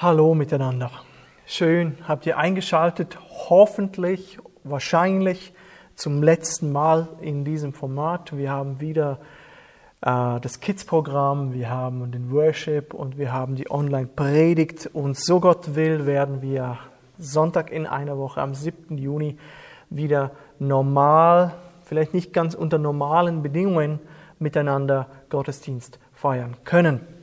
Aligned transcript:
Hallo 0.00 0.32
miteinander. 0.32 0.92
Schön 1.44 1.96
habt 2.06 2.24
ihr 2.24 2.38
eingeschaltet, 2.38 3.18
hoffentlich, 3.48 4.38
wahrscheinlich 4.62 5.52
zum 5.96 6.22
letzten 6.22 6.70
Mal 6.70 7.08
in 7.20 7.44
diesem 7.44 7.72
Format. 7.72 8.36
Wir 8.38 8.52
haben 8.52 8.80
wieder 8.80 9.18
äh, 10.02 10.38
das 10.38 10.60
Kids-Programm, 10.60 11.52
wir 11.52 11.68
haben 11.68 12.12
den 12.12 12.30
Worship 12.30 12.94
und 12.94 13.18
wir 13.18 13.32
haben 13.32 13.56
die 13.56 13.68
Online-Predigt. 13.72 14.88
Und 14.92 15.18
so 15.18 15.40
Gott 15.40 15.74
will, 15.74 16.06
werden 16.06 16.42
wir 16.42 16.78
Sonntag 17.18 17.72
in 17.72 17.84
einer 17.84 18.16
Woche 18.18 18.40
am 18.40 18.54
7. 18.54 18.98
Juni 18.98 19.36
wieder 19.90 20.30
normal, 20.60 21.54
vielleicht 21.82 22.14
nicht 22.14 22.32
ganz 22.32 22.54
unter 22.54 22.78
normalen 22.78 23.42
Bedingungen 23.42 23.98
miteinander 24.38 25.08
Gottesdienst 25.28 25.98
feiern 26.12 26.56
können. 26.62 27.17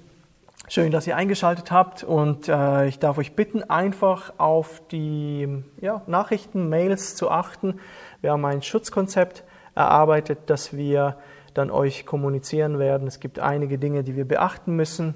Schön, 0.67 0.91
dass 0.91 1.05
ihr 1.05 1.15
eingeschaltet 1.15 1.69
habt 1.69 2.03
und 2.03 2.49
äh, 2.49 2.87
ich 2.87 2.97
darf 2.97 3.19
euch 3.19 3.35
bitten, 3.35 3.61
einfach 3.69 4.33
auf 4.39 4.81
die 4.91 5.63
ja, 5.79 6.01
Nachrichten, 6.07 6.69
Mails 6.69 7.15
zu 7.15 7.29
achten. 7.29 7.79
Wir 8.21 8.31
haben 8.31 8.43
ein 8.45 8.63
Schutzkonzept 8.63 9.43
erarbeitet, 9.75 10.39
das 10.47 10.75
wir 10.75 11.17
dann 11.53 11.69
euch 11.69 12.07
kommunizieren 12.07 12.79
werden. 12.79 13.07
Es 13.07 13.19
gibt 13.19 13.37
einige 13.37 13.77
Dinge, 13.77 14.03
die 14.03 14.15
wir 14.15 14.27
beachten 14.27 14.75
müssen 14.75 15.13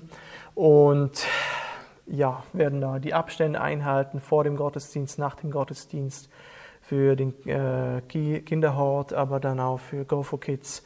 und 0.53 1.25
ja, 2.05 2.43
werden 2.53 2.79
da 2.79 2.99
die 2.99 3.15
Abstände 3.15 3.59
einhalten 3.59 4.21
vor 4.21 4.43
dem 4.43 4.55
Gottesdienst, 4.55 5.17
nach 5.17 5.33
dem 5.33 5.49
Gottesdienst 5.49 6.29
für 6.79 7.15
den 7.15 7.33
äh, 7.47 8.01
Kinderhort, 8.01 9.13
aber 9.13 9.39
dann 9.39 9.59
auch 9.59 9.79
für 9.79 10.05
Go 10.05 10.21
for 10.21 10.39
Kids 10.39 10.83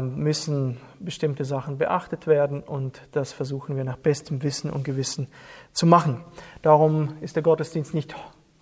müssen 0.00 0.78
bestimmte 1.00 1.44
Sachen 1.44 1.76
beachtet 1.76 2.26
werden 2.26 2.62
und 2.62 3.02
das 3.12 3.32
versuchen 3.32 3.76
wir 3.76 3.84
nach 3.84 3.98
bestem 3.98 4.42
Wissen 4.42 4.70
und 4.70 4.84
Gewissen 4.84 5.28
zu 5.72 5.84
machen. 5.84 6.24
Darum 6.62 7.14
ist 7.20 7.36
der 7.36 7.42
Gottesdienst 7.42 7.92
nicht 7.92 8.14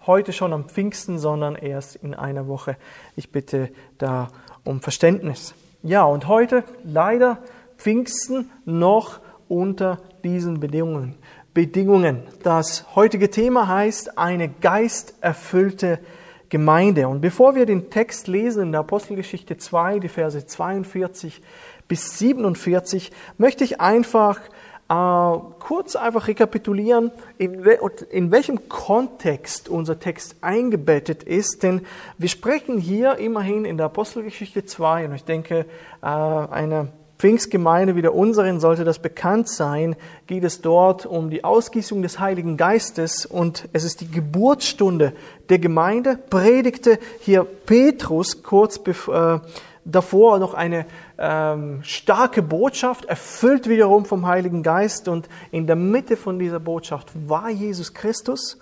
heute 0.06 0.32
schon 0.32 0.52
am 0.52 0.64
Pfingsten, 0.64 1.18
sondern 1.18 1.54
erst 1.54 1.96
in 1.96 2.14
einer 2.14 2.48
Woche. 2.48 2.76
Ich 3.16 3.30
bitte 3.30 3.70
da 3.98 4.28
um 4.64 4.80
Verständnis. 4.80 5.54
Ja, 5.82 6.04
und 6.04 6.28
heute 6.28 6.64
leider 6.82 7.38
Pfingsten 7.76 8.50
noch 8.64 9.20
unter 9.48 10.00
diesen 10.24 10.60
Bedingungen. 10.60 11.14
Bedingungen. 11.52 12.22
Das 12.42 12.96
heutige 12.96 13.30
Thema 13.30 13.68
heißt 13.68 14.18
eine 14.18 14.48
geisterfüllte 14.48 16.00
Gemeinde. 16.48 17.08
Und 17.08 17.20
bevor 17.20 17.54
wir 17.54 17.66
den 17.66 17.90
Text 17.90 18.28
lesen 18.28 18.64
in 18.64 18.72
der 18.72 18.80
Apostelgeschichte 18.80 19.56
2, 19.56 19.98
die 19.98 20.08
Verse 20.08 20.46
42 20.46 21.42
bis 21.88 22.18
47, 22.18 23.12
möchte 23.38 23.64
ich 23.64 23.80
einfach 23.80 24.40
äh, 24.88 25.38
kurz 25.60 25.96
einfach 25.96 26.28
rekapitulieren, 26.28 27.10
in, 27.38 27.64
in 28.10 28.30
welchem 28.30 28.68
Kontext 28.68 29.68
unser 29.68 29.98
Text 29.98 30.36
eingebettet 30.40 31.22
ist. 31.22 31.62
Denn 31.62 31.86
wir 32.18 32.28
sprechen 32.28 32.78
hier 32.78 33.16
immerhin 33.16 33.64
in 33.64 33.76
der 33.76 33.86
Apostelgeschichte 33.86 34.64
2, 34.64 35.06
und 35.06 35.14
ich 35.14 35.24
denke, 35.24 35.66
äh, 36.02 36.06
eine 36.06 36.88
Pfingstgemeinde 37.18 37.96
wie 37.96 38.02
der 38.02 38.14
unseren 38.14 38.60
sollte 38.60 38.84
das 38.84 38.98
bekannt 38.98 39.48
sein, 39.48 39.96
geht 40.26 40.44
es 40.44 40.60
dort 40.60 41.06
um 41.06 41.30
die 41.30 41.44
Ausgießung 41.44 42.02
des 42.02 42.18
Heiligen 42.18 42.56
Geistes 42.56 43.24
und 43.24 43.68
es 43.72 43.84
ist 43.84 44.00
die 44.00 44.10
Geburtsstunde 44.10 45.12
der 45.48 45.58
Gemeinde. 45.58 46.18
Predigte 46.28 46.98
hier 47.20 47.44
Petrus 47.44 48.42
kurz 48.42 48.80
äh, 48.86 49.38
davor 49.84 50.38
noch 50.38 50.54
eine 50.54 50.86
ähm, 51.18 51.80
starke 51.82 52.42
Botschaft, 52.42 53.04
erfüllt 53.04 53.68
wiederum 53.68 54.04
vom 54.04 54.26
Heiligen 54.26 54.62
Geist 54.62 55.08
und 55.08 55.28
in 55.52 55.66
der 55.66 55.76
Mitte 55.76 56.16
von 56.16 56.38
dieser 56.38 56.60
Botschaft 56.60 57.10
war 57.28 57.48
Jesus 57.48 57.94
Christus. 57.94 58.58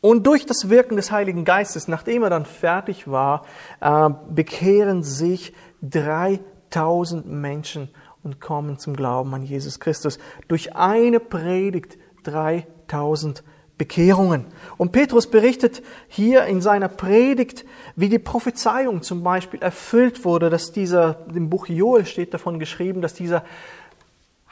Und 0.00 0.26
durch 0.26 0.44
das 0.44 0.68
Wirken 0.68 0.96
des 0.96 1.10
Heiligen 1.10 1.44
Geistes, 1.44 1.88
nachdem 1.88 2.22
er 2.24 2.30
dann 2.30 2.44
fertig 2.46 3.10
war, 3.10 3.44
äh, 3.80 4.10
bekehren 4.28 5.02
sich 5.02 5.54
drei 5.82 6.40
3000 6.74 7.26
Menschen 7.26 7.88
und 8.22 8.40
kommen 8.40 8.78
zum 8.78 8.96
Glauben 8.96 9.34
an 9.34 9.42
Jesus 9.42 9.80
Christus. 9.80 10.18
Durch 10.48 10.74
eine 10.74 11.20
Predigt 11.20 11.98
3000 12.24 13.42
Bekehrungen. 13.76 14.46
Und 14.76 14.92
Petrus 14.92 15.28
berichtet 15.28 15.82
hier 16.06 16.44
in 16.44 16.60
seiner 16.60 16.88
Predigt, 16.88 17.64
wie 17.96 18.08
die 18.08 18.20
Prophezeiung 18.20 19.02
zum 19.02 19.24
Beispiel 19.24 19.60
erfüllt 19.60 20.24
wurde, 20.24 20.48
dass 20.48 20.70
dieser, 20.70 21.26
im 21.34 21.50
Buch 21.50 21.66
Joel 21.66 22.06
steht 22.06 22.34
davon 22.34 22.60
geschrieben, 22.60 23.02
dass 23.02 23.14
dieser 23.14 23.44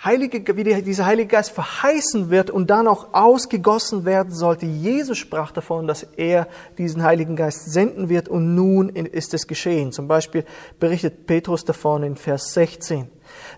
Heilige, 0.05 0.57
wie 0.57 0.83
dieser 0.83 1.07
Heilige 1.07 1.29
Geist 1.29 1.53
verheißen 1.53 2.29
wird 2.29 2.51
und 2.51 2.71
dann 2.71 2.89
auch 2.89 3.15
ausgegossen 3.15 4.05
werden 4.05 4.33
sollte. 4.33 4.67
Jesus 4.67 5.17
sprach 5.17 5.53
davon, 5.53 5.87
dass 5.87 6.03
er 6.17 6.49
diesen 6.77 7.05
Heiligen 7.05 7.37
Geist 7.37 7.73
senden 7.73 8.09
wird 8.09 8.29
und 8.29 8.57
nun 8.57 8.89
ist 8.89 9.33
es 9.33 9.47
geschehen. 9.47 9.93
Zum 9.93 10.09
Beispiel 10.09 10.45
berichtet 10.81 11.27
Petrus 11.27 11.65
davon 11.65 12.03
in 12.03 12.17
Vers 12.17 12.53
16. 12.53 13.09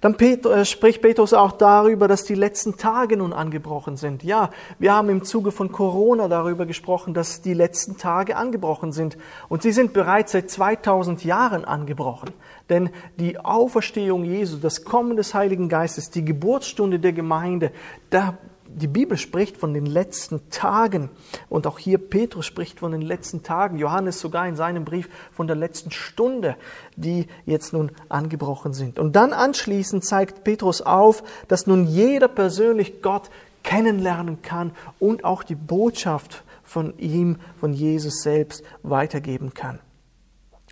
Dann 0.01 0.15
äh, 0.19 0.65
spricht 0.65 1.03
Petrus 1.03 1.33
auch 1.33 1.53
darüber, 1.53 2.09
dass 2.09 2.25
die 2.25 2.35
letzten 2.35 2.77
Tage 2.77 3.17
nun 3.17 3.33
angebrochen 3.33 3.97
sind. 3.97 4.23
Ja, 4.23 4.51
wir 4.79 4.95
haben 4.95 5.09
im 5.09 5.25
Zuge 5.25 5.51
von 5.51 5.73
Corona 5.73 6.29
darüber 6.29 6.67
gesprochen, 6.67 7.15
dass 7.15 7.43
die 7.43 7.55
letzten 7.55 7.97
Tage 7.97 8.37
angebrochen 8.37 8.93
sind. 8.93 9.17
Und 9.49 9.63
sie 9.63 9.73
sind 9.73 9.93
bereits 9.93 10.33
seit 10.33 10.51
2000 10.51 11.25
Jahren 11.25 11.65
angebrochen. 11.65 12.31
Denn 12.69 12.91
die 13.19 13.39
Auferstehung 13.39 14.25
Jesu, 14.25 14.57
das 14.57 14.85
Kommen 14.85 15.17
des 15.17 15.35
Heiligen 15.35 15.69
Geistes, 15.69 16.11
die 16.11 16.25
Geburtsstunde 16.25 16.99
der 16.99 17.13
Gemeinde, 17.13 17.73
da 18.11 18.39
die 18.69 18.87
Bibel 18.89 19.17
spricht 19.17 19.57
von 19.57 19.75
den 19.75 19.87
letzten 19.87 20.51
Tagen 20.51 21.11
und 21.49 21.67
auch 21.67 21.79
hier 21.79 21.99
Petrus 21.99 22.47
spricht 22.47 22.81
von 22.81 22.93
den 22.93 23.03
letzten 23.03 23.43
Tagen, 23.43 23.79
Johannes 23.79 24.21
sogar 24.21 24.49
in 24.49 24.57
seinem 24.57 24.85
Brief 24.85 25.09
von 25.33 25.47
der 25.47 25.57
letzten 25.57 25.91
Stunde, 25.91 26.57
die 26.97 27.27
jetzt 27.47 27.73
nun 27.73 27.93
angebrochen 28.09 28.73
sind. 28.73 28.99
Und 28.99 29.15
dann 29.17 29.33
anschließend 29.33 30.05
zeigt 30.05 30.45
Petrus 30.45 30.83
auf, 30.83 31.23
dass 31.49 31.67
nun 31.67 31.87
jeder 31.87 32.29
persönlich 32.29 33.03
Gott 33.03 33.31
kennenlernen 33.63 34.43
kann 34.43 34.73
und 34.99 35.25
auch 35.25 35.43
die 35.43 35.55
Botschaft 35.55 36.45
von 36.63 36.99
ihm, 36.99 37.37
von 37.59 37.73
Jesus 37.73 38.23
selbst 38.23 38.63
weitergeben 38.83 39.55
kann. 39.55 39.79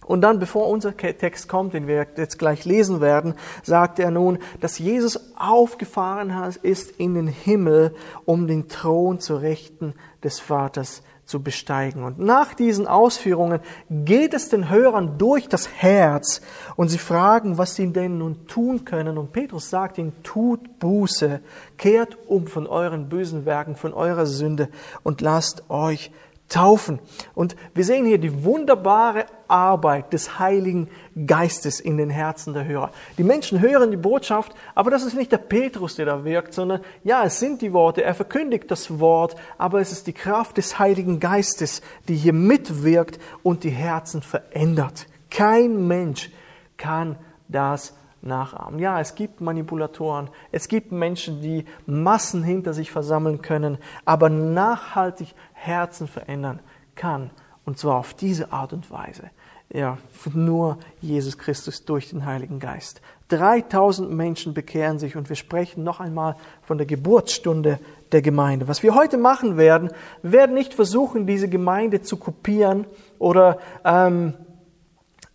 Und 0.07 0.21
dann, 0.23 0.39
bevor 0.39 0.69
unser 0.69 0.97
Text 0.97 1.49
kommt, 1.49 1.75
den 1.75 1.87
wir 1.87 2.07
jetzt 2.17 2.39
gleich 2.39 2.65
lesen 2.65 3.01
werden, 3.01 3.35
sagt 3.63 3.99
er 3.99 4.11
nun, 4.11 4.39
dass 4.61 4.79
Jesus 4.79 5.33
aufgefahren 5.37 6.33
ist 6.63 6.91
in 6.93 7.15
den 7.15 7.29
Himmel, 7.29 7.95
um 8.25 8.47
den 8.47 8.69
Thron 8.69 9.21
zu 9.21 9.37
Rechten 9.37 9.95
des 10.23 10.41
Vaters 10.41 11.03
zu 11.25 11.43
besteigen. 11.43 12.03
Und 12.03 12.19
nach 12.19 12.53
diesen 12.53 12.87
Ausführungen 12.87 13.61
geht 13.89 14.35
es 14.35 14.49
den 14.49 14.69
Hörern 14.69 15.19
durch 15.19 15.49
das 15.49 15.69
Herz 15.69 16.43
und 16.77 16.89
sie 16.89 16.99
fragen, 16.99 17.59
was 17.59 17.75
sie 17.75 17.91
denn 17.93 18.19
nun 18.19 18.47
tun 18.49 18.85
können. 18.85 19.17
Und 19.17 19.33
Petrus 19.33 19.71
sagt 19.71 19.99
ihnen, 19.99 20.13
tut 20.23 20.79
Buße, 20.79 21.41
kehrt 21.79 22.19
um 22.27 22.49
von 22.49 22.67
euren 22.67 23.09
bösen 23.09 23.47
Werken, 23.47 23.77
von 23.77 23.95
eurer 23.95 24.27
Sünde 24.27 24.69
und 25.05 25.21
lasst 25.21 25.71
euch 25.71 26.11
taufen. 26.53 26.99
Und 27.35 27.57
wir 27.75 27.85
sehen 27.85 28.05
hier 28.05 28.19
die 28.19 28.45
wunderbare 28.45 29.25
Arbeit 29.49 30.13
des 30.13 30.39
Heiligen 30.39 30.89
Geistes 31.27 31.81
in 31.81 31.97
den 31.97 32.11
Herzen 32.11 32.53
der 32.53 32.67
Hörer. 32.67 32.91
Die 33.17 33.25
Menschen 33.25 33.61
hören 33.61 33.91
die 33.91 33.97
Botschaft, 33.97 34.53
aber 34.75 34.91
das 34.91 35.03
ist 35.03 35.15
nicht 35.17 35.33
der 35.33 35.39
Petrus, 35.39 35.97
der 35.97 36.07
da 36.07 36.25
wirkt, 36.25 36.53
sondern 36.55 36.83
ja, 37.05 37.25
es 37.25 37.39
sind 37.39 37.63
die 37.63 37.73
Worte, 37.73 38.05
er 38.05 38.15
verkündigt 38.15 38.71
das 38.71 39.01
Wort, 39.01 39.35
aber 39.57 39.81
es 39.81 39.93
ist 39.93 40.07
die 40.07 40.13
Kraft 40.13 40.59
des 40.59 40.79
Heiligen 40.79 41.21
Geistes, 41.21 41.81
die 42.09 42.17
hier 42.17 42.35
mitwirkt 42.35 43.19
und 43.43 43.65
die 43.65 43.71
Herzen 43.71 44.23
verändert. 44.23 45.07
Kein 45.31 45.87
Mensch 45.89 46.31
kann 46.77 47.17
das 47.49 47.95
nachahmen. 48.23 48.79
Ja, 48.79 49.01
es 49.01 49.15
gibt 49.15 49.41
Manipulatoren, 49.41 50.31
es 50.53 50.69
gibt 50.69 50.93
Menschen, 50.93 51.41
die 51.41 51.65
Massen 51.87 52.43
hinter 52.43 52.73
sich 52.73 52.91
versammeln 52.91 53.43
können, 53.43 53.79
aber 54.05 54.29
nachhaltig 54.29 55.35
Herzen 55.63 56.09
verändern 56.09 56.61
kann. 56.95 57.31
Und 57.65 57.79
zwar 57.79 57.97
auf 57.97 58.15
diese 58.15 58.53
Art 58.53 58.73
und 58.73 58.91
Weise. 58.91 59.31
Ja, 59.73 59.97
nur 60.35 60.79
Jesus 61.01 61.39
Christus 61.39 61.85
durch 61.85 62.11
den 62.11 62.27
Heiligen 62.27 62.59
Geist. 62.59 63.01
3000 63.29 64.11
Menschen 64.11 64.53
bekehren 64.53 64.99
sich 64.99 65.17
und 65.17 65.31
wir 65.31 65.37
sprechen 65.37 65.83
noch 65.83 66.01
einmal 66.01 66.37
von 66.61 66.77
der 66.77 66.87
Geburtsstunde 66.87 67.79
der 68.11 68.21
Gemeinde. 68.21 68.69
Was 68.69 68.83
wir 68.83 68.95
heute 68.95 69.17
machen 69.17 69.57
werden, 69.57 69.91
werden 70.23 70.55
nicht 70.55 70.75
versuchen, 70.75 71.27
diese 71.27 71.49
Gemeinde 71.49 72.03
zu 72.03 72.19
kopieren 72.19 72.85
oder 73.19 73.59
ähm, 73.85 74.35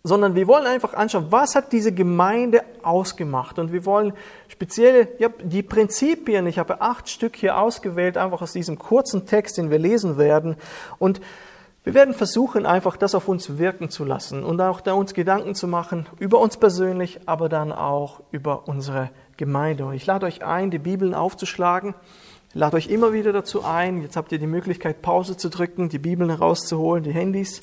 sondern 0.08 0.34
wir 0.34 0.48
wollen 0.48 0.66
einfach 0.66 0.94
anschauen, 0.94 1.26
was 1.30 1.54
hat 1.54 1.72
diese 1.72 1.92
Gemeinde 1.92 2.62
ausgemacht. 2.82 3.58
Und 3.58 3.72
wir 3.72 3.84
wollen 3.84 4.12
speziell 4.48 5.08
ja, 5.18 5.28
die 5.42 5.62
Prinzipien, 5.62 6.46
ich 6.46 6.58
habe 6.58 6.80
acht 6.80 7.08
Stück 7.08 7.36
hier 7.36 7.58
ausgewählt, 7.58 8.16
einfach 8.16 8.42
aus 8.42 8.52
diesem 8.52 8.78
kurzen 8.78 9.26
Text, 9.26 9.58
den 9.58 9.70
wir 9.70 9.78
lesen 9.78 10.18
werden. 10.18 10.56
Und 10.98 11.20
wir 11.88 11.94
werden 11.94 12.12
versuchen, 12.12 12.66
einfach 12.66 12.98
das 12.98 13.14
auf 13.14 13.28
uns 13.28 13.56
wirken 13.56 13.88
zu 13.88 14.04
lassen 14.04 14.44
und 14.44 14.60
auch 14.60 14.82
da 14.82 14.92
uns 14.92 15.14
Gedanken 15.14 15.54
zu 15.54 15.66
machen 15.66 16.06
über 16.18 16.38
uns 16.38 16.58
persönlich, 16.58 17.20
aber 17.24 17.48
dann 17.48 17.72
auch 17.72 18.20
über 18.30 18.68
unsere 18.68 19.08
Gemeinde. 19.38 19.86
Und 19.86 19.94
ich 19.94 20.04
lade 20.04 20.26
euch 20.26 20.44
ein, 20.44 20.70
die 20.70 20.78
Bibeln 20.78 21.14
aufzuschlagen 21.14 21.94
Ich 22.50 22.56
lade 22.56 22.76
euch 22.76 22.88
immer 22.88 23.14
wieder 23.14 23.32
dazu 23.32 23.64
ein, 23.64 24.02
jetzt 24.02 24.18
habt 24.18 24.32
ihr 24.32 24.38
die 24.38 24.46
Möglichkeit, 24.46 25.00
Pause 25.00 25.38
zu 25.38 25.48
drücken, 25.48 25.88
die 25.88 25.98
Bibeln 25.98 26.28
herauszuholen, 26.28 27.04
die 27.04 27.12
Handys, 27.12 27.60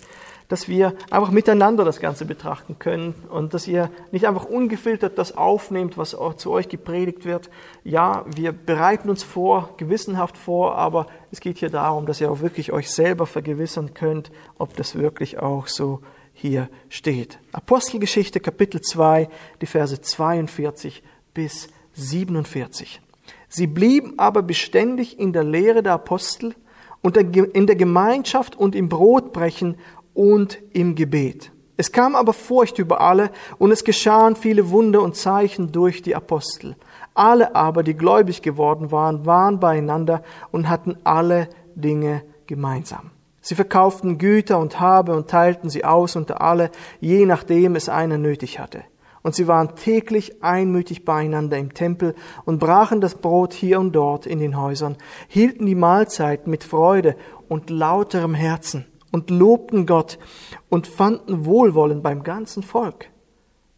dass 0.47 0.67
wir 0.67 0.93
einfach 1.09 1.31
miteinander 1.31 1.83
das 1.85 1.99
Ganze 1.99 2.25
betrachten 2.25 2.77
können 2.77 3.15
und 3.29 3.53
dass 3.53 3.67
ihr 3.67 3.89
nicht 4.11 4.27
einfach 4.27 4.45
ungefiltert 4.45 5.17
das 5.17 5.35
aufnehmt, 5.35 5.97
was 5.97 6.13
auch 6.13 6.35
zu 6.35 6.51
euch 6.51 6.69
gepredigt 6.69 7.25
wird. 7.25 7.49
Ja, 7.83 8.25
wir 8.33 8.51
bereiten 8.51 9.09
uns 9.09 9.23
vor, 9.23 9.71
gewissenhaft 9.77 10.37
vor, 10.37 10.75
aber 10.75 11.07
es 11.31 11.39
geht 11.39 11.57
hier 11.57 11.69
darum, 11.69 12.05
dass 12.05 12.21
ihr 12.21 12.31
auch 12.31 12.41
wirklich 12.41 12.71
euch 12.71 12.91
selber 12.91 13.25
vergewissern 13.25 13.93
könnt, 13.93 14.31
ob 14.57 14.75
das 14.75 14.95
wirklich 14.95 15.39
auch 15.39 15.67
so 15.67 16.01
hier 16.33 16.69
steht. 16.89 17.39
Apostelgeschichte 17.51 18.39
Kapitel 18.39 18.81
2, 18.81 19.29
die 19.61 19.65
Verse 19.65 19.99
42 19.99 21.01
bis 21.33 21.69
47. 21.93 23.01
Sie 23.47 23.67
blieben 23.67 24.15
aber 24.17 24.43
beständig 24.43 25.17
in 25.17 25.31
der 25.31 25.45
Lehre 25.45 25.81
der 25.81 25.93
Apostel 25.93 26.53
und 27.01 27.15
in 27.17 27.67
der 27.67 27.75
Gemeinschaft 27.75 28.57
und 28.57 28.75
im 28.75 28.89
Brotbrechen 28.89 29.77
und 30.15 30.57
im 30.73 30.95
Gebet. 30.95 31.51
Es 31.77 31.91
kam 31.91 32.15
aber 32.15 32.33
Furcht 32.33 32.79
über 32.79 33.01
alle 33.01 33.29
und 33.57 33.69
es 33.71 33.83
geschahen 33.83 34.35
viele 34.35 34.69
Wunder 34.71 35.01
und 35.01 35.15
Zeichen 35.15 35.71
durch 35.71 36.01
die 36.01 36.15
Apostel. 36.15 36.75
Alle 37.13 37.55
aber, 37.55 37.83
die 37.83 37.95
gläubig 37.95 38.41
geworden 38.41 38.91
waren, 38.91 39.25
waren 39.25 39.59
beieinander 39.59 40.23
und 40.51 40.69
hatten 40.69 40.97
alle 41.03 41.49
Dinge 41.75 42.23
gemeinsam. 42.47 43.11
Sie 43.41 43.55
verkauften 43.55 44.17
Güter 44.17 44.57
und 44.57 44.79
Habe 44.79 45.15
und 45.15 45.29
teilten 45.29 45.69
sie 45.69 45.83
aus 45.83 46.15
unter 46.15 46.41
alle, 46.41 46.71
je 46.99 47.25
nachdem 47.25 47.75
es 47.75 47.89
einer 47.89 48.17
nötig 48.17 48.57
hatte. 48.59 48.83
Und 49.21 49.35
sie 49.35 49.47
waren 49.47 49.75
täglich 49.75 50.43
einmütig 50.43 51.03
beieinander 51.03 51.57
im 51.57 51.73
Tempel 51.73 52.15
und 52.45 52.59
brachen 52.59 53.01
das 53.01 53.15
Brot 53.15 53.53
hier 53.53 53.79
und 53.79 53.91
dort 53.91 54.25
in 54.25 54.39
den 54.39 54.59
Häusern, 54.59 54.97
hielten 55.27 55.65
die 55.65 55.75
Mahlzeit 55.75 56.47
mit 56.47 56.63
Freude 56.63 57.15
und 57.49 57.69
lauterem 57.69 58.33
Herzen 58.33 58.85
und 59.15 59.29
lobten 59.29 59.85
Gott 59.85 60.19
und 60.67 60.87
fanden 60.87 61.45
Wohlwollen 61.45 62.03
beim 62.03 62.23
ganzen 62.23 62.63
Volk. 62.63 63.09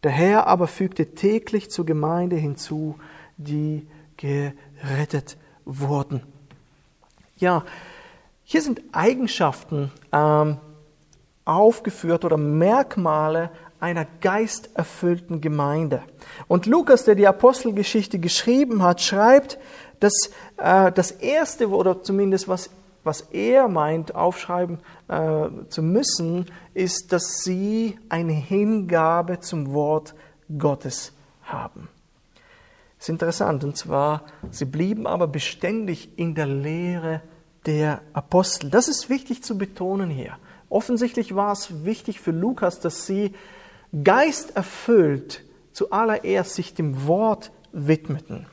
Der 0.02 0.10
Herr 0.10 0.48
aber 0.48 0.66
fügte 0.66 1.14
täglich 1.14 1.70
zur 1.70 1.86
Gemeinde 1.86 2.34
hinzu, 2.34 2.98
die 3.36 3.86
gerettet 4.16 5.36
wurden. 5.64 6.24
Ja, 7.36 7.64
hier 8.42 8.62
sind 8.62 8.82
Eigenschaften 8.90 9.92
ähm, 10.10 10.56
aufgeführt 11.44 12.24
oder 12.24 12.36
Merkmale 12.36 13.50
einer 13.78 14.06
geisterfüllten 14.20 15.40
Gemeinde. 15.40 16.02
Und 16.48 16.66
Lukas, 16.66 17.04
der 17.04 17.14
die 17.14 17.28
Apostelgeschichte 17.28 18.18
geschrieben 18.18 18.82
hat, 18.82 19.00
schreibt, 19.00 19.56
dass 20.00 20.30
äh, 20.56 20.90
das 20.90 21.12
Erste, 21.12 21.68
oder 21.68 22.02
zumindest 22.02 22.48
was, 22.48 22.70
was 23.08 23.22
er 23.32 23.68
meint, 23.68 24.14
aufschreiben 24.14 24.78
äh, 25.08 25.48
zu 25.68 25.82
müssen, 25.82 26.46
ist, 26.74 27.12
dass 27.12 27.42
sie 27.42 27.98
eine 28.08 28.32
Hingabe 28.32 29.40
zum 29.40 29.72
Wort 29.72 30.14
Gottes 30.56 31.12
haben. 31.42 31.88
Das 32.98 33.06
ist 33.06 33.08
interessant, 33.08 33.64
und 33.64 33.76
zwar, 33.76 34.24
sie 34.50 34.66
blieben 34.66 35.06
aber 35.06 35.26
beständig 35.26 36.18
in 36.18 36.34
der 36.34 36.46
Lehre 36.46 37.22
der 37.66 38.02
Apostel. 38.12 38.70
Das 38.70 38.88
ist 38.88 39.08
wichtig 39.08 39.42
zu 39.42 39.56
betonen 39.56 40.10
hier. 40.10 40.36
Offensichtlich 40.68 41.34
war 41.34 41.52
es 41.52 41.84
wichtig 41.84 42.20
für 42.20 42.30
Lukas, 42.30 42.80
dass 42.80 43.06
sie 43.06 43.34
geisterfüllt 44.04 45.44
zuallererst 45.72 46.54
sich 46.54 46.74
dem 46.74 47.06
Wort 47.06 47.52
widmeten. 47.72 48.46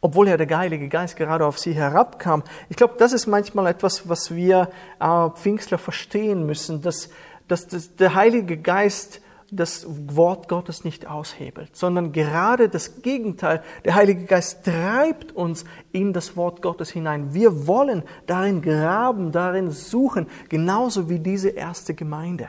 Obwohl 0.00 0.28
ja 0.28 0.36
der 0.36 0.56
Heilige 0.56 0.88
Geist 0.88 1.16
gerade 1.16 1.44
auf 1.44 1.58
sie 1.58 1.72
herabkam. 1.72 2.42
Ich 2.68 2.76
glaube, 2.76 2.94
das 2.98 3.12
ist 3.12 3.26
manchmal 3.26 3.66
etwas, 3.66 4.08
was 4.08 4.34
wir 4.34 4.70
äh, 4.98 5.30
Pfingstler 5.30 5.78
verstehen 5.78 6.46
müssen, 6.46 6.80
dass, 6.80 7.10
dass, 7.48 7.66
dass 7.66 7.96
der 7.96 8.14
Heilige 8.14 8.56
Geist 8.56 9.20
das 9.50 9.86
Wort 9.88 10.48
Gottes 10.48 10.84
nicht 10.84 11.06
aushebelt, 11.06 11.76
sondern 11.76 12.12
gerade 12.12 12.68
das 12.68 13.02
Gegenteil. 13.02 13.62
Der 13.84 13.94
Heilige 13.94 14.24
Geist 14.24 14.64
treibt 14.64 15.32
uns 15.32 15.64
in 15.92 16.12
das 16.12 16.36
Wort 16.36 16.62
Gottes 16.62 16.90
hinein. 16.90 17.34
Wir 17.34 17.66
wollen 17.66 18.04
darin 18.26 18.62
graben, 18.62 19.32
darin 19.32 19.70
suchen, 19.70 20.28
genauso 20.48 21.08
wie 21.08 21.18
diese 21.18 21.50
erste 21.50 21.94
Gemeinde. 21.94 22.48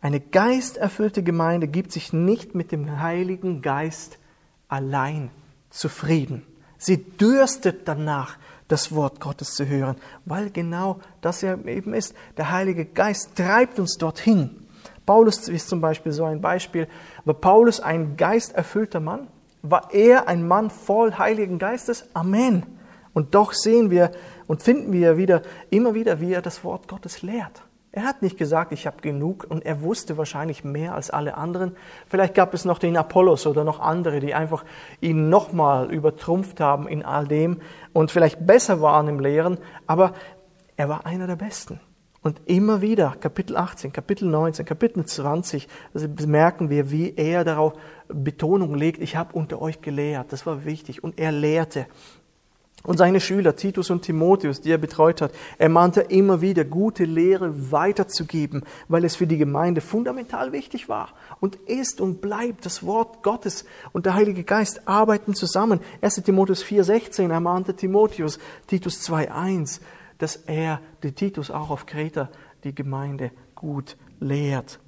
Eine 0.00 0.20
geisterfüllte 0.20 1.22
Gemeinde 1.22 1.68
gibt 1.68 1.92
sich 1.92 2.14
nicht 2.14 2.54
mit 2.54 2.72
dem 2.72 3.00
Heiligen 3.00 3.60
Geist 3.60 4.18
allein 4.70 5.30
zufrieden. 5.68 6.46
Sie 6.78 7.04
dürstet 7.04 7.86
danach, 7.86 8.38
das 8.68 8.94
Wort 8.94 9.20
Gottes 9.20 9.54
zu 9.54 9.66
hören, 9.66 9.96
weil 10.24 10.50
genau 10.50 11.00
das 11.20 11.42
ja 11.42 11.58
eben 11.66 11.92
ist. 11.92 12.14
Der 12.36 12.52
Heilige 12.52 12.84
Geist 12.84 13.34
treibt 13.36 13.80
uns 13.80 13.98
dorthin. 13.98 14.68
Paulus 15.04 15.48
ist 15.48 15.68
zum 15.68 15.80
Beispiel 15.80 16.12
so 16.12 16.24
ein 16.24 16.40
Beispiel. 16.40 16.86
War 17.24 17.34
Paulus 17.34 17.80
ein 17.80 18.16
geisterfüllter 18.16 19.00
Mann? 19.00 19.26
War 19.62 19.92
er 19.92 20.28
ein 20.28 20.46
Mann 20.46 20.70
voll 20.70 21.14
Heiligen 21.14 21.58
Geistes? 21.58 22.04
Amen. 22.14 22.64
Und 23.12 23.34
doch 23.34 23.52
sehen 23.52 23.90
wir 23.90 24.12
und 24.46 24.62
finden 24.62 24.92
wir 24.92 25.16
wieder, 25.16 25.42
immer 25.70 25.94
wieder, 25.94 26.20
wie 26.20 26.32
er 26.32 26.42
das 26.42 26.62
Wort 26.62 26.86
Gottes 26.86 27.22
lehrt. 27.22 27.62
Er 27.92 28.04
hat 28.04 28.22
nicht 28.22 28.38
gesagt, 28.38 28.70
ich 28.70 28.86
habe 28.86 29.00
genug 29.00 29.44
und 29.48 29.66
er 29.66 29.82
wusste 29.82 30.16
wahrscheinlich 30.16 30.62
mehr 30.62 30.94
als 30.94 31.10
alle 31.10 31.36
anderen. 31.36 31.76
Vielleicht 32.06 32.34
gab 32.34 32.54
es 32.54 32.64
noch 32.64 32.78
den 32.78 32.96
Apollos 32.96 33.48
oder 33.48 33.64
noch 33.64 33.80
andere, 33.80 34.20
die 34.20 34.32
einfach 34.32 34.64
ihn 35.00 35.28
nochmal 35.28 35.92
übertrumpft 35.92 36.60
haben 36.60 36.86
in 36.86 37.04
all 37.04 37.26
dem 37.26 37.60
und 37.92 38.12
vielleicht 38.12 38.46
besser 38.46 38.80
waren 38.80 39.08
im 39.08 39.18
Lehren, 39.18 39.58
aber 39.88 40.12
er 40.76 40.88
war 40.88 41.04
einer 41.04 41.26
der 41.26 41.34
Besten. 41.34 41.80
Und 42.22 42.42
immer 42.44 42.80
wieder, 42.80 43.16
Kapitel 43.18 43.56
18, 43.56 43.92
Kapitel 43.92 44.28
19, 44.28 44.66
Kapitel 44.66 45.04
20, 45.04 45.66
also 45.92 46.06
merken 46.26 46.70
wir, 46.70 46.90
wie 46.90 47.14
er 47.16 47.44
darauf 47.44 47.72
Betonung 48.08 48.74
legt, 48.74 49.00
ich 49.00 49.16
habe 49.16 49.32
unter 49.32 49.60
euch 49.60 49.80
gelehrt, 49.80 50.30
das 50.32 50.44
war 50.44 50.64
wichtig. 50.64 51.02
Und 51.02 51.18
er 51.18 51.32
lehrte. 51.32 51.86
Und 52.82 52.96
seine 52.96 53.20
Schüler, 53.20 53.56
Titus 53.56 53.90
und 53.90 54.02
Timotheus, 54.02 54.62
die 54.62 54.70
er 54.70 54.78
betreut 54.78 55.20
hat, 55.20 55.32
ermahnte 55.58 56.00
immer 56.00 56.40
wieder, 56.40 56.64
gute 56.64 57.04
Lehre 57.04 57.70
weiterzugeben, 57.70 58.62
weil 58.88 59.04
es 59.04 59.16
für 59.16 59.26
die 59.26 59.36
Gemeinde 59.36 59.82
fundamental 59.82 60.52
wichtig 60.52 60.88
war. 60.88 61.10
Und 61.40 61.56
ist 61.56 62.00
und 62.00 62.22
bleibt 62.22 62.64
das 62.64 62.84
Wort 62.86 63.22
Gottes 63.22 63.66
und 63.92 64.06
der 64.06 64.14
Heilige 64.14 64.44
Geist 64.44 64.88
arbeiten 64.88 65.34
zusammen. 65.34 65.80
1. 66.00 66.22
Timotheus 66.22 66.64
4,16 66.64 67.30
ermahnte 67.30 67.74
Timotheus, 67.74 68.38
Titus 68.66 69.06
2,1, 69.06 69.80
dass 70.16 70.36
er, 70.36 70.80
der 71.02 71.14
Titus 71.14 71.50
auch 71.50 71.68
auf 71.68 71.84
Kreta, 71.84 72.30
die 72.64 72.74
Gemeinde 72.74 73.30
gut 73.54 73.98
lehrt. 74.20 74.80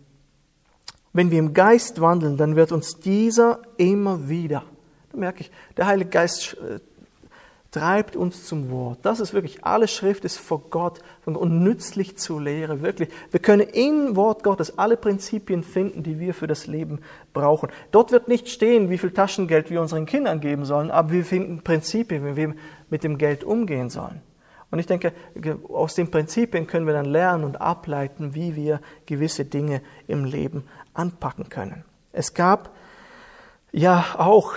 Wenn 1.13 1.31
wir 1.31 1.39
im 1.39 1.53
Geist 1.53 2.01
wandeln, 2.01 2.39
dann 2.39 2.57
wird 2.57 2.73
uns 2.73 2.99
dieser 3.01 3.61
immer 3.77 4.31
wieder, 4.31 4.65
da 5.11 5.19
merke 5.19 5.41
ich, 5.41 5.51
der 5.77 5.87
Heilige 5.87 6.09
Geist 6.09 6.57
äh, 6.57 6.81
treibt 7.73 8.17
uns 8.17 8.45
zum 8.45 8.71
Wort. 8.71 8.99
Das 9.03 9.19
ist 9.19 9.33
wirklich, 9.33 9.65
alle 9.65 9.89
Schrift 9.89 10.27
ist 10.27 10.37
vor 10.37 10.63
Gott 10.71 11.01
und 11.25 11.65
nützlich 11.65 12.19
zur 12.19 12.43
Lehre, 12.43 12.83
wirklich. 12.83 13.09
Wir 13.31 13.41
können 13.41 13.67
im 13.67 14.15
Wort 14.15 14.45
Gottes 14.45 14.79
alle 14.79 14.99
Prinzipien 14.99 15.65
finden, 15.65 16.03
die 16.03 16.21
wir 16.21 16.35
für 16.35 16.47
das 16.47 16.67
Leben 16.67 17.01
brauchen. 17.33 17.71
Dort 17.91 18.13
wird 18.13 18.29
nicht 18.29 18.51
stehen, 18.51 18.91
wie 18.91 18.99
viel 18.99 19.11
Taschengeld 19.11 19.71
wir 19.71 19.81
unseren 19.81 20.05
Kindern 20.05 20.41
geben 20.41 20.67
sollen, 20.67 20.91
aber 20.91 21.13
wir 21.13 21.25
finden 21.25 21.63
Prinzipien, 21.63 22.25
wie 22.27 22.37
wir 22.37 22.55
mit 22.91 23.05
dem 23.05 23.17
Geld 23.17 23.43
umgehen 23.43 23.89
sollen. 23.89 24.21
Und 24.71 24.79
ich 24.79 24.87
denke, 24.87 25.13
aus 25.69 25.95
den 25.95 26.11
Prinzipien 26.11 26.67
können 26.67 26.87
wir 26.87 26.95
dann 26.95 27.07
lernen 27.07 27.45
und 27.45 27.61
ableiten, 27.61 28.35
wie 28.35 28.55
wir 28.55 28.81
gewisse 29.07 29.47
Dinge 29.47 29.81
im 30.07 30.27
Leben 30.27 30.65
anpacken 30.93 31.49
können. 31.49 31.85
Es 32.13 32.35
gab 32.35 32.71
ja 33.71 34.05
auch 34.19 34.53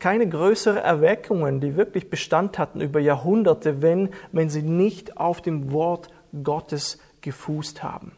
keine 0.00 0.28
größere 0.28 0.80
Erweckungen, 0.80 1.60
die 1.60 1.76
wirklich 1.76 2.10
Bestand 2.10 2.58
hatten 2.58 2.80
über 2.80 2.98
Jahrhunderte, 2.98 3.82
wenn, 3.82 4.08
wenn 4.32 4.50
sie 4.50 4.62
nicht 4.62 5.18
auf 5.18 5.40
dem 5.40 5.72
Wort 5.72 6.08
Gottes 6.42 6.98
gefußt 7.20 7.82
haben. 7.82 8.12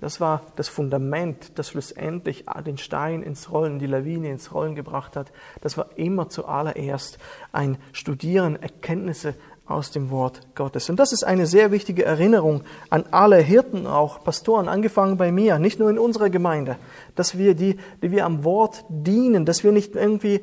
Das 0.00 0.20
war 0.20 0.42
das 0.56 0.68
Fundament, 0.68 1.58
das 1.58 1.70
schlussendlich 1.70 2.44
den 2.66 2.76
Stein 2.76 3.22
ins 3.22 3.50
Rollen, 3.50 3.78
die 3.78 3.86
Lawine 3.86 4.30
ins 4.30 4.52
Rollen 4.52 4.74
gebracht 4.74 5.16
hat. 5.16 5.32
Das 5.62 5.78
war 5.78 5.88
immer 5.96 6.28
zuallererst 6.28 7.18
ein 7.52 7.78
Studieren, 7.92 8.60
Erkenntnisse 8.60 9.34
aus 9.64 9.90
dem 9.90 10.10
Wort 10.10 10.42
Gottes. 10.54 10.90
Und 10.90 11.00
das 11.00 11.12
ist 11.12 11.24
eine 11.24 11.46
sehr 11.46 11.72
wichtige 11.72 12.04
Erinnerung 12.04 12.62
an 12.90 13.04
alle 13.10 13.38
Hirten, 13.38 13.86
auch 13.86 14.22
Pastoren, 14.22 14.68
angefangen 14.68 15.16
bei 15.16 15.32
mir, 15.32 15.58
nicht 15.58 15.80
nur 15.80 15.90
in 15.90 15.98
unserer 15.98 16.30
Gemeinde, 16.30 16.76
dass 17.14 17.36
wir 17.36 17.54
die, 17.54 17.78
die 18.02 18.10
wir 18.10 18.26
am 18.26 18.44
Wort 18.44 18.84
dienen, 18.88 19.44
dass 19.44 19.64
wir 19.64 19.72
nicht 19.72 19.96
irgendwie 19.96 20.42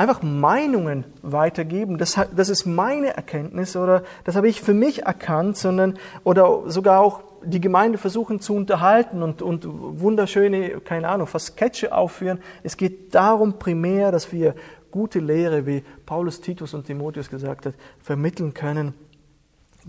einfach 0.00 0.22
Meinungen 0.22 1.04
weitergeben. 1.20 1.98
Das, 1.98 2.18
das 2.34 2.48
ist 2.48 2.64
meine 2.64 3.14
Erkenntnis 3.14 3.76
oder 3.76 4.02
das 4.24 4.34
habe 4.34 4.48
ich 4.48 4.62
für 4.62 4.72
mich 4.72 5.02
erkannt, 5.02 5.58
sondern 5.58 5.98
oder 6.24 6.70
sogar 6.70 7.00
auch 7.00 7.20
die 7.44 7.60
Gemeinde 7.60 7.98
versuchen 7.98 8.40
zu 8.40 8.54
unterhalten 8.54 9.22
und, 9.22 9.42
und 9.42 9.66
wunderschöne, 9.66 10.80
keine 10.80 11.06
Ahnung, 11.06 11.26
fast 11.26 11.48
Sketche 11.48 11.94
aufführen. 11.94 12.40
Es 12.62 12.78
geht 12.78 13.14
darum 13.14 13.58
primär, 13.58 14.10
dass 14.10 14.32
wir 14.32 14.54
gute 14.90 15.18
Lehre, 15.18 15.66
wie 15.66 15.84
Paulus, 16.06 16.40
Titus 16.40 16.72
und 16.72 16.86
Timotheus 16.86 17.28
gesagt 17.28 17.66
hat, 17.66 17.74
vermitteln 18.00 18.54
können, 18.54 18.94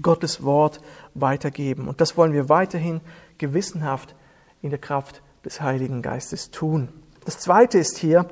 Gottes 0.01 0.43
Wort 0.43 0.81
weitergeben. 1.13 1.87
Und 1.87 2.01
das 2.01 2.17
wollen 2.17 2.33
wir 2.33 2.49
weiterhin 2.49 2.99
gewissenhaft 3.37 4.13
in 4.61 4.71
der 4.71 4.79
Kraft 4.79 5.21
des 5.45 5.61
Heiligen 5.61 6.01
Geistes 6.01 6.51
tun. 6.51 6.89
Das 7.23 7.39
Zweite 7.39 7.77
ist 7.77 7.97
hier, 7.97 8.27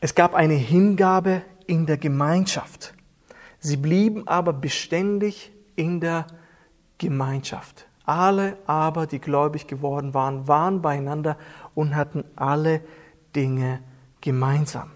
es 0.00 0.14
gab 0.14 0.34
eine 0.34 0.54
Hingabe 0.54 1.42
in 1.66 1.86
der 1.86 1.96
Gemeinschaft. 1.96 2.94
Sie 3.60 3.76
blieben 3.76 4.28
aber 4.28 4.52
beständig 4.52 5.52
in 5.74 6.00
der 6.00 6.26
Gemeinschaft. 6.98 7.86
Alle 8.04 8.56
aber, 8.66 9.06
die 9.06 9.18
gläubig 9.18 9.66
geworden 9.66 10.14
waren, 10.14 10.48
waren 10.48 10.80
beieinander 10.80 11.36
und 11.74 11.94
hatten 11.94 12.24
alle 12.36 12.80
Dinge 13.34 13.80
gemeinsam. 14.20 14.90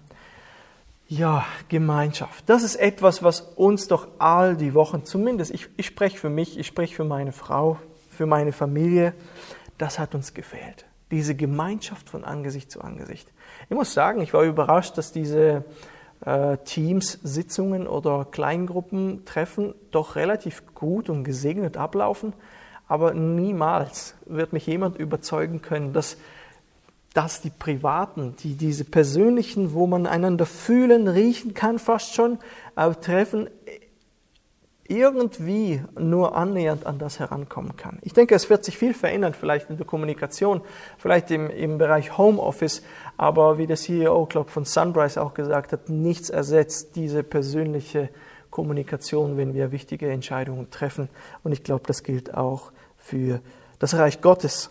Ja, 1.09 1.44
Gemeinschaft. 1.68 2.44
Das 2.49 2.62
ist 2.62 2.76
etwas, 2.76 3.23
was 3.23 3.42
uns 3.42 3.87
doch 3.87 4.09
all 4.18 4.56
die 4.56 4.73
Wochen, 4.73 5.04
zumindest 5.04 5.52
ich, 5.52 5.68
ich 5.76 5.87
spreche 5.87 6.16
für 6.16 6.30
mich, 6.30 6.59
ich 6.59 6.66
spreche 6.66 6.94
für 6.94 7.04
meine 7.04 7.32
Frau, 7.32 7.78
für 8.09 8.25
meine 8.25 8.52
Familie, 8.52 9.12
das 9.76 9.99
hat 9.99 10.14
uns 10.14 10.32
gefehlt. 10.32 10.87
Diese 11.12 11.37
Gemeinschaft 11.37 12.11
von 12.11 12.25
Angesicht 12.25 12.73
zu 12.73 12.81
Angesicht. 12.81 13.33
Ich 13.69 13.76
muss 13.76 13.95
sagen, 13.95 14.21
ich 14.21 14.35
war 14.35 14.42
überrascht, 14.42 14.99
dass 14.99 15.12
diese 15.12 15.64
äh, 16.25 16.57
Teams, 16.64 17.19
Sitzungen 17.23 17.87
oder 17.87 18.26
Kleingruppentreffen 18.31 19.75
doch 19.90 20.16
relativ 20.16 20.75
gut 20.75 21.09
und 21.09 21.25
gesegnet 21.25 21.76
ablaufen. 21.76 22.33
Aber 22.88 23.14
niemals 23.14 24.14
wird 24.26 24.52
mich 24.52 24.66
jemand 24.66 24.99
überzeugen 24.99 25.62
können, 25.62 25.92
dass, 25.92 26.16
dass 27.14 27.40
die 27.40 27.50
privaten, 27.50 28.37
die, 28.40 28.54
diese 28.54 28.85
persönlichen, 28.85 29.75
wo 29.75 29.87
man 29.87 30.07
einander 30.07 30.47
fühlen, 30.47 31.09
riechen 31.09 31.54
kann, 31.54 31.78
fast 31.78 32.14
schon, 32.14 32.38
äh, 32.76 32.90
Treffen 32.95 33.49
irgendwie 34.89 35.83
nur 35.99 36.37
annähernd 36.37 36.87
an 36.87 36.99
das 36.99 37.19
herankommen 37.19 37.77
kann. 37.77 37.99
Ich 38.03 38.12
denke, 38.12 38.35
es 38.35 38.51
wird 38.51 38.65
sich 38.65 38.77
viel 38.77 38.95
verändern, 38.95 39.35
vielleicht 39.35 39.71
in 39.71 39.77
der 39.77 39.87
Kommunikation, 39.87 40.61
vielleicht 40.99 41.31
im, 41.31 41.49
im 41.51 41.79
Bereich 41.79 42.19
Homeoffice, 42.19 42.83
aber 43.17 43.59
wie 43.59 43.67
der 43.67 43.77
CEO, 43.77 44.27
glaube 44.27 44.51
von 44.51 44.65
Sunrise 44.65 45.23
auch 45.23 45.35
gesagt 45.35 45.73
hat, 45.73 45.89
nichts 45.89 46.31
ersetzt 46.31 46.97
diese 46.97 47.23
persönliche 47.23 48.09
Kommunikation, 48.51 49.37
wenn 49.37 49.55
wir 49.55 49.73
wichtige 49.73 50.11
Entscheidungen 50.11 50.71
treffen. 50.71 51.09
Und 51.43 51.53
ich 51.53 51.62
glaube, 51.62 51.85
das 51.87 52.03
gilt 52.03 52.35
auch 52.35 52.73
für 52.99 53.41
das 53.79 53.95
Reich 53.95 54.21
Gottes. 54.21 54.71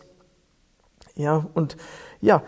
Ja, 1.15 1.45
und 1.53 1.77
ja, 2.21 2.43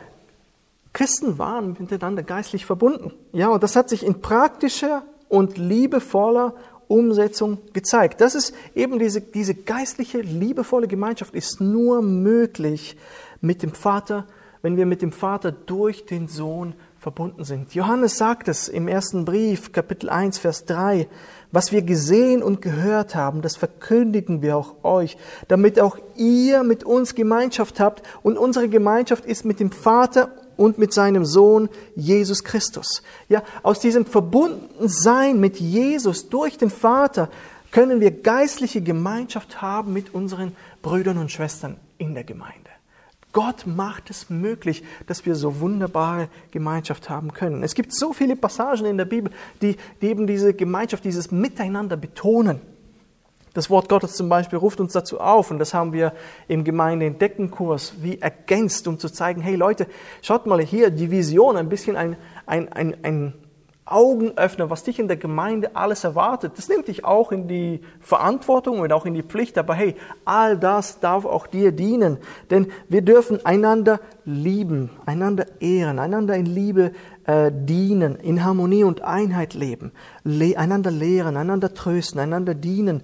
Christen 0.94 1.40
waren 1.40 1.76
miteinander 1.80 2.24
geistlich 2.24 2.66
verbunden. 2.66 3.12
Ja, 3.32 3.50
und 3.50 3.64
das 3.64 3.76
hat 3.76 3.90
sich 3.90 4.06
in 4.06 4.22
praktischer 4.22 5.04
und 5.28 5.58
liebevoller 5.58 6.54
Umsetzung 6.94 7.58
gezeigt. 7.74 8.22
Das 8.22 8.36
ist 8.36 8.54
eben 8.76 9.00
diese, 9.00 9.22
diese 9.22 9.56
geistliche, 9.56 10.22
liebevolle 10.22 10.88
Gemeinschaft 10.88 11.34
ist 11.34 11.60
nur 11.60 12.02
möglich 12.02 12.96
mit 13.42 13.64
dem 13.64 13.74
Vater, 13.74 14.28
wenn 14.62 14.78
wir 14.78 14.86
mit 14.86 15.02
dem 15.02 15.12
Vater 15.12 15.52
durch 15.52 16.06
den 16.06 16.28
Sohn 16.28 16.76
verbunden 16.98 17.44
sind. 17.44 17.76
Johannes 17.76 18.18
sagt 18.18 18.48
es 18.48 18.70
im 18.70 18.88
ersten 18.88 19.26
Brief, 19.26 19.74
Kapitel 19.74 20.10
1, 20.10 20.38
Vers 20.38 20.66
3. 20.66 21.08
Was 21.52 21.72
wir 21.72 21.82
gesehen 21.82 22.42
und 22.42 22.62
gehört 22.62 23.14
haben, 23.14 23.42
das 23.42 23.58
verkündigen 23.58 24.42
wir 24.42 24.56
auch 24.56 24.84
euch, 24.84 25.18
damit 25.48 25.80
auch 25.80 25.98
ihr 26.16 26.64
mit 26.64 26.84
uns 26.84 27.14
Gemeinschaft 27.14 27.80
habt. 27.80 28.04
Und 28.22 28.38
unsere 28.38 28.70
Gemeinschaft 28.70 29.26
ist 29.26 29.44
mit 29.44 29.60
dem 29.60 29.72
Vater 29.72 30.30
und 30.58 30.78
mit 30.78 30.94
seinem 30.94 31.26
Sohn 31.26 31.70
Jesus 31.96 32.44
Christus. 32.44 33.04
Ja, 33.30 33.44
aus 33.62 33.80
diesem 33.80 34.06
Verbundensein 34.06 35.40
mit 35.40 35.60
Jesus 35.60 36.30
durch 36.30 36.58
den 36.58 36.70
Vater 36.70 37.30
können 37.72 38.00
wir 38.00 38.12
geistliche 38.12 38.82
Gemeinschaft 38.82 39.62
haben 39.62 39.94
mit 39.94 40.14
unseren 40.14 40.56
Brüdern 40.82 41.18
und 41.18 41.32
Schwestern 41.32 41.78
in 41.98 42.14
der 42.14 42.24
Gemeinde. 42.24 42.70
Gott 43.34 43.66
macht 43.66 44.12
es 44.12 44.30
möglich, 44.30 44.84
dass 45.08 45.26
wir 45.26 45.36
so 45.36 45.60
wunderbare 45.60 46.30
Gemeinschaft 46.52 47.10
haben 47.10 47.34
können. 47.34 47.64
Es 47.64 47.74
gibt 47.74 47.92
so 47.92 48.14
viele 48.14 48.36
Passagen 48.36 48.86
in 48.86 48.98
der 48.98 49.06
Bibel, 49.06 49.34
die, 49.62 49.76
die 50.02 50.08
eben 50.08 50.28
diese 50.28 50.54
Gemeinschaft, 50.54 51.04
dieses 51.04 51.32
Miteinander 51.32 51.98
betonen. 51.98 52.62
Das 53.54 53.70
Wort 53.70 53.88
Gottes 53.88 54.16
zum 54.16 54.30
Beispiel 54.30 54.58
ruft 54.58 54.80
uns 54.80 54.94
dazu 54.94 55.20
auf, 55.20 55.52
und 55.52 55.60
das 55.60 55.74
haben 55.74 55.94
wir 55.94 56.14
im 56.48 56.64
Gemeindeentdeckenkurs 56.64 57.96
wie 58.02 58.20
ergänzt, 58.20 58.88
um 58.88 58.98
zu 58.98 59.10
zeigen, 59.10 59.42
hey 59.42 59.56
Leute, 59.56 59.88
schaut 60.24 60.48
mal 60.48 60.60
hier, 60.62 60.90
die 60.90 61.12
Vision, 61.12 61.56
ein 61.56 61.70
bisschen 61.70 61.96
ein, 61.96 62.18
ein, 62.48 62.72
ein, 62.74 62.98
ein 63.04 63.34
Augenöffner, 63.86 64.70
was 64.70 64.84
dich 64.84 64.98
in 64.98 65.08
der 65.08 65.18
Gemeinde 65.18 65.76
alles 65.76 66.04
erwartet. 66.04 66.54
Das 66.56 66.70
nimmt 66.70 66.88
dich 66.88 67.04
auch 67.04 67.34
in 67.34 67.48
die 67.48 67.82
Verantwortung 68.00 68.80
und 68.80 68.94
auch 68.94 69.06
in 69.06 69.14
die 69.14 69.24
Pflicht. 69.24 69.58
Aber 69.58 69.74
hey, 69.74 69.96
all 70.24 70.58
das 70.58 71.02
darf 71.02 71.26
auch 71.26 71.48
dir 71.48 71.74
dienen. 71.74 72.18
Denn 72.50 72.72
wir 72.88 73.02
dürfen 73.02 73.46
einander 73.46 74.00
lieben, 74.24 74.90
einander 75.06 75.46
ehren, 75.60 76.00
einander 76.00 76.36
in 76.36 76.46
Liebe 76.46 76.94
äh, 77.26 77.52
dienen, 77.54 78.16
in 78.16 78.46
Harmonie 78.46 78.86
und 78.86 79.02
Einheit 79.02 79.54
leben, 79.54 79.92
le 80.24 80.58
einander 80.58 80.92
lehren, 80.92 81.36
einander 81.36 81.74
trösten, 81.74 82.22
einander 82.22 82.56
dienen 82.56 83.04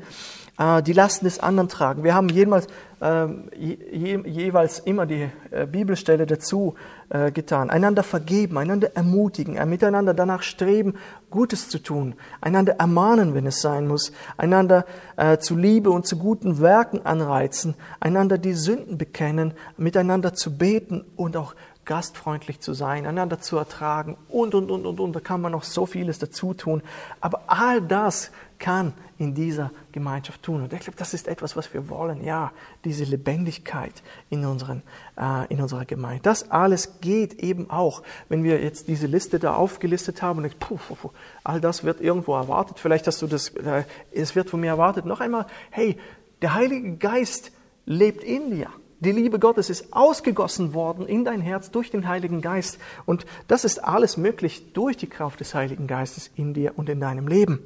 die 0.83 0.93
Lasten 0.93 1.25
des 1.25 1.39
anderen 1.39 1.69
tragen. 1.69 2.03
Wir 2.03 2.13
haben 2.13 2.27
jemals, 2.27 2.67
äh, 2.99 3.27
je, 3.57 4.19
jeweils 4.25 4.79
immer 4.79 5.05
die 5.05 5.29
äh, 5.51 5.65
Bibelstelle 5.65 6.25
dazu 6.25 6.75
äh, 7.07 7.31
getan. 7.31 7.69
Einander 7.69 8.03
vergeben, 8.03 8.57
einander 8.57 8.93
ermutigen, 8.95 9.57
miteinander 9.69 10.13
danach 10.13 10.43
streben, 10.43 10.95
Gutes 11.29 11.69
zu 11.69 11.79
tun, 11.79 12.15
einander 12.41 12.73
ermahnen, 12.79 13.35
wenn 13.35 13.45
es 13.45 13.61
sein 13.61 13.87
muss, 13.87 14.11
einander 14.35 14.85
äh, 15.15 15.37
zu 15.37 15.55
Liebe 15.55 15.91
und 15.91 16.07
zu 16.07 16.17
guten 16.17 16.59
Werken 16.59 17.05
anreizen, 17.05 17.75
einander 17.99 18.37
die 18.37 18.53
Sünden 18.53 18.97
bekennen, 18.97 19.53
miteinander 19.77 20.33
zu 20.33 20.57
beten 20.57 21.05
und 21.15 21.37
auch 21.37 21.55
gastfreundlich 21.89 22.59
zu 22.59 22.73
sein, 22.73 23.07
einander 23.07 23.39
zu 23.39 23.57
ertragen 23.57 24.15
und, 24.29 24.53
und, 24.53 24.69
und, 24.69 24.85
und, 24.85 24.99
und. 24.99 25.15
Da 25.15 25.19
kann 25.19 25.41
man 25.41 25.53
noch 25.53 25.63
so 25.63 25.87
vieles 25.87 26.19
dazu 26.19 26.53
tun. 26.53 26.83
Aber 27.19 27.41
all 27.47 27.81
das 27.81 28.29
kann 28.59 28.93
in 29.17 29.33
dieser 29.33 29.71
Gemeinschaft 29.91 30.43
tun. 30.43 30.61
Und 30.61 30.71
ich 30.71 30.81
glaube, 30.81 30.99
das 30.99 31.15
ist 31.15 31.27
etwas, 31.27 31.55
was 31.55 31.73
wir 31.73 31.89
wollen. 31.89 32.23
Ja, 32.23 32.51
diese 32.85 33.05
Lebendigkeit 33.05 34.03
in, 34.29 34.45
unseren, 34.45 34.83
äh, 35.19 35.51
in 35.51 35.59
unserer 35.59 35.85
Gemeinde. 35.85 36.21
Das 36.21 36.51
alles 36.51 37.01
geht 37.01 37.33
eben 37.41 37.71
auch, 37.71 38.03
wenn 38.27 38.43
wir 38.43 38.61
jetzt 38.61 38.87
diese 38.87 39.07
Liste 39.07 39.39
da 39.39 39.55
aufgelistet 39.55 40.21
haben 40.21 40.37
und 40.37 40.45
ich, 40.45 40.59
puh, 40.59 40.77
puh, 40.87 40.93
puh, 40.93 41.09
all 41.43 41.59
das 41.59 41.83
wird 41.83 42.01
irgendwo 42.01 42.35
erwartet. 42.35 42.77
Vielleicht 42.77 43.07
hast 43.07 43.19
du 43.23 43.25
das, 43.25 43.49
äh, 43.49 43.83
es 44.11 44.35
wird 44.35 44.51
von 44.51 44.59
mir 44.59 44.67
erwartet. 44.67 45.07
Noch 45.07 45.21
einmal, 45.21 45.47
hey, 45.71 45.97
der 46.43 46.53
Heilige 46.53 46.97
Geist 46.97 47.51
lebt 47.87 48.23
in 48.23 48.51
dir. 48.51 48.69
Die 49.01 49.11
Liebe 49.13 49.39
Gottes 49.39 49.69
ist 49.69 49.93
ausgegossen 49.93 50.73
worden 50.73 51.07
in 51.07 51.23
dein 51.23 51.39
Herz 51.39 51.71
durch 51.71 51.89
den 51.89 52.07
Heiligen 52.07 52.41
Geist. 52.41 52.79
Und 53.05 53.25
das 53.47 53.63
ist 53.63 53.79
alles 53.79 54.17
möglich 54.17 54.73
durch 54.73 54.97
die 54.97 55.07
Kraft 55.07 55.39
des 55.39 55.55
Heiligen 55.55 55.87
Geistes 55.87 56.29
in 56.35 56.53
dir 56.53 56.77
und 56.77 56.89
in 56.89 56.99
deinem 56.99 57.27
Leben. 57.27 57.59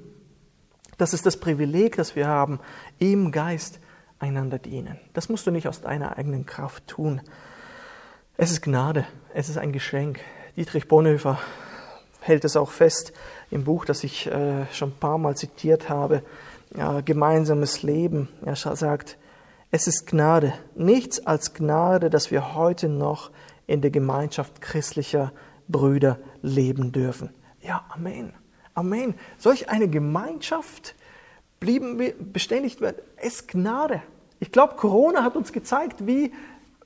Das 1.00 1.14
ist 1.14 1.26
das 1.26 1.38
Privileg, 1.38 1.96
das 1.96 2.16
wir 2.16 2.28
haben, 2.28 2.60
im 3.00 3.32
Geist 3.32 3.80
einander 4.20 4.60
dienen. 4.60 5.00
Das 5.14 5.28
musst 5.28 5.48
du 5.48 5.52
nicht 5.52 5.68
aus 5.68 5.82
deiner 5.82 6.18
eigenen 6.18 6.46
Kraft 6.46 6.86
tun. 6.88 7.22
Es 8.38 8.52
ist 8.52 8.62
Gnade, 8.62 9.06
es 9.34 9.50
ist 9.50 9.58
ein 9.58 9.74
Geschenk. 9.74 10.20
Dietrich 10.56 10.88
Bonhoeffer 10.88 11.40
hält 12.20 12.46
es 12.46 12.56
auch 12.56 12.70
fest 12.70 13.12
im 13.50 13.64
Buch, 13.64 13.86
das 13.86 14.04
ich 14.04 14.28
äh, 14.28 14.68
schon 14.72 14.90
ein 14.90 15.00
paar 15.00 15.18
Mal 15.18 15.36
zitiert 15.36 15.90
habe, 15.90 16.24
ja, 16.76 17.02
Gemeinsames 17.02 17.82
Leben. 17.82 18.30
Er 18.46 18.56
sagt, 18.56 19.18
es 19.74 19.88
ist 19.88 20.06
Gnade, 20.06 20.54
nichts 20.76 21.26
als 21.26 21.56
Gnade, 21.56 22.12
dass 22.12 22.30
wir 22.30 22.54
heute 22.54 22.88
noch 22.90 23.32
in 23.66 23.82
der 23.82 23.90
Gemeinschaft 23.90 24.62
christlicher 24.62 25.34
Brüder 25.68 26.20
leben 26.44 26.92
dürfen. 26.92 27.32
Ja, 27.60 27.84
Amen. 27.90 28.34
Amen. 28.76 29.16
Solch 29.40 29.70
eine 29.70 29.88
Gemeinschaft 29.88 30.94
blieben 31.60 31.98
wir 31.98 32.14
beständig. 32.20 32.78
Es 33.16 33.40
ist 33.40 33.48
Gnade. 33.48 34.04
Ich 34.40 34.52
glaube, 34.52 34.76
Corona 34.76 35.24
hat 35.24 35.36
uns 35.36 35.52
gezeigt, 35.52 36.06
wie 36.06 36.32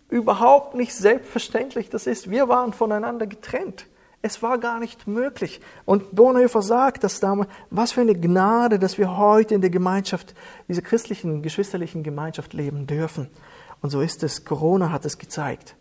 überhaupt 0.08 0.74
nicht 0.74 0.96
selbstverständlich 0.96 1.90
das 1.90 2.08
ist. 2.08 2.30
Wir 2.30 2.48
waren 2.48 2.72
voneinander 2.72 3.28
getrennt. 3.28 3.86
Es 4.22 4.42
war 4.42 4.58
gar 4.58 4.80
nicht 4.80 5.08
möglich. 5.08 5.62
Und 5.86 6.16
Bonhoeffer 6.16 6.62
sagt 6.62 7.04
das 7.04 7.20
damals, 7.20 7.50
was 7.70 7.92
für 7.92 8.02
eine 8.02 8.16
Gnade, 8.16 8.80
dass 8.80 8.98
wir 8.98 9.18
heute 9.18 9.56
in 9.56 9.62
der 9.62 9.70
Gemeinschaft, 9.70 10.34
dieser 10.68 10.82
christlichen, 10.82 11.42
geschwisterlichen 11.42 12.04
Gemeinschaft 12.04 12.54
leben 12.54 12.88
dürfen. 12.88 13.30
Und 13.82 13.92
so 13.92 14.02
ist 14.02 14.24
es. 14.24 14.44
Corona 14.44 14.92
hat 14.92 15.06
es 15.06 15.18
gezeigt. 15.18 15.76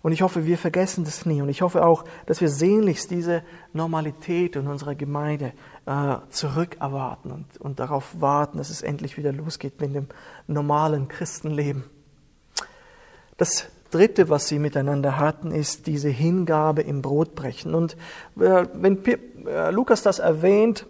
Und 0.00 0.12
ich 0.12 0.22
hoffe, 0.22 0.46
wir 0.46 0.58
vergessen 0.58 1.04
das 1.04 1.26
nie. 1.26 1.42
Und 1.42 1.48
ich 1.48 1.62
hoffe 1.62 1.84
auch, 1.84 2.04
dass 2.26 2.40
wir 2.40 2.48
sehnlichst 2.48 3.10
diese 3.10 3.42
Normalität 3.72 4.54
in 4.54 4.68
unserer 4.68 4.94
Gemeinde 4.94 5.52
äh, 5.86 6.16
zurückerwarten 6.30 7.32
und, 7.32 7.56
und 7.58 7.80
darauf 7.80 8.20
warten, 8.20 8.58
dass 8.58 8.70
es 8.70 8.82
endlich 8.82 9.16
wieder 9.16 9.32
losgeht 9.32 9.80
mit 9.80 9.94
dem 9.94 10.06
normalen 10.46 11.08
Christenleben. 11.08 11.84
Das 13.36 13.68
Dritte, 13.90 14.28
was 14.28 14.48
sie 14.48 14.58
miteinander 14.58 15.18
hatten, 15.18 15.50
ist 15.50 15.86
diese 15.86 16.08
Hingabe 16.08 16.82
im 16.82 17.02
Brotbrechen. 17.02 17.74
Und 17.74 17.96
äh, 18.38 18.66
wenn 18.74 19.04
äh, 19.04 19.70
Lukas 19.70 20.02
das 20.02 20.18
erwähnt, 20.18 20.86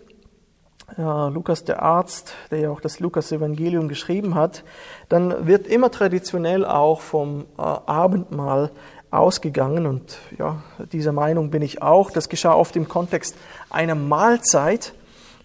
Lukas 0.97 1.65
der 1.65 1.83
Arzt, 1.83 2.35
der 2.51 2.61
ja 2.61 2.71
auch 2.71 2.81
das 2.81 2.99
Lukas-Evangelium 2.99 3.89
geschrieben 3.89 4.35
hat, 4.35 4.65
dann 5.11 5.47
wird 5.47 5.67
immer 5.67 5.91
traditionell 5.91 6.65
auch 6.65 7.03
vom 7.03 7.43
äh, 7.59 7.63
Abendmahl 7.63 8.71
ausgegangen 9.11 9.87
und 9.87 10.19
ja, 10.39 10.63
dieser 10.93 11.13
Meinung 11.13 11.51
bin 11.51 11.63
ich 11.63 11.83
auch. 11.83 12.11
Das 12.11 12.29
geschah 12.29 12.55
oft 12.55 12.77
im 12.77 12.89
Kontext 12.89 13.37
einer 13.71 13.95
Mahlzeit 13.95 14.95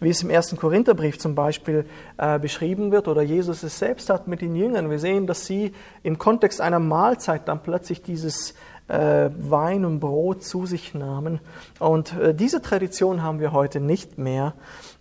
wie 0.04 0.10
es 0.10 0.22
im 0.22 0.30
ersten 0.30 0.58
Korintherbrief 0.58 1.18
zum 1.18 1.36
Beispiel 1.36 1.86
äh, 2.18 2.38
beschrieben 2.40 2.92
wird, 2.92 3.08
oder 3.08 3.22
Jesus 3.22 3.64
es 3.64 3.80
selbst 3.80 4.10
hat 4.10 4.28
mit 4.28 4.42
den 4.42 4.56
Jüngern. 4.56 4.90
Wir 4.90 5.00
sehen, 5.00 5.28
dass 5.28 5.46
sie 5.46 5.74
im 6.04 6.18
Kontext 6.18 6.62
einer 6.62 6.80
Mahlzeit 6.80 7.48
dann 7.48 7.64
plötzlich 7.64 8.02
dieses 8.02 8.54
äh, 8.88 9.30
Wein 9.38 9.86
und 9.86 10.00
Brot 10.00 10.44
zu 10.44 10.66
sich 10.66 10.94
nahmen. 10.94 11.40
Und 11.80 12.14
äh, 12.18 12.36
diese 12.36 12.62
Tradition 12.62 13.24
haben 13.24 13.40
wir 13.40 13.54
heute 13.54 13.80
nicht 13.80 14.18
mehr. 14.18 14.54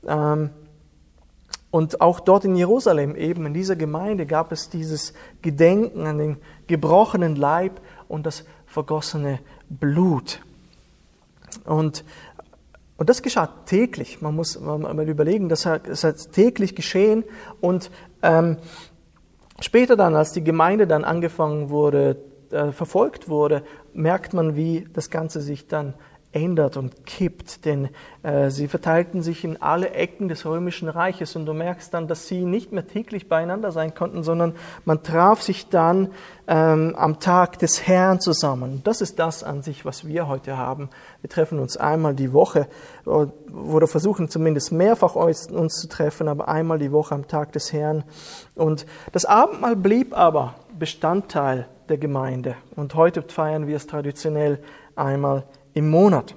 Ähm, 0.06 0.50
und 1.70 2.00
auch 2.02 2.20
dort 2.20 2.44
in 2.44 2.54
Jerusalem, 2.54 3.16
eben 3.16 3.46
in 3.46 3.54
dieser 3.54 3.76
Gemeinde, 3.76 4.26
gab 4.26 4.52
es 4.52 4.68
dieses 4.68 5.14
Gedenken 5.40 6.06
an 6.06 6.18
den 6.18 6.36
gebrochenen 6.66 7.34
Leib 7.34 7.80
und 8.08 8.26
das 8.26 8.44
vergossene 8.66 9.38
Blut. 9.70 10.40
Und 11.64 12.04
und 13.02 13.10
das 13.10 13.20
geschah 13.20 13.48
täglich. 13.66 14.22
Man 14.22 14.36
muss 14.36 14.60
mal 14.60 15.08
überlegen, 15.08 15.48
das 15.48 15.66
hat, 15.66 15.82
täglich 16.30 16.76
geschehen. 16.76 17.24
Und 17.60 17.90
ähm, 18.22 18.58
später 19.58 19.96
dann, 19.96 20.14
als 20.14 20.30
die 20.30 20.44
Gemeinde 20.44 20.86
dann 20.86 21.02
angefangen 21.02 21.70
wurde, 21.70 22.22
äh, 22.52 22.70
verfolgt 22.70 23.28
wurde, 23.28 23.64
merkt 23.92 24.34
man, 24.34 24.54
wie 24.54 24.86
das 24.92 25.10
Ganze 25.10 25.40
sich 25.40 25.66
dann 25.66 25.94
ändert 26.32 26.76
und 26.76 27.04
kippt, 27.04 27.64
denn 27.64 27.90
äh, 28.22 28.50
sie 28.50 28.68
verteilten 28.68 29.22
sich 29.22 29.44
in 29.44 29.60
alle 29.60 29.90
Ecken 29.90 30.28
des 30.28 30.46
römischen 30.46 30.88
Reiches 30.88 31.36
und 31.36 31.46
du 31.46 31.52
merkst 31.52 31.92
dann, 31.92 32.08
dass 32.08 32.26
sie 32.26 32.44
nicht 32.44 32.72
mehr 32.72 32.86
täglich 32.86 33.28
beieinander 33.28 33.70
sein 33.70 33.94
konnten, 33.94 34.22
sondern 34.22 34.54
man 34.84 35.02
traf 35.02 35.42
sich 35.42 35.68
dann 35.68 36.10
ähm, 36.48 36.94
am 36.96 37.20
Tag 37.20 37.58
des 37.58 37.86
Herrn 37.86 38.20
zusammen. 38.20 38.80
Das 38.84 39.00
ist 39.00 39.18
das 39.18 39.44
an 39.44 39.62
sich, 39.62 39.84
was 39.84 40.06
wir 40.06 40.26
heute 40.26 40.56
haben. 40.56 40.88
Wir 41.20 41.28
treffen 41.30 41.58
uns 41.58 41.76
einmal 41.76 42.14
die 42.14 42.32
Woche 42.32 42.66
oder 43.04 43.86
versuchen 43.86 44.28
zumindest 44.28 44.72
mehrfach 44.72 45.14
uns 45.14 45.48
zu 45.48 45.88
treffen, 45.88 46.28
aber 46.28 46.48
einmal 46.48 46.78
die 46.78 46.92
Woche 46.92 47.14
am 47.14 47.28
Tag 47.28 47.52
des 47.52 47.72
Herrn. 47.72 48.04
Und 48.54 48.86
das 49.12 49.24
Abendmahl 49.24 49.76
blieb 49.76 50.16
aber 50.16 50.54
Bestandteil 50.78 51.68
der 51.88 51.98
Gemeinde 51.98 52.56
und 52.74 52.94
heute 52.94 53.22
feiern 53.22 53.66
wir 53.66 53.76
es 53.76 53.86
traditionell 53.86 54.58
einmal 54.96 55.44
im 55.74 55.90
Monat. 55.90 56.34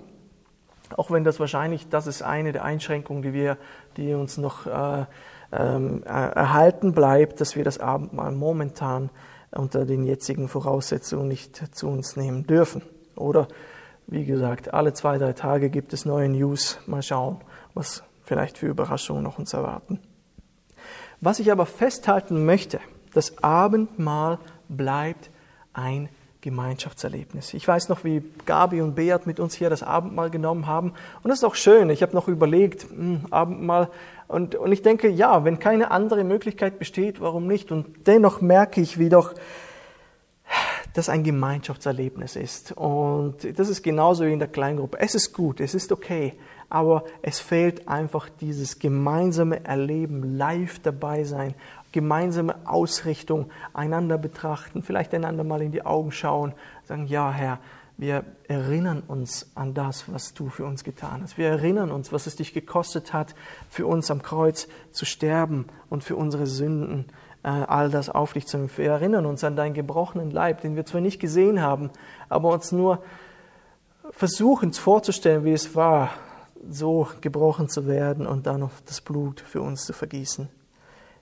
Auch 0.96 1.12
wenn 1.12 1.24
das 1.24 1.40
wahrscheinlich, 1.40 1.90
das 1.90 2.08
ist 2.08 2.22
eine 2.22 2.52
der 2.52 2.64
Einschränkungen, 2.64 3.22
die 3.22 3.34
wir, 3.34 3.58
die 3.98 4.14
uns 4.14 4.38
noch 4.38 4.68
äh, 4.68 5.06
ähm, 5.52 6.04
erhalten 6.04 6.94
bleibt, 6.94 7.42
dass 7.42 7.56
wir 7.56 7.64
das 7.64 7.80
Abendmahl 7.80 8.32
momentan 8.32 9.10
unter 9.52 9.86
den 9.86 10.04
jetzigen 10.04 10.48
Voraussetzungen 10.48 11.28
nicht 11.28 11.76
zu 11.76 11.88
uns 11.88 12.16
nehmen 12.16 12.46
dürfen. 12.46 12.82
Oder 13.16 13.48
wie 14.08 14.26
gesagt, 14.26 14.74
alle 14.74 14.94
zwei, 14.94 15.18
drei 15.18 15.34
Tage 15.34 15.70
gibt 15.70 15.94
es 15.94 16.06
neue 16.06 16.30
News. 16.30 16.78
Mal 16.86 17.02
schauen, 17.02 17.40
was 17.74 18.04
vielleicht 18.24 18.58
für 18.58 18.68
Überraschungen 18.68 19.24
noch 19.24 19.40
uns 19.40 19.54
erwarten. 19.54 20.00
Was 21.22 21.40
ich 21.40 21.52
aber 21.52 21.66
festhalten 21.66 22.46
möchte, 22.46 22.80
das 23.14 23.42
Abendmahl 23.44 24.40
bleibt 24.68 25.30
ein 25.74 26.10
Gemeinschaftserlebnis. 26.46 27.56
Ich 27.56 27.68
weiß 27.68 27.90
noch, 27.90 28.04
wie 28.04 28.24
Gabi 28.46 28.80
und 28.82 28.94
Beat 28.94 29.26
mit 29.26 29.40
uns 29.40 29.56
hier 29.56 29.72
das 29.72 29.82
Abendmahl 29.82 30.30
genommen 30.30 30.68
haben. 30.68 30.94
Und 31.24 31.30
das 31.30 31.40
ist 31.40 31.44
auch 31.44 31.56
schön. 31.56 31.90
Ich 31.90 32.04
habe 32.04 32.14
noch 32.14 32.28
überlegt, 32.28 32.86
mh, 32.92 32.98
hm, 32.98 33.26
Abendmahl. 33.32 33.90
Und, 34.28 34.54
und 34.54 34.72
ich 34.72 34.84
denke, 34.84 35.10
ja, 35.10 35.44
wenn 35.44 35.58
keine 35.58 35.90
andere 35.90 36.24
Möglichkeit 36.24 36.78
besteht, 36.78 37.20
warum 37.20 37.48
nicht? 37.48 37.72
Und 37.72 38.08
dennoch 38.08 38.42
merke 38.42 38.80
ich, 38.80 39.00
wie 39.00 39.10
doch 39.10 39.34
das 40.94 41.10
ein 41.10 41.24
Gemeinschaftserlebnis 41.24 42.36
ist. 42.36 42.74
Und 42.74 43.38
das 43.58 43.68
ist 43.68 43.82
genauso 43.82 44.26
wie 44.26 44.34
in 44.34 44.40
der 44.40 44.48
Kleingruppe. 44.48 45.00
Es 45.00 45.16
ist 45.16 45.34
gut, 45.34 45.60
es 45.60 45.74
ist 45.74 45.92
okay, 45.92 46.34
aber 46.70 47.06
es 47.24 47.40
fehlt 47.40 47.88
einfach 47.88 48.30
dieses 48.40 48.78
gemeinsame 48.78 49.66
Erleben, 49.66 50.38
live 50.38 50.78
dabei 50.78 51.24
sein 51.24 51.56
gemeinsame 51.96 52.56
Ausrichtung, 52.66 53.50
einander 53.74 54.18
betrachten, 54.18 54.84
vielleicht 54.84 55.14
einander 55.14 55.46
mal 55.46 55.62
in 55.62 55.72
die 55.72 55.86
Augen 55.86 56.12
schauen, 56.12 56.54
sagen, 56.84 57.08
ja 57.08 57.32
Herr, 57.32 57.60
wir 57.98 58.26
erinnern 58.50 59.02
uns 59.08 59.50
an 59.56 59.74
das, 59.74 60.12
was 60.12 60.34
du 60.34 60.50
für 60.50 60.66
uns 60.66 60.84
getan 60.84 61.22
hast. 61.24 61.38
Wir 61.38 61.48
erinnern 61.48 61.92
uns, 61.92 62.12
was 62.12 62.28
es 62.28 62.36
dich 62.36 62.54
gekostet 62.54 63.14
hat, 63.14 63.34
für 63.70 63.88
uns 63.88 64.12
am 64.12 64.22
Kreuz 64.22 64.68
zu 64.92 65.06
sterben 65.06 65.68
und 65.90 66.04
für 66.04 66.18
unsere 66.18 66.48
Sünden 66.48 67.06
äh, 67.44 67.48
all 67.48 67.90
das 67.90 68.10
auf 68.10 68.34
dich 68.34 68.46
zu 68.46 68.58
nehmen. 68.58 68.70
Wir 68.76 68.92
erinnern 68.92 69.26
uns 69.26 69.46
an 69.46 69.56
deinen 69.56 69.74
gebrochenen 69.74 70.32
Leib, 70.32 70.60
den 70.60 70.76
wir 70.76 70.86
zwar 70.86 71.00
nicht 71.00 71.22
gesehen 71.22 71.62
haben, 71.62 71.90
aber 72.28 72.50
uns 72.50 72.74
nur 72.74 73.02
versuchen 74.12 74.74
vorzustellen, 74.74 75.46
wie 75.46 75.54
es 75.54 75.74
war, 75.74 76.10
so 76.70 77.08
gebrochen 77.22 77.70
zu 77.70 77.88
werden 77.88 78.28
und 78.28 78.48
dann 78.48 78.60
noch 78.60 78.72
das 78.86 79.00
Blut 79.00 79.40
für 79.40 79.62
uns 79.62 79.86
zu 79.86 79.94
vergießen. 79.94 80.50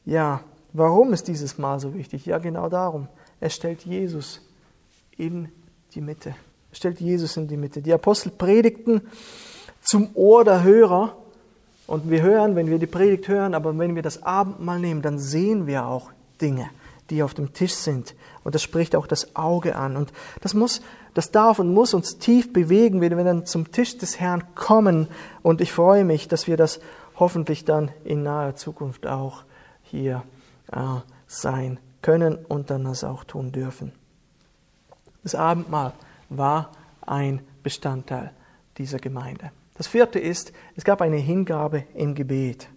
Ja, 0.05 0.41
Warum 0.73 1.13
ist 1.13 1.27
dieses 1.27 1.59
Mal 1.59 1.79
so 1.79 1.93
wichtig? 1.93 2.25
Ja, 2.25 2.39
genau 2.39 2.67
darum. 2.67 3.07
Er 3.39 3.51
stellt 3.51 3.85
Jesus 3.85 4.41
in 5.17 5.49
die 5.93 6.01
Mitte. 6.01 6.29
Er 6.71 6.75
stellt 6.75 6.99
Jesus 6.99 7.37
in 7.37 7.47
die 7.47 7.57
Mitte. 7.57 7.81
Die 7.81 7.93
Apostel 7.93 8.31
predigten 8.31 9.01
zum 9.81 10.09
Ohr 10.15 10.43
der 10.43 10.63
Hörer. 10.63 11.15
Und 11.85 12.09
wir 12.09 12.23
hören, 12.23 12.55
wenn 12.55 12.67
wir 12.67 12.79
die 12.79 12.87
Predigt 12.87 13.27
hören, 13.27 13.53
aber 13.53 13.77
wenn 13.77 13.93
wir 13.93 14.01
das 14.01 14.23
Abendmahl 14.23 14.79
nehmen, 14.79 15.03
dann 15.03 15.19
sehen 15.19 15.67
wir 15.67 15.85
auch 15.85 16.11
Dinge, 16.41 16.69
die 17.11 17.21
auf 17.21 17.35
dem 17.35 17.53
Tisch 17.53 17.73
sind. 17.73 18.15
Und 18.43 18.55
das 18.55 18.63
spricht 18.63 18.95
auch 18.95 19.05
das 19.05 19.35
Auge 19.35 19.75
an. 19.75 19.95
Und 19.95 20.11
das 20.41 20.55
muss, 20.55 20.81
das 21.13 21.29
darf 21.29 21.59
und 21.59 21.71
muss 21.71 21.93
uns 21.93 22.17
tief 22.17 22.51
bewegen, 22.51 22.99
wenn 22.99 23.15
wir 23.15 23.23
dann 23.23 23.45
zum 23.45 23.71
Tisch 23.71 23.99
des 23.99 24.19
Herrn 24.19 24.43
kommen. 24.55 25.07
Und 25.43 25.61
ich 25.61 25.71
freue 25.71 26.03
mich, 26.03 26.27
dass 26.27 26.47
wir 26.47 26.57
das 26.57 26.79
hoffentlich 27.19 27.63
dann 27.63 27.91
in 28.03 28.23
naher 28.23 28.55
Zukunft 28.55 29.05
auch 29.05 29.43
hier 29.83 30.23
äh, 30.71 30.99
sein 31.27 31.79
können 32.01 32.35
und 32.35 32.69
dann 32.69 32.83
das 32.83 33.03
auch 33.03 33.23
tun 33.23 33.51
dürfen. 33.51 33.91
Das 35.23 35.35
Abendmahl 35.35 35.93
war 36.29 36.71
ein 37.01 37.41
Bestandteil 37.63 38.31
dieser 38.77 38.99
Gemeinde. 38.99 39.51
Das 39.75 39.87
vierte 39.87 40.19
ist, 40.19 40.53
es 40.75 40.83
gab 40.83 41.01
eine 41.01 41.17
Hingabe 41.17 41.85
im 41.95 42.13
Gebet. 42.13 42.69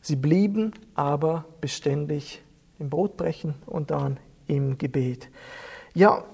Sie 0.00 0.16
blieben 0.16 0.72
aber 0.94 1.44
beständig 1.60 2.42
im 2.78 2.90
Brotbrechen 2.90 3.54
und 3.66 3.90
dann 3.92 4.18
im 4.48 4.78
Gebet. 4.78 5.28
Ja, 5.94 6.24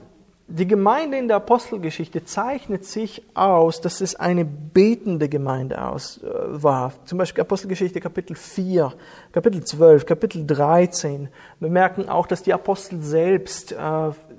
die 0.50 0.66
Gemeinde 0.66 1.18
in 1.18 1.28
der 1.28 1.36
Apostelgeschichte 1.36 2.24
zeichnet 2.24 2.86
sich 2.86 3.22
aus, 3.34 3.82
dass 3.82 4.00
es 4.00 4.16
eine 4.16 4.46
betende 4.46 5.28
Gemeinde 5.28 5.84
aus, 5.84 6.22
äh, 6.22 6.28
war. 6.62 6.94
Zum 7.04 7.18
Beispiel 7.18 7.42
Apostelgeschichte 7.42 8.00
Kapitel 8.00 8.34
4, 8.34 8.94
Kapitel 9.30 9.62
12, 9.62 10.06
Kapitel 10.06 10.46
13. 10.46 11.28
Wir 11.60 11.68
merken 11.68 12.08
auch, 12.08 12.26
dass 12.26 12.42
die 12.42 12.54
Apostel 12.54 13.02
selbst 13.02 13.72
äh, 13.72 13.76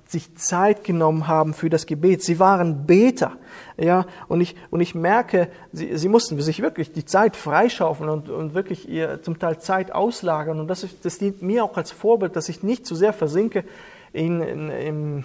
sich 0.07 0.35
Zeit 0.35 0.83
genommen 0.83 1.27
haben 1.27 1.53
für 1.53 1.69
das 1.69 1.85
Gebet. 1.85 2.23
Sie 2.23 2.39
waren 2.39 2.87
Beter. 2.87 3.33
Ja, 3.77 4.07
und 4.27 4.41
ich, 4.41 4.55
und 4.71 4.81
ich 4.81 4.95
merke, 4.95 5.49
sie, 5.71 5.95
sie 5.95 6.09
mussten 6.09 6.41
sich 6.41 6.63
wirklich 6.63 6.91
die 6.91 7.05
Zeit 7.05 7.35
freischaufeln 7.35 8.09
und, 8.09 8.29
und 8.29 8.55
wirklich 8.55 8.89
ihr 8.89 9.21
zum 9.21 9.37
Teil 9.37 9.59
Zeit 9.59 9.91
auslagern. 9.91 10.59
Und 10.59 10.69
das, 10.69 10.83
ist, 10.83 11.05
das 11.05 11.19
dient 11.19 11.43
mir 11.43 11.63
auch 11.63 11.77
als 11.77 11.91
Vorbild, 11.91 12.35
dass 12.35 12.49
ich 12.49 12.63
nicht 12.63 12.87
zu 12.87 12.95
sehr 12.95 13.13
versinke 13.13 13.63
in, 14.11 14.41
in, 14.41 14.69
in 14.71 15.23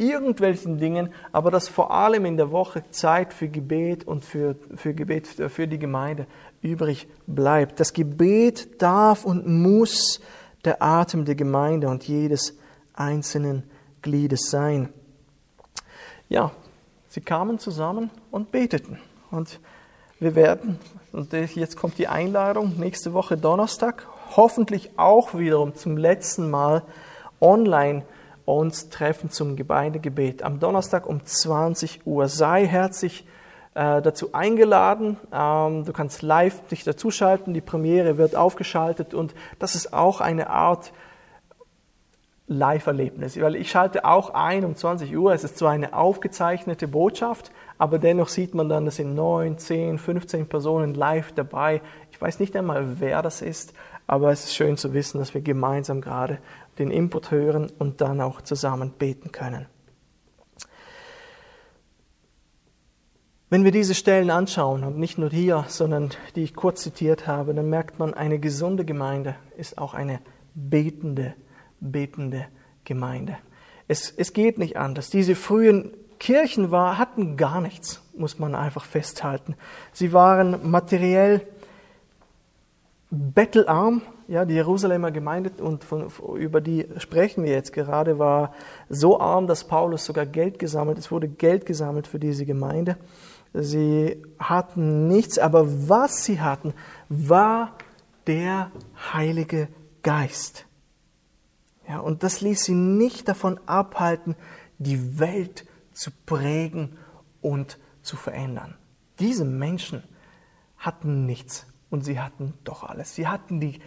irgendwelchen 0.00 0.78
Dingen, 0.78 1.12
aber 1.30 1.50
dass 1.50 1.68
vor 1.68 1.90
allem 1.92 2.24
in 2.24 2.36
der 2.36 2.50
Woche 2.50 2.82
Zeit 2.90 3.34
für 3.34 3.48
Gebet 3.48 4.04
und 4.04 4.24
für, 4.24 4.56
für 4.74 4.94
Gebet 4.94 5.26
für 5.26 5.68
die 5.68 5.78
Gemeinde 5.78 6.26
übrig 6.62 7.06
bleibt. 7.26 7.78
Das 7.78 7.92
Gebet 7.92 8.82
darf 8.82 9.24
und 9.24 9.46
muss 9.46 10.20
der 10.64 10.82
Atem 10.82 11.24
der 11.24 11.34
Gemeinde 11.34 11.88
und 11.88 12.08
jedes 12.08 12.58
einzelnen 12.94 13.62
Gliedes 14.02 14.50
sein. 14.50 14.88
Ja, 16.28 16.52
sie 17.08 17.20
kamen 17.20 17.58
zusammen 17.58 18.10
und 18.30 18.50
beteten. 18.52 18.98
Und 19.30 19.60
wir 20.18 20.34
werden, 20.34 20.78
und 21.12 21.32
jetzt 21.32 21.76
kommt 21.76 21.98
die 21.98 22.08
Einladung, 22.08 22.78
nächste 22.78 23.12
Woche 23.12 23.36
Donnerstag, 23.36 24.06
hoffentlich 24.36 24.98
auch 24.98 25.34
wiederum 25.34 25.74
zum 25.74 25.96
letzten 25.96 26.50
Mal 26.50 26.82
online 27.40 28.02
uns 28.50 28.88
treffen 28.88 29.30
zum 29.30 29.56
Gemeindegebet 29.56 30.42
am 30.42 30.60
Donnerstag 30.60 31.06
um 31.06 31.24
20 31.24 32.06
Uhr. 32.06 32.28
Sei 32.28 32.66
herzlich 32.66 33.26
äh, 33.74 34.02
dazu 34.02 34.32
eingeladen. 34.32 35.16
Ähm, 35.32 35.84
du 35.84 35.92
kannst 35.92 36.22
live 36.22 36.66
dich 36.68 36.84
dazuschalten. 36.84 37.54
Die 37.54 37.60
Premiere 37.60 38.18
wird 38.18 38.36
aufgeschaltet 38.36 39.14
und 39.14 39.34
das 39.58 39.74
ist 39.74 39.92
auch 39.92 40.20
eine 40.20 40.50
Art 40.50 40.92
Live-Erlebnis, 42.52 43.40
weil 43.40 43.54
ich 43.54 43.70
schalte 43.70 44.04
auch 44.04 44.34
ein 44.34 44.64
um 44.64 44.74
20 44.74 45.16
Uhr. 45.16 45.32
Es 45.32 45.44
ist 45.44 45.56
zwar 45.56 45.70
eine 45.70 45.94
aufgezeichnete 45.94 46.88
Botschaft, 46.88 47.52
aber 47.78 48.00
dennoch 48.00 48.28
sieht 48.28 48.56
man 48.56 48.68
dann, 48.68 48.88
es 48.88 48.96
sind 48.96 49.14
9, 49.14 49.56
10, 49.56 49.98
15 49.98 50.48
Personen 50.48 50.94
live 50.94 51.30
dabei. 51.30 51.80
Ich 52.10 52.20
weiß 52.20 52.40
nicht 52.40 52.56
einmal, 52.56 52.98
wer 52.98 53.22
das 53.22 53.40
ist, 53.40 53.72
aber 54.08 54.32
es 54.32 54.46
ist 54.46 54.56
schön 54.56 54.76
zu 54.76 54.92
wissen, 54.94 55.18
dass 55.18 55.32
wir 55.32 55.42
gemeinsam 55.42 56.00
gerade 56.00 56.38
den 56.80 56.90
Input 56.90 57.30
hören 57.30 57.70
und 57.78 58.00
dann 58.00 58.20
auch 58.20 58.40
zusammen 58.40 58.90
beten 58.98 59.30
können. 59.30 59.66
Wenn 63.50 63.64
wir 63.64 63.72
diese 63.72 63.94
Stellen 63.94 64.30
anschauen, 64.30 64.84
und 64.84 64.98
nicht 64.98 65.18
nur 65.18 65.30
hier, 65.30 65.64
sondern 65.66 66.10
die 66.36 66.44
ich 66.44 66.54
kurz 66.54 66.82
zitiert 66.82 67.26
habe, 67.26 67.52
dann 67.52 67.68
merkt 67.68 67.98
man, 67.98 68.14
eine 68.14 68.38
gesunde 68.38 68.84
Gemeinde 68.84 69.34
ist 69.56 69.76
auch 69.76 69.92
eine 69.92 70.20
betende, 70.54 71.34
betende 71.80 72.46
Gemeinde. 72.84 73.38
Es, 73.88 74.08
es 74.16 74.32
geht 74.32 74.58
nicht 74.58 74.76
anders. 74.76 75.10
Diese 75.10 75.34
frühen 75.34 75.92
Kirchen 76.20 76.70
war, 76.70 76.96
hatten 76.96 77.36
gar 77.36 77.60
nichts, 77.60 78.00
muss 78.16 78.38
man 78.38 78.54
einfach 78.54 78.84
festhalten. 78.84 79.56
Sie 79.92 80.12
waren 80.12 80.70
materiell 80.70 81.42
bettelarm, 83.10 84.02
ja, 84.30 84.44
die 84.44 84.54
Jerusalemer 84.54 85.10
Gemeinde, 85.10 85.50
und 85.60 85.82
von, 85.82 86.08
über 86.36 86.60
die 86.60 86.86
sprechen 86.98 87.42
wir 87.42 87.50
jetzt 87.50 87.72
gerade, 87.72 88.20
war 88.20 88.54
so 88.88 89.18
arm, 89.18 89.48
dass 89.48 89.64
Paulus 89.64 90.04
sogar 90.04 90.24
Geld 90.24 90.60
gesammelt, 90.60 90.98
es 90.98 91.10
wurde 91.10 91.26
Geld 91.26 91.66
gesammelt 91.66 92.06
für 92.06 92.20
diese 92.20 92.46
Gemeinde. 92.46 92.96
Sie 93.52 94.22
hatten 94.38 95.08
nichts, 95.08 95.40
aber 95.40 95.88
was 95.88 96.24
sie 96.24 96.40
hatten, 96.40 96.74
war 97.08 97.72
der 98.28 98.70
Heilige 99.12 99.66
Geist. 100.04 100.64
Ja, 101.88 101.98
und 101.98 102.22
das 102.22 102.40
ließ 102.40 102.62
sie 102.62 102.74
nicht 102.74 103.26
davon 103.26 103.58
abhalten, 103.66 104.36
die 104.78 105.18
Welt 105.18 105.66
zu 105.92 106.12
prägen 106.24 106.96
und 107.40 107.78
zu 108.02 108.14
verändern. 108.14 108.76
Diese 109.18 109.44
Menschen 109.44 110.04
hatten 110.78 111.26
nichts 111.26 111.66
und 111.90 112.04
sie 112.04 112.20
hatten 112.20 112.54
doch 112.62 112.84
alles. 112.84 113.16
Sie 113.16 113.26
hatten 113.26 113.58
die, 113.58 113.80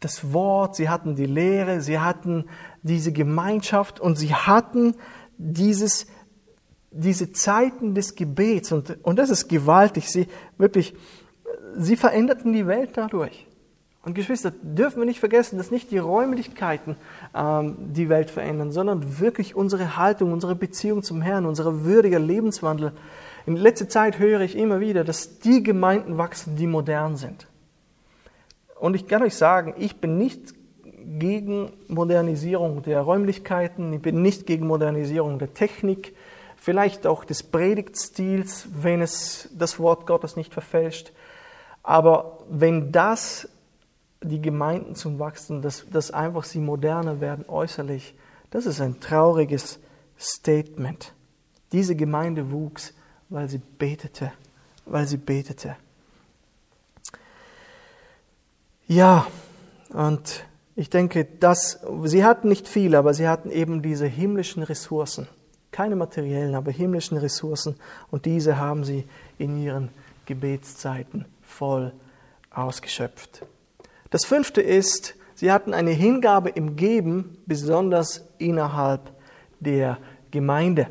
das 0.00 0.32
Wort, 0.32 0.76
sie 0.76 0.88
hatten 0.88 1.16
die 1.16 1.26
Lehre, 1.26 1.80
sie 1.80 1.98
hatten 1.98 2.44
diese 2.82 3.12
Gemeinschaft 3.12 4.00
und 4.00 4.16
sie 4.16 4.34
hatten 4.34 4.94
dieses 5.36 6.06
diese 6.90 7.32
Zeiten 7.32 7.94
des 7.94 8.14
Gebets, 8.14 8.72
und, 8.72 8.98
und 9.04 9.18
das 9.18 9.30
ist 9.30 9.48
gewaltig, 9.48 10.10
sie 10.10 10.26
wirklich, 10.56 10.94
sie 11.76 11.96
veränderten 11.96 12.52
die 12.52 12.66
Welt 12.66 12.90
dadurch. 12.94 13.46
Und 14.02 14.14
Geschwister, 14.14 14.52
dürfen 14.62 15.00
wir 15.00 15.04
nicht 15.04 15.20
vergessen, 15.20 15.58
dass 15.58 15.70
nicht 15.70 15.90
die 15.90 15.98
Räumlichkeiten 15.98 16.96
ähm, 17.34 17.76
die 17.92 18.08
Welt 18.08 18.30
verändern, 18.30 18.72
sondern 18.72 19.20
wirklich 19.20 19.54
unsere 19.54 19.96
Haltung, 19.96 20.32
unsere 20.32 20.54
Beziehung 20.54 21.02
zum 21.02 21.20
Herrn, 21.20 21.44
unser 21.44 21.84
würdiger 21.84 22.18
Lebenswandel. 22.18 22.92
In 23.44 23.56
letzter 23.56 23.88
Zeit 23.88 24.18
höre 24.18 24.40
ich 24.40 24.56
immer 24.56 24.80
wieder, 24.80 25.04
dass 25.04 25.40
die 25.40 25.62
Gemeinden 25.62 26.16
wachsen, 26.16 26.56
die 26.56 26.66
modern 26.66 27.16
sind. 27.16 27.48
Und 28.78 28.94
ich 28.94 29.06
kann 29.06 29.22
euch 29.22 29.34
sagen, 29.34 29.74
ich 29.78 30.00
bin 30.00 30.18
nicht 30.18 30.54
gegen 31.18 31.72
Modernisierung 31.88 32.82
der 32.82 33.00
Räumlichkeiten, 33.00 33.92
ich 33.92 34.02
bin 34.02 34.22
nicht 34.22 34.46
gegen 34.46 34.66
Modernisierung 34.66 35.38
der 35.38 35.54
Technik, 35.54 36.14
vielleicht 36.56 37.06
auch 37.06 37.24
des 37.24 37.42
Predigtstils, 37.42 38.68
wenn 38.72 39.00
es 39.00 39.48
das 39.56 39.78
Wort 39.78 40.06
Gottes 40.06 40.36
nicht 40.36 40.52
verfälscht. 40.52 41.12
Aber 41.82 42.38
wenn 42.50 42.92
das 42.92 43.48
die 44.22 44.42
Gemeinden 44.42 44.94
zum 44.94 45.18
Wachsen, 45.18 45.62
dass, 45.62 45.86
dass 45.90 46.10
einfach 46.10 46.44
sie 46.44 46.58
moderner 46.58 47.20
werden 47.20 47.44
äußerlich, 47.48 48.14
das 48.50 48.66
ist 48.66 48.80
ein 48.80 49.00
trauriges 49.00 49.78
Statement. 50.18 51.14
Diese 51.72 51.94
Gemeinde 51.94 52.50
wuchs, 52.50 52.94
weil 53.28 53.48
sie 53.48 53.58
betete, 53.58 54.32
weil 54.86 55.06
sie 55.06 55.18
betete. 55.18 55.76
Ja, 58.88 59.26
und 59.92 60.44
ich 60.74 60.90
denke, 60.90 61.24
dass 61.24 61.80
sie 62.04 62.24
hatten 62.24 62.48
nicht 62.48 62.66
viel, 62.66 62.94
aber 62.94 63.14
sie 63.14 63.28
hatten 63.28 63.50
eben 63.50 63.82
diese 63.82 64.06
himmlischen 64.06 64.62
Ressourcen 64.62 65.28
keine 65.70 65.96
materiellen, 65.96 66.54
aber 66.54 66.72
himmlischen 66.72 67.18
Ressourcen 67.18 67.76
und 68.10 68.24
diese 68.24 68.58
haben 68.58 68.82
sie 68.82 69.04
in 69.38 69.62
ihren 69.62 69.90
Gebetszeiten 70.26 71.24
voll 71.42 71.92
ausgeschöpft. 72.50 73.42
Das 74.10 74.24
fünfte 74.24 74.60
ist, 74.60 75.14
sie 75.34 75.52
hatten 75.52 75.74
eine 75.74 75.90
Hingabe 75.90 76.48
im 76.50 76.74
Geben, 76.74 77.36
besonders 77.46 78.24
innerhalb 78.38 79.12
der 79.60 79.98
Gemeinde. 80.30 80.88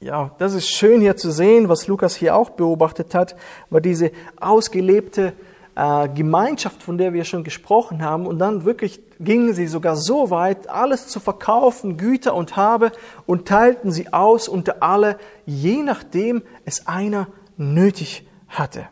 Ja, 0.00 0.34
das 0.38 0.54
ist 0.54 0.68
schön 0.68 1.00
hier 1.00 1.16
zu 1.16 1.30
sehen, 1.30 1.68
was 1.68 1.86
Lukas 1.86 2.16
hier 2.16 2.34
auch 2.34 2.50
beobachtet 2.50 3.14
hat, 3.14 3.36
war 3.70 3.80
diese 3.80 4.10
ausgelebte 4.40 5.34
äh, 5.74 6.08
Gemeinschaft, 6.08 6.82
von 6.82 6.98
der 6.98 7.12
wir 7.12 7.24
schon 7.24 7.44
gesprochen 7.44 8.02
haben. 8.02 8.26
Und 8.26 8.38
dann 8.38 8.64
wirklich 8.64 9.00
gingen 9.20 9.54
sie 9.54 9.66
sogar 9.66 9.96
so 9.96 10.30
weit, 10.30 10.68
alles 10.68 11.08
zu 11.08 11.20
verkaufen, 11.20 11.96
Güter 11.96 12.34
und 12.34 12.56
Habe, 12.56 12.92
und 13.26 13.48
teilten 13.48 13.90
sie 13.90 14.12
aus 14.12 14.48
unter 14.48 14.82
alle, 14.82 15.18
je 15.46 15.82
nachdem 15.82 16.42
es 16.64 16.86
einer 16.86 17.28
nötig 17.56 18.26
hatte. 18.48 18.86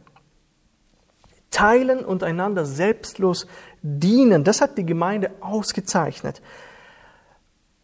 Teilen 1.51 2.05
und 2.05 2.23
einander 2.23 2.65
selbstlos 2.65 3.47
dienen, 3.83 4.45
das 4.45 4.61
hat 4.61 4.79
die 4.79 4.87
Gemeinde 4.87 5.33
ausgezeichnet. 5.41 6.41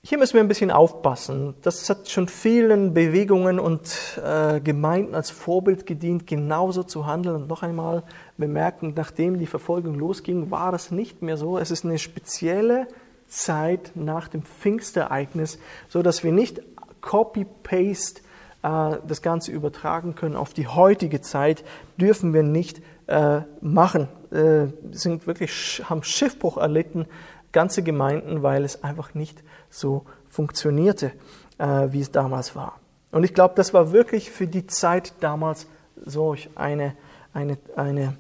Hier 0.09 0.19
müssen 0.19 0.35
wir 0.35 0.41
ein 0.41 0.47
bisschen 0.47 0.71
aufpassen. 0.71 1.55
Das 1.63 1.91
hat 1.91 2.09
schon 2.09 2.29
vielen 2.29 2.95
Bewegungen 2.95 3.59
und 3.59 4.21
äh, 4.25 4.61
Gemeinden 4.61 5.17
als 5.17 5.31
Vorbild 5.31 5.85
gedient, 5.85 6.29
genauso 6.29 6.85
zu 6.85 7.07
handeln. 7.07 7.35
Und 7.35 7.49
noch 7.49 7.65
einmal 7.65 8.05
bemerken, 8.37 8.93
nachdem 8.95 9.37
die 9.37 9.49
Verfolgung 9.49 9.97
losging, 9.97 10.53
war 10.53 10.71
das 10.71 10.93
nicht 10.93 11.23
mehr 11.23 11.37
so. 11.37 11.59
Es 11.59 11.73
ist 11.73 11.85
eine 11.85 11.99
spezielle 11.99 12.87
Zeit 13.27 13.91
nach 13.97 14.29
dem 14.29 14.43
Pfingstereignis, 14.43 15.59
so 15.89 16.03
dass 16.03 16.23
wir 16.23 16.31
nicht 16.31 16.63
Copy-Paste 17.01 18.21
äh, 18.63 18.99
das 19.09 19.23
Ganze 19.23 19.51
übertragen 19.51 20.15
können 20.15 20.37
auf 20.37 20.55
die 20.55 20.69
heutige 20.69 21.21
Zeit, 21.21 21.65
dürfen 21.97 22.33
wir 22.33 22.45
nicht 22.45 22.81
äh, 23.09 23.41
machen. 23.61 24.07
Äh, 24.31 24.69
sind 24.93 25.27
wirklich 25.27 25.83
haben 25.85 26.05
Schiffbruch 26.05 26.59
erlitten 26.59 27.07
ganze 27.51 27.83
Gemeinden, 27.83 28.43
weil 28.43 28.65
es 28.65 28.85
einfach 28.85 29.15
nicht 29.15 29.43
so 29.71 30.05
funktionierte, 30.29 31.13
äh, 31.59 31.89
wie 31.91 32.01
es 32.01 32.11
damals 32.11 32.55
war. 32.57 32.79
Und 33.13 33.25
ich 33.25 33.35
glaube, 33.35 33.55
das 33.57 33.73
war 33.73 33.93
wirklich 33.93 34.31
für 34.31 34.47
die 34.47 34.67
Zeit 34.67 35.15
damals 35.21 35.67
solch 36.05 36.51
eine, 36.55 36.95
eine, 37.33 37.57
eine, 37.75 38.17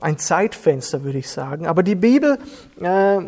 ein 0.00 0.18
Zeitfenster, 0.18 1.04
würde 1.04 1.18
ich 1.18 1.28
sagen. 1.28 1.66
Aber 1.66 1.82
die 1.82 1.94
Bibel 1.94 2.38
äh, 2.80 3.20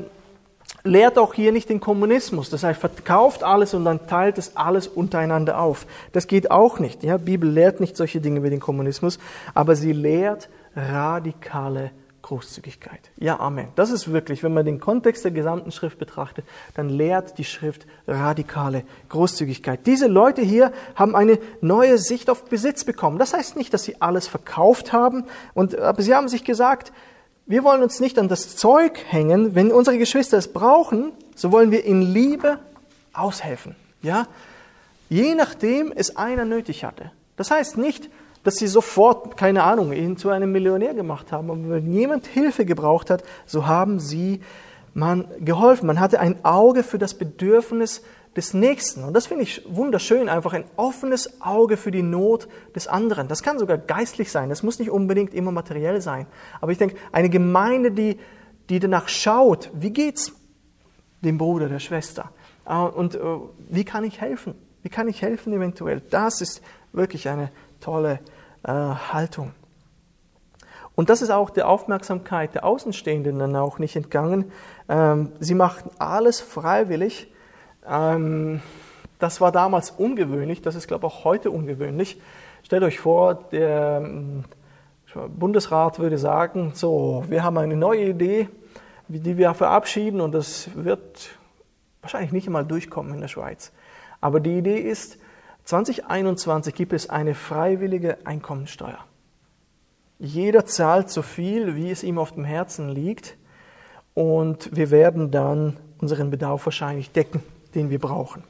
lehrt 0.84 1.18
auch 1.18 1.34
hier 1.34 1.52
nicht 1.52 1.68
den 1.68 1.80
Kommunismus. 1.80 2.50
Das 2.50 2.64
heißt, 2.64 2.80
verkauft 2.80 3.44
alles 3.44 3.74
und 3.74 3.84
dann 3.84 4.06
teilt 4.06 4.38
es 4.38 4.56
alles 4.56 4.88
untereinander 4.88 5.58
auf. 5.58 5.86
Das 6.12 6.26
geht 6.26 6.50
auch 6.50 6.78
nicht. 6.78 7.02
Ja? 7.02 7.18
Die 7.18 7.24
Bibel 7.24 7.48
lehrt 7.48 7.80
nicht 7.80 7.96
solche 7.96 8.20
Dinge 8.20 8.42
wie 8.42 8.50
den 8.50 8.60
Kommunismus, 8.60 9.18
aber 9.54 9.76
sie 9.76 9.92
lehrt 9.92 10.48
radikale 10.74 11.90
Großzügigkeit. 12.32 13.10
Ja, 13.18 13.38
Amen. 13.40 13.68
Das 13.74 13.90
ist 13.90 14.10
wirklich, 14.10 14.42
wenn 14.42 14.54
man 14.54 14.64
den 14.64 14.80
Kontext 14.80 15.22
der 15.22 15.32
gesamten 15.32 15.70
Schrift 15.70 15.98
betrachtet, 15.98 16.46
dann 16.74 16.88
lehrt 16.88 17.36
die 17.36 17.44
Schrift 17.44 17.86
radikale 18.08 18.84
Großzügigkeit. 19.10 19.80
Diese 19.84 20.06
Leute 20.06 20.40
hier 20.40 20.72
haben 20.94 21.14
eine 21.14 21.38
neue 21.60 21.98
Sicht 21.98 22.30
auf 22.30 22.46
Besitz 22.46 22.84
bekommen. 22.84 23.18
Das 23.18 23.34
heißt 23.34 23.56
nicht, 23.56 23.74
dass 23.74 23.84
sie 23.84 24.00
alles 24.00 24.28
verkauft 24.28 24.94
haben, 24.94 25.24
und, 25.52 25.78
aber 25.78 26.00
sie 26.00 26.14
haben 26.14 26.28
sich 26.28 26.42
gesagt, 26.42 26.94
wir 27.44 27.64
wollen 27.64 27.82
uns 27.82 28.00
nicht 28.00 28.18
an 28.18 28.28
das 28.28 28.56
Zeug 28.56 28.98
hängen. 29.10 29.54
Wenn 29.54 29.70
unsere 29.70 29.98
Geschwister 29.98 30.38
es 30.38 30.50
brauchen, 30.50 31.12
so 31.34 31.52
wollen 31.52 31.70
wir 31.70 31.84
in 31.84 32.00
Liebe 32.00 32.60
aushelfen. 33.12 33.76
Ja? 34.00 34.26
Je 35.10 35.34
nachdem 35.34 35.92
es 35.94 36.16
einer 36.16 36.46
nötig 36.46 36.82
hatte. 36.84 37.12
Das 37.36 37.50
heißt 37.50 37.76
nicht, 37.76 38.08
dass 38.42 38.56
sie 38.56 38.66
sofort, 38.66 39.36
keine 39.36 39.62
Ahnung, 39.62 39.92
ihn 39.92 40.16
zu 40.16 40.30
einem 40.30 40.52
Millionär 40.52 40.94
gemacht 40.94 41.32
haben. 41.32 41.50
Und 41.50 41.70
wenn 41.70 41.92
jemand 41.92 42.26
Hilfe 42.26 42.64
gebraucht 42.64 43.10
hat, 43.10 43.22
so 43.46 43.66
haben 43.66 44.00
sie 44.00 44.40
man 44.94 45.26
geholfen. 45.40 45.86
Man 45.86 46.00
hatte 46.00 46.20
ein 46.20 46.44
Auge 46.44 46.82
für 46.82 46.98
das 46.98 47.14
Bedürfnis 47.14 48.02
des 48.36 48.54
Nächsten. 48.54 49.04
Und 49.04 49.14
das 49.14 49.26
finde 49.26 49.44
ich 49.44 49.62
wunderschön, 49.66 50.28
einfach 50.28 50.52
ein 50.54 50.64
offenes 50.76 51.40
Auge 51.42 51.76
für 51.76 51.90
die 51.90 52.02
Not 52.02 52.48
des 52.74 52.88
anderen. 52.88 53.28
Das 53.28 53.42
kann 53.42 53.58
sogar 53.58 53.78
geistlich 53.78 54.30
sein, 54.30 54.48
das 54.48 54.62
muss 54.62 54.78
nicht 54.78 54.90
unbedingt 54.90 55.34
immer 55.34 55.52
materiell 55.52 56.00
sein. 56.00 56.26
Aber 56.60 56.72
ich 56.72 56.78
denke, 56.78 56.96
eine 57.12 57.28
Gemeinde, 57.28 57.90
die, 57.90 58.18
die 58.68 58.78
danach 58.78 59.08
schaut, 59.08 59.70
wie 59.74 59.90
geht's 59.90 60.32
dem 61.20 61.38
Bruder, 61.38 61.68
der 61.68 61.78
Schwester? 61.78 62.30
Äh, 62.66 62.74
und 62.74 63.14
äh, 63.14 63.20
wie 63.68 63.84
kann 63.84 64.04
ich 64.04 64.20
helfen? 64.20 64.54
Wie 64.82 64.88
kann 64.88 65.08
ich 65.08 65.22
helfen 65.22 65.52
eventuell? 65.52 66.00
Das 66.10 66.40
ist 66.40 66.62
wirklich 66.92 67.28
eine 67.28 67.50
tolle 67.82 68.20
äh, 68.62 68.72
Haltung. 68.72 69.52
Und 70.94 71.08
das 71.10 71.22
ist 71.22 71.30
auch 71.30 71.50
der 71.50 71.68
Aufmerksamkeit 71.68 72.54
der 72.54 72.64
Außenstehenden 72.64 73.38
dann 73.38 73.56
auch 73.56 73.78
nicht 73.78 73.96
entgangen. 73.96 74.52
Ähm, 74.88 75.32
sie 75.40 75.54
machten 75.54 75.90
alles 75.98 76.40
freiwillig. 76.40 77.32
Ähm, 77.88 78.60
das 79.18 79.40
war 79.40 79.52
damals 79.52 79.90
ungewöhnlich, 79.90 80.62
das 80.62 80.74
ist, 80.74 80.88
glaube 80.88 81.06
ich, 81.06 81.12
auch 81.12 81.24
heute 81.24 81.50
ungewöhnlich. 81.50 82.20
Stellt 82.64 82.82
euch 82.82 83.00
vor, 83.00 83.34
der 83.34 84.02
ähm, 84.04 84.44
Bundesrat 85.28 85.98
würde 85.98 86.18
sagen, 86.18 86.72
so, 86.74 87.24
wir 87.28 87.44
haben 87.44 87.56
eine 87.58 87.76
neue 87.76 88.06
Idee, 88.08 88.48
die 89.08 89.36
wir 89.36 89.54
verabschieden 89.54 90.20
und 90.20 90.32
das 90.32 90.70
wird 90.74 91.30
wahrscheinlich 92.00 92.32
nicht 92.32 92.46
einmal 92.46 92.64
durchkommen 92.64 93.14
in 93.14 93.20
der 93.20 93.28
Schweiz. 93.28 93.72
Aber 94.20 94.40
die 94.40 94.58
Idee 94.58 94.78
ist, 94.78 95.18
2021 95.64 96.74
gibt 96.74 96.92
es 96.92 97.08
eine 97.08 97.34
freiwillige 97.34 98.18
Einkommensteuer. 98.26 98.98
Jeder 100.18 100.66
zahlt 100.66 101.10
so 101.10 101.22
viel, 101.22 101.74
wie 101.76 101.90
es 101.90 102.02
ihm 102.02 102.18
auf 102.18 102.32
dem 102.32 102.44
Herzen 102.44 102.88
liegt 102.88 103.36
und 104.14 104.74
wir 104.74 104.90
werden 104.90 105.30
dann 105.30 105.76
unseren 106.00 106.30
Bedarf 106.30 106.66
wahrscheinlich 106.66 107.10
decken, 107.10 107.42
den 107.74 107.90
wir 107.90 107.98
brauchen. 107.98 108.44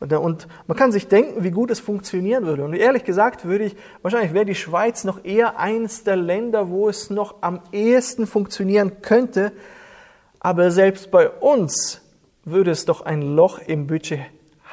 Und 0.00 0.48
man 0.66 0.76
kann 0.76 0.92
sich 0.92 1.08
denken, 1.08 1.44
wie 1.44 1.50
gut 1.50 1.70
es 1.70 1.78
funktionieren 1.78 2.46
würde. 2.46 2.64
Und 2.64 2.74
ehrlich 2.74 3.04
gesagt 3.04 3.44
würde 3.44 3.64
ich, 3.64 3.76
wahrscheinlich 4.00 4.32
wäre 4.32 4.46
die 4.46 4.54
Schweiz 4.54 5.04
noch 5.04 5.24
eher 5.24 5.58
eines 5.58 6.04
der 6.04 6.16
Länder, 6.16 6.70
wo 6.70 6.88
es 6.88 7.10
noch 7.10 7.42
am 7.42 7.60
ehesten 7.70 8.26
funktionieren 8.26 9.02
könnte. 9.02 9.52
Aber 10.38 10.70
selbst 10.70 11.10
bei 11.10 11.28
uns 11.28 12.00
würde 12.44 12.70
es 12.70 12.86
doch 12.86 13.02
ein 13.02 13.20
Loch 13.20 13.58
im 13.58 13.86
Budget 13.86 14.20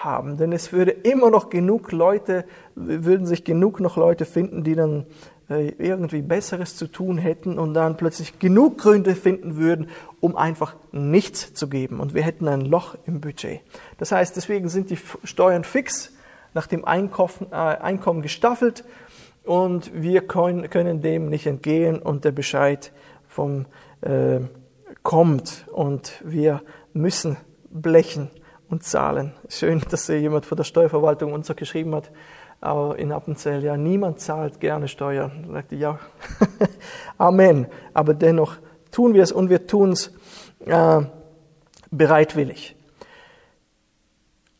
haben. 0.04 0.38
Denn 0.38 0.52
es 0.52 0.72
würde 0.72 0.92
immer 0.92 1.30
noch 1.30 1.50
genug 1.50 1.92
Leute, 1.92 2.46
würden 2.76 3.26
sich 3.26 3.44
genug 3.44 3.80
noch 3.80 3.98
Leute 3.98 4.26
finden, 4.26 4.64
die 4.64 4.76
dann 4.76 5.06
äh, 5.50 5.70
irgendwie 5.80 6.22
Besseres 6.22 6.76
zu 6.76 6.88
tun 6.88 7.18
hätten 7.18 7.58
und 7.58 7.74
dann 7.74 7.98
plötzlich 7.98 8.40
genug 8.40 8.78
Gründe 8.78 9.16
finden 9.16 9.58
würden, 9.58 9.90
um 10.20 10.36
einfach 10.36 10.76
nichts 10.92 11.54
zu 11.54 11.70
geben. 11.70 12.00
Und 12.00 12.14
wir 12.14 12.22
hätten 12.24 12.48
ein 12.48 12.62
Loch 12.62 12.96
im 13.06 13.22
Budget. 13.22 13.62
Das 13.98 14.12
heißt, 14.12 14.36
deswegen 14.36 14.70
sind 14.70 14.90
die 14.90 15.00
Steuern 15.24 15.64
fix 15.64 16.14
nach 16.54 16.68
dem 16.68 16.86
Einkommen, 16.86 17.48
äh, 17.52 17.56
Einkommen 17.56 18.22
gestaffelt 18.22 18.84
und 19.46 19.92
wir 19.94 20.22
können, 20.22 20.70
können, 20.70 21.02
dem 21.02 21.30
nicht 21.30 21.48
entgehen 21.48 22.00
und 22.00 22.26
der 22.26 22.32
Bescheid 22.32 22.92
vom, 23.28 23.66
äh, 24.02 24.40
kommt 25.04 25.66
und 25.72 26.22
wir 26.26 26.62
müssen 26.94 27.38
blechen 27.70 28.30
und 28.70 28.84
zahlen. 28.84 29.34
Schön, 29.50 29.82
dass 29.90 30.08
jemand 30.08 30.46
von 30.46 30.58
der 30.58 30.64
Steuerverwaltung 30.64 31.34
uns 31.34 31.48
so 31.48 31.56
geschrieben 31.56 31.96
hat 31.96 32.12
aber 32.60 32.98
in 32.98 33.12
Appenzell, 33.12 33.64
ja, 33.64 33.78
niemand 33.78 34.20
zahlt 34.20 34.60
gerne 34.60 34.88
Steuern. 34.88 35.46
Da 35.48 35.54
sagte 35.54 35.76
ja, 35.76 36.00
Amen. 37.18 37.68
Aber 37.94 38.14
dennoch 38.14 38.58
tun 38.92 39.14
wir 39.14 39.24
es 39.24 39.32
und 39.32 39.50
wir 39.50 39.68
tun 39.68 39.92
es 39.92 40.12
äh, 40.66 41.02
bereitwillig. 41.92 42.76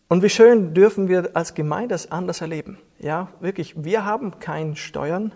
Und 0.10 0.24
wie 0.24 0.30
schön 0.30 0.74
dürfen 0.74 1.10
wir 1.10 1.32
als 1.36 1.54
Gemeinde 1.54 1.96
es 1.96 2.12
anders 2.12 2.42
erleben. 2.42 2.78
Ja, 3.00 3.30
wirklich, 3.40 3.84
wir 3.84 4.06
haben 4.06 4.40
keine 4.40 4.76
Steuern. 4.76 5.34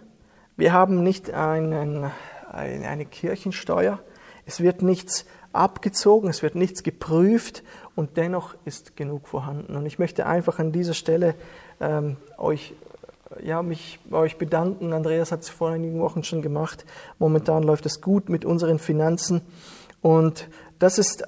Wir 0.56 0.72
haben 0.72 1.04
nicht 1.04 1.34
einen, 1.34 2.12
eine 2.52 3.06
Kirchensteuer. 3.06 4.00
Es 4.46 4.62
wird 4.62 4.82
nichts 4.82 5.26
abgezogen, 5.54 6.30
es 6.30 6.44
wird 6.44 6.56
nichts 6.56 6.84
geprüft 6.84 7.64
und 7.96 8.18
dennoch 8.18 8.56
ist 8.66 8.96
genug 8.96 9.28
vorhanden. 9.28 9.76
Und 9.76 9.86
ich 9.86 10.00
möchte 10.00 10.26
einfach 10.26 10.60
an 10.60 10.72
dieser 10.72 10.94
Stelle 10.94 11.36
ähm, 11.80 12.18
euch, 12.38 12.74
ja, 13.44 13.62
mich 13.62 14.00
bei 14.10 14.18
euch 14.18 14.38
bedanken. 14.38 14.94
Andreas 14.94 15.32
hat 15.32 15.42
es 15.42 15.50
vor 15.50 15.70
einigen 15.70 16.00
Wochen 16.00 16.24
schon 16.24 16.42
gemacht. 16.42 16.86
Momentan 17.20 17.64
läuft 17.64 17.86
es 17.86 18.02
gut 18.02 18.30
mit 18.30 18.46
unseren 18.46 18.80
Finanzen. 18.80 19.42
Und 20.02 20.50
das 20.80 20.98
ist 20.98 21.24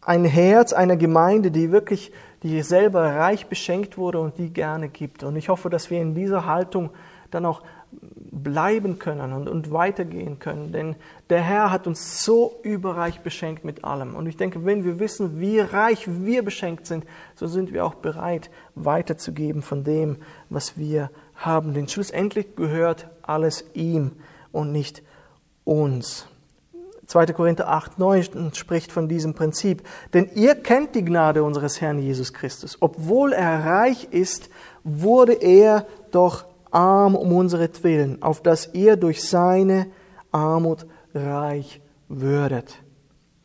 ein 0.00 0.24
Herz 0.24 0.72
einer 0.72 0.96
Gemeinde, 0.96 1.50
die 1.50 1.72
wirklich, 1.72 2.12
die 2.42 2.62
selber 2.62 3.04
reich 3.04 3.46
beschenkt 3.46 3.98
wurde 3.98 4.20
und 4.20 4.38
die 4.38 4.52
gerne 4.52 4.88
gibt. 4.88 5.22
Und 5.22 5.36
ich 5.36 5.48
hoffe, 5.48 5.70
dass 5.70 5.90
wir 5.90 6.00
in 6.00 6.14
dieser 6.14 6.46
Haltung 6.46 6.90
dann 7.30 7.46
auch 7.46 7.62
bleiben 7.92 8.98
können 8.98 9.32
und, 9.32 9.48
und 9.48 9.72
weitergehen 9.72 10.38
können. 10.38 10.72
Denn 10.72 10.96
der 11.28 11.40
Herr 11.40 11.70
hat 11.70 11.86
uns 11.86 12.24
so 12.24 12.58
überreich 12.62 13.20
beschenkt 13.20 13.64
mit 13.64 13.84
allem. 13.84 14.14
Und 14.14 14.26
ich 14.26 14.36
denke, 14.36 14.64
wenn 14.64 14.84
wir 14.84 14.98
wissen, 14.98 15.40
wie 15.40 15.60
reich 15.60 16.06
wir 16.06 16.42
beschenkt 16.42 16.86
sind, 16.86 17.04
so 17.34 17.46
sind 17.46 17.72
wir 17.72 17.84
auch 17.84 17.94
bereit, 17.94 18.50
weiterzugeben 18.74 19.62
von 19.62 19.84
dem, 19.84 20.18
was 20.48 20.78
wir 20.78 21.10
haben. 21.34 21.74
Denn 21.74 21.88
schlussendlich 21.88 22.56
gehört 22.56 23.08
alles 23.22 23.64
ihm 23.74 24.12
und 24.52 24.72
nicht 24.72 25.02
uns. 25.64 26.26
2. 27.06 27.26
Korinther 27.26 27.68
8, 27.68 27.98
9 27.98 28.54
spricht 28.54 28.92
von 28.92 29.08
diesem 29.08 29.34
Prinzip. 29.34 29.82
Denn 30.14 30.30
ihr 30.34 30.54
kennt 30.54 30.94
die 30.94 31.04
Gnade 31.04 31.42
unseres 31.42 31.80
Herrn 31.80 31.98
Jesus 31.98 32.32
Christus. 32.32 32.78
Obwohl 32.80 33.32
er 33.32 33.64
reich 33.64 34.08
ist, 34.12 34.48
wurde 34.84 35.32
er 35.32 35.86
doch 36.12 36.44
arm 36.70 37.14
um 37.14 37.32
unseretwillen, 37.32 38.22
auf 38.22 38.42
dass 38.42 38.74
ihr 38.74 38.96
durch 38.96 39.22
seine 39.22 39.86
Armut 40.32 40.86
reich 41.14 41.80
würdet. 42.08 42.82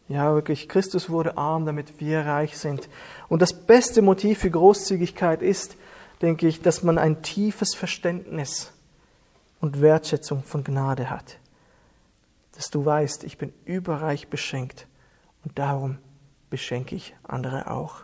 Ja, 0.07 0.33
wirklich, 0.33 0.69
Christus 0.69 1.09
wurde 1.09 1.37
arm, 1.37 1.65
damit 1.65 1.99
wir 1.99 2.21
reich 2.21 2.57
sind. 2.57 2.89
Und 3.27 3.41
das 3.41 3.53
beste 3.53 4.01
Motiv 4.01 4.39
für 4.39 4.51
Großzügigkeit 4.51 5.41
ist, 5.41 5.77
denke 6.21 6.47
ich, 6.47 6.61
dass 6.61 6.83
man 6.83 6.97
ein 6.97 7.23
tiefes 7.23 7.73
Verständnis 7.73 8.71
und 9.61 9.81
Wertschätzung 9.81 10.43
von 10.43 10.63
Gnade 10.63 11.09
hat. 11.09 11.39
Dass 12.55 12.69
du 12.69 12.85
weißt, 12.85 13.23
ich 13.23 13.37
bin 13.37 13.51
überreich 13.65 14.27
beschenkt 14.27 14.87
und 15.43 15.57
darum 15.57 15.97
beschenke 16.49 16.95
ich 16.95 17.15
andere 17.23 17.71
auch. 17.71 18.03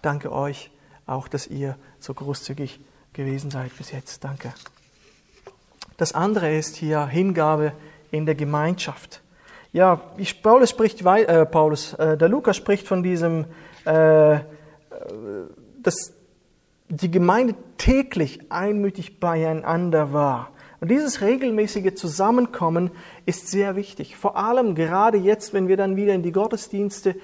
Danke 0.00 0.32
euch 0.32 0.70
auch, 1.06 1.28
dass 1.28 1.46
ihr 1.46 1.76
so 2.00 2.14
großzügig 2.14 2.80
gewesen 3.12 3.50
seid 3.50 3.76
bis 3.76 3.92
jetzt. 3.92 4.24
Danke. 4.24 4.52
Das 5.96 6.14
andere 6.14 6.54
ist 6.54 6.76
hier 6.76 7.06
Hingabe 7.06 7.72
in 8.10 8.26
der 8.26 8.34
Gemeinschaft. 8.34 9.20
Ja, 9.72 10.00
Paulus 10.42 10.70
spricht, 10.70 11.04
äh, 11.04 11.46
Paulus, 11.46 11.94
äh, 11.94 12.16
der 12.16 12.28
Lukas 12.28 12.56
spricht 12.56 12.86
von 12.86 13.02
diesem, 13.02 13.46
äh, 13.84 14.40
dass 15.82 16.12
die 16.88 17.10
Gemeinde 17.10 17.54
täglich 17.78 18.50
einmütig 18.50 19.18
beieinander 19.18 20.12
war. 20.12 20.50
Und 20.80 20.90
dieses 20.90 21.20
regelmäßige 21.20 21.94
Zusammenkommen 21.94 22.90
ist 23.24 23.48
sehr 23.48 23.76
wichtig. 23.76 24.16
Vor 24.16 24.36
allem 24.36 24.74
gerade 24.74 25.16
jetzt, 25.16 25.54
wenn 25.54 25.68
wir 25.68 25.76
dann 25.76 25.96
wieder 25.96 26.12
in 26.12 26.22
die 26.22 26.32
Gottesdienste 26.32 27.14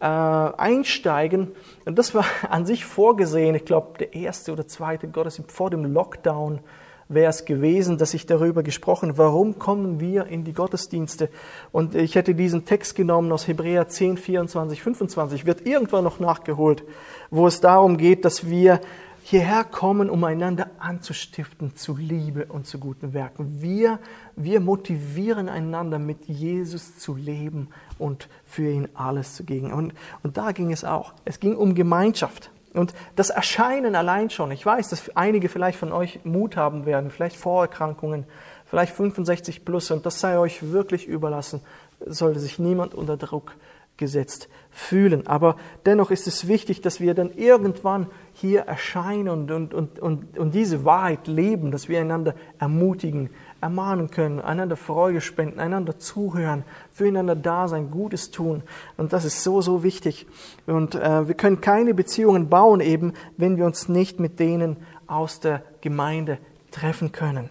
äh, 0.00 0.04
einsteigen. 0.04 1.52
Und 1.84 1.98
das 1.98 2.14
war 2.14 2.24
an 2.50 2.66
sich 2.66 2.84
vorgesehen. 2.84 3.54
Ich 3.54 3.64
glaube, 3.64 3.98
der 3.98 4.14
erste 4.14 4.52
oder 4.52 4.66
zweite 4.66 5.08
Gottesdienst 5.08 5.52
vor 5.52 5.70
dem 5.70 5.84
Lockdown 5.84 6.60
wäre 7.08 7.30
es 7.30 7.44
gewesen, 7.44 7.98
dass 7.98 8.14
ich 8.14 8.26
darüber 8.26 8.62
gesprochen, 8.62 9.16
warum 9.16 9.58
kommen 9.58 10.00
wir 10.00 10.26
in 10.26 10.44
die 10.44 10.52
Gottesdienste? 10.52 11.28
Und 11.70 11.94
ich 11.94 12.16
hätte 12.16 12.34
diesen 12.34 12.64
Text 12.64 12.96
genommen 12.96 13.30
aus 13.30 13.46
Hebräer 13.46 13.88
10, 13.88 14.16
24, 14.16 14.82
25, 14.82 15.46
wird 15.46 15.66
irgendwann 15.66 16.04
noch 16.04 16.18
nachgeholt, 16.18 16.82
wo 17.30 17.46
es 17.46 17.60
darum 17.60 17.96
geht, 17.96 18.24
dass 18.24 18.48
wir 18.50 18.80
hierher 19.28 19.64
kommen, 19.64 20.08
um 20.08 20.22
einander 20.22 20.70
anzustiften 20.78 21.74
zu 21.74 21.96
Liebe 21.96 22.46
und 22.46 22.68
zu 22.68 22.78
guten 22.78 23.12
Werken. 23.12 23.60
Wir, 23.60 23.98
wir 24.36 24.60
motivieren 24.60 25.48
einander, 25.48 25.98
mit 25.98 26.26
Jesus 26.26 26.96
zu 27.00 27.16
leben 27.16 27.70
und 27.98 28.28
für 28.44 28.70
ihn 28.70 28.88
alles 28.94 29.34
zu 29.34 29.42
geben. 29.42 29.72
Und, 29.72 29.94
und 30.22 30.36
da 30.36 30.52
ging 30.52 30.70
es 30.70 30.84
auch. 30.84 31.12
Es 31.24 31.40
ging 31.40 31.56
um 31.56 31.74
Gemeinschaft. 31.74 32.52
Und 32.72 32.94
das 33.16 33.30
Erscheinen 33.30 33.96
allein 33.96 34.30
schon, 34.30 34.52
ich 34.52 34.64
weiß, 34.64 34.90
dass 34.90 35.16
einige 35.16 35.48
vielleicht 35.48 35.80
von 35.80 35.90
euch 35.90 36.20
Mut 36.22 36.56
haben 36.56 36.86
werden, 36.86 37.10
vielleicht 37.10 37.34
Vorerkrankungen, 37.34 38.26
vielleicht 38.64 38.94
65 38.94 39.64
plus, 39.64 39.90
und 39.90 40.06
das 40.06 40.20
sei 40.20 40.38
euch 40.38 40.70
wirklich 40.70 41.08
überlassen, 41.08 41.62
sollte 42.04 42.38
sich 42.38 42.60
niemand 42.60 42.94
unter 42.94 43.16
Druck 43.16 43.56
gesetzt 43.96 44.48
fühlen. 44.70 45.26
Aber 45.26 45.56
dennoch 45.86 46.10
ist 46.10 46.26
es 46.26 46.48
wichtig, 46.48 46.82
dass 46.82 47.00
wir 47.00 47.14
dann 47.14 47.30
irgendwann 47.30 48.08
hier 48.34 48.60
erscheinen 48.62 49.28
und, 49.28 49.50
und, 49.50 49.74
und, 49.74 49.98
und, 49.98 50.38
und 50.38 50.54
diese 50.54 50.84
Wahrheit 50.84 51.26
leben, 51.26 51.70
dass 51.70 51.88
wir 51.88 51.98
einander 52.00 52.34
ermutigen, 52.58 53.30
ermahnen 53.60 54.10
können, 54.10 54.40
einander 54.40 54.76
Freude 54.76 55.22
spenden, 55.22 55.58
einander 55.60 55.98
zuhören, 55.98 56.64
füreinander 56.92 57.34
da 57.34 57.68
sein, 57.68 57.90
Gutes 57.90 58.30
tun. 58.30 58.62
Und 58.98 59.14
das 59.14 59.24
ist 59.24 59.42
so, 59.42 59.62
so 59.62 59.82
wichtig. 59.82 60.26
Und 60.66 60.94
äh, 60.94 61.26
wir 61.26 61.34
können 61.34 61.62
keine 61.62 61.94
Beziehungen 61.94 62.50
bauen, 62.50 62.80
eben, 62.80 63.14
wenn 63.38 63.56
wir 63.56 63.64
uns 63.64 63.88
nicht 63.88 64.20
mit 64.20 64.38
denen 64.38 64.76
aus 65.06 65.40
der 65.40 65.62
Gemeinde 65.80 66.38
treffen 66.70 67.12
können. 67.12 67.48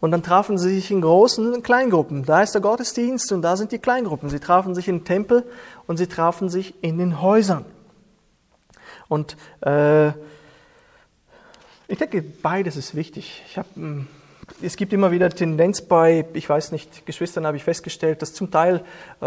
Und 0.00 0.12
dann 0.12 0.22
trafen 0.22 0.56
sie 0.56 0.74
sich 0.74 0.90
in 0.90 1.02
großen 1.02 1.62
Kleingruppen. 1.62 2.24
Da 2.24 2.42
ist 2.42 2.52
der 2.52 2.62
Gottesdienst 2.62 3.32
und 3.32 3.42
da 3.42 3.56
sind 3.56 3.70
die 3.72 3.78
Kleingruppen. 3.78 4.30
Sie 4.30 4.40
trafen 4.40 4.74
sich 4.74 4.88
im 4.88 5.04
Tempel 5.04 5.44
und 5.86 5.98
sie 5.98 6.06
trafen 6.06 6.48
sich 6.48 6.74
in 6.82 6.98
den 6.98 7.20
Häusern. 7.20 7.66
Und 9.08 9.36
äh, 9.60 10.08
ich 11.86 11.98
denke, 11.98 12.22
beides 12.22 12.76
ist 12.76 12.94
wichtig. 12.94 13.42
Ich 13.46 13.58
habe 13.58 13.68
ein 13.76 14.08
es 14.62 14.76
gibt 14.76 14.92
immer 14.92 15.10
wieder 15.10 15.30
Tendenz 15.30 15.80
bei, 15.80 16.26
ich 16.34 16.48
weiß 16.48 16.72
nicht, 16.72 17.06
Geschwistern 17.06 17.46
habe 17.46 17.56
ich 17.56 17.64
festgestellt, 17.64 18.22
dass 18.22 18.34
zum 18.34 18.50
Teil 18.50 18.82
äh, 19.20 19.26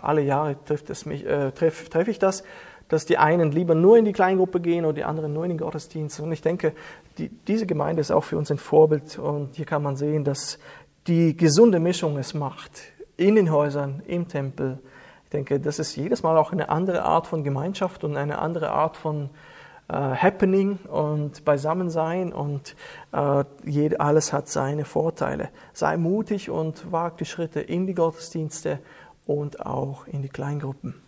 alle 0.00 0.22
Jahre 0.22 0.56
trifft 0.64 0.90
es 0.90 1.06
mich, 1.06 1.26
äh, 1.26 1.50
treffe 1.52 1.88
treff 1.88 2.08
ich 2.08 2.18
das, 2.18 2.44
dass 2.88 3.06
die 3.06 3.18
einen 3.18 3.52
lieber 3.52 3.74
nur 3.74 3.96
in 3.96 4.04
die 4.04 4.12
Kleingruppe 4.12 4.60
gehen 4.60 4.84
oder 4.84 4.94
die 4.94 5.04
anderen 5.04 5.32
nur 5.32 5.44
in 5.44 5.50
den 5.50 5.58
Gottesdienst. 5.58 6.20
Und 6.20 6.32
ich 6.32 6.42
denke, 6.42 6.72
die, 7.18 7.28
diese 7.28 7.66
Gemeinde 7.66 8.00
ist 8.00 8.10
auch 8.10 8.24
für 8.24 8.36
uns 8.36 8.50
ein 8.50 8.58
Vorbild. 8.58 9.18
Und 9.18 9.56
hier 9.56 9.64
kann 9.64 9.82
man 9.82 9.96
sehen, 9.96 10.24
dass 10.24 10.58
die 11.06 11.36
gesunde 11.36 11.80
Mischung 11.80 12.18
es 12.18 12.34
macht. 12.34 12.80
In 13.16 13.36
den 13.36 13.50
Häusern, 13.52 14.02
im 14.06 14.28
Tempel. 14.28 14.78
Ich 15.24 15.30
denke, 15.30 15.60
das 15.60 15.78
ist 15.78 15.96
jedes 15.96 16.22
Mal 16.22 16.36
auch 16.36 16.52
eine 16.52 16.68
andere 16.68 17.02
Art 17.02 17.26
von 17.26 17.44
Gemeinschaft 17.44 18.04
und 18.04 18.16
eine 18.16 18.38
andere 18.38 18.70
Art 18.70 18.96
von 18.96 19.30
äh, 19.88 19.94
Happening 19.94 20.78
und 20.90 21.44
Beisammensein 21.44 22.32
und 22.32 22.74
äh, 23.12 23.44
jed, 23.64 24.00
alles 24.00 24.32
hat 24.32 24.48
seine 24.48 24.84
Vorteile. 24.84 25.50
Sei 25.72 25.96
mutig 25.96 26.50
und 26.50 26.90
wag 26.90 27.16
die 27.18 27.24
Schritte 27.26 27.60
in 27.60 27.86
die 27.86 27.94
Gottesdienste 27.94 28.78
und 29.26 29.64
auch 29.64 30.06
in 30.06 30.22
die 30.22 30.28
Kleingruppen. 30.28 31.03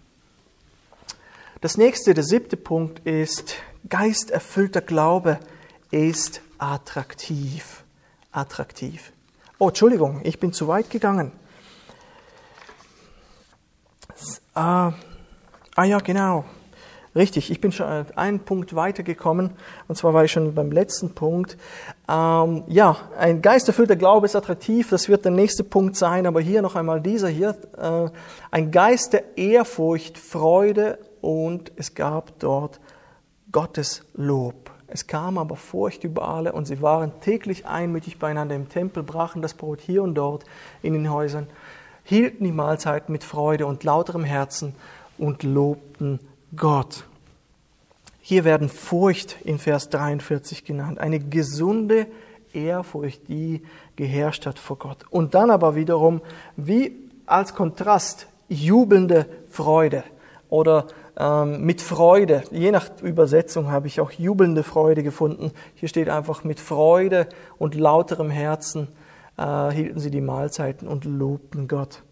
Das 1.62 1.78
nächste, 1.78 2.12
der 2.12 2.22
siebte 2.22 2.58
Punkt 2.58 3.06
ist, 3.06 3.54
geisterfüllter 3.88 4.82
Glaube 4.82 5.38
ist 5.90 6.42
attraktiv. 6.58 7.82
Attraktiv. 8.30 9.12
Oh, 9.58 9.68
Entschuldigung, 9.68 10.20
ich 10.24 10.38
bin 10.38 10.52
zu 10.52 10.68
weit 10.68 10.90
gegangen. 10.90 11.32
Ah, 14.52 14.92
ah 15.74 15.84
ja, 15.84 15.98
genau. 15.98 16.44
Richtig, 17.14 17.50
ich 17.50 17.62
bin 17.62 17.72
schon 17.72 17.86
einen 18.14 18.40
Punkt 18.40 18.74
weitergekommen, 18.74 19.52
und 19.88 19.96
zwar 19.96 20.12
war 20.12 20.24
ich 20.24 20.32
schon 20.32 20.54
beim 20.54 20.70
letzten 20.70 21.14
Punkt. 21.14 21.56
Ähm, 22.06 22.64
ja, 22.66 22.98
ein 23.18 23.40
geisterfüllter 23.40 23.96
Glaube 23.96 24.26
ist 24.26 24.36
attraktiv, 24.36 24.90
das 24.90 25.08
wird 25.08 25.24
der 25.24 25.32
nächste 25.32 25.64
Punkt 25.64 25.96
sein, 25.96 26.26
aber 26.26 26.42
hier 26.42 26.60
noch 26.60 26.76
einmal 26.76 27.00
dieser 27.00 27.28
hier. 27.28 27.56
Äh, 27.78 28.10
ein 28.50 28.70
Geist 28.70 29.14
der 29.14 29.38
Ehrfurcht, 29.38 30.18
Freude 30.18 30.98
und 31.26 31.72
es 31.74 31.96
gab 31.96 32.38
dort 32.38 32.78
Gottes 33.50 34.04
Lob. 34.14 34.70
Es 34.86 35.08
kam 35.08 35.38
aber 35.38 35.56
Furcht 35.56 36.04
über 36.04 36.28
alle 36.28 36.52
und 36.52 36.66
sie 36.66 36.80
waren 36.80 37.20
täglich 37.20 37.66
einmütig 37.66 38.20
beieinander 38.20 38.54
im 38.54 38.68
Tempel, 38.68 39.02
brachen 39.02 39.42
das 39.42 39.54
Brot 39.54 39.80
hier 39.80 40.04
und 40.04 40.14
dort 40.14 40.44
in 40.82 40.92
den 40.92 41.10
Häusern, 41.10 41.48
hielten 42.04 42.44
die 42.44 42.52
Mahlzeit 42.52 43.08
mit 43.08 43.24
Freude 43.24 43.66
und 43.66 43.82
lauterem 43.82 44.22
Herzen 44.22 44.76
und 45.18 45.42
lobten 45.42 46.20
Gott. 46.54 47.06
Hier 48.20 48.44
werden 48.44 48.68
Furcht 48.68 49.36
in 49.42 49.58
Vers 49.58 49.88
43 49.88 50.64
genannt, 50.64 51.00
eine 51.00 51.18
gesunde 51.18 52.06
Ehrfurcht, 52.52 53.26
die 53.26 53.62
geherrscht 53.96 54.46
hat 54.46 54.60
vor 54.60 54.78
Gott. 54.78 54.98
Und 55.10 55.34
dann 55.34 55.50
aber 55.50 55.74
wiederum, 55.74 56.20
wie 56.56 56.92
als 57.26 57.52
Kontrast, 57.52 58.28
jubelnde 58.48 59.26
Freude 59.50 60.04
oder 60.48 60.86
ähm, 61.18 61.62
mit 61.64 61.80
Freude. 61.80 62.42
Je 62.50 62.70
nach 62.70 62.90
Übersetzung 63.02 63.70
habe 63.70 63.86
ich 63.86 64.00
auch 64.00 64.10
jubelnde 64.10 64.62
Freude 64.62 65.02
gefunden. 65.02 65.52
Hier 65.74 65.88
steht 65.88 66.08
einfach 66.08 66.44
mit 66.44 66.60
Freude 66.60 67.28
und 67.58 67.74
lauterem 67.74 68.30
Herzen 68.30 68.88
äh, 69.38 69.70
hielten 69.70 70.00
sie 70.00 70.10
die 70.10 70.20
Mahlzeiten 70.20 70.88
und 70.88 71.04
lobten 71.04 71.68
Gott. 71.68 72.02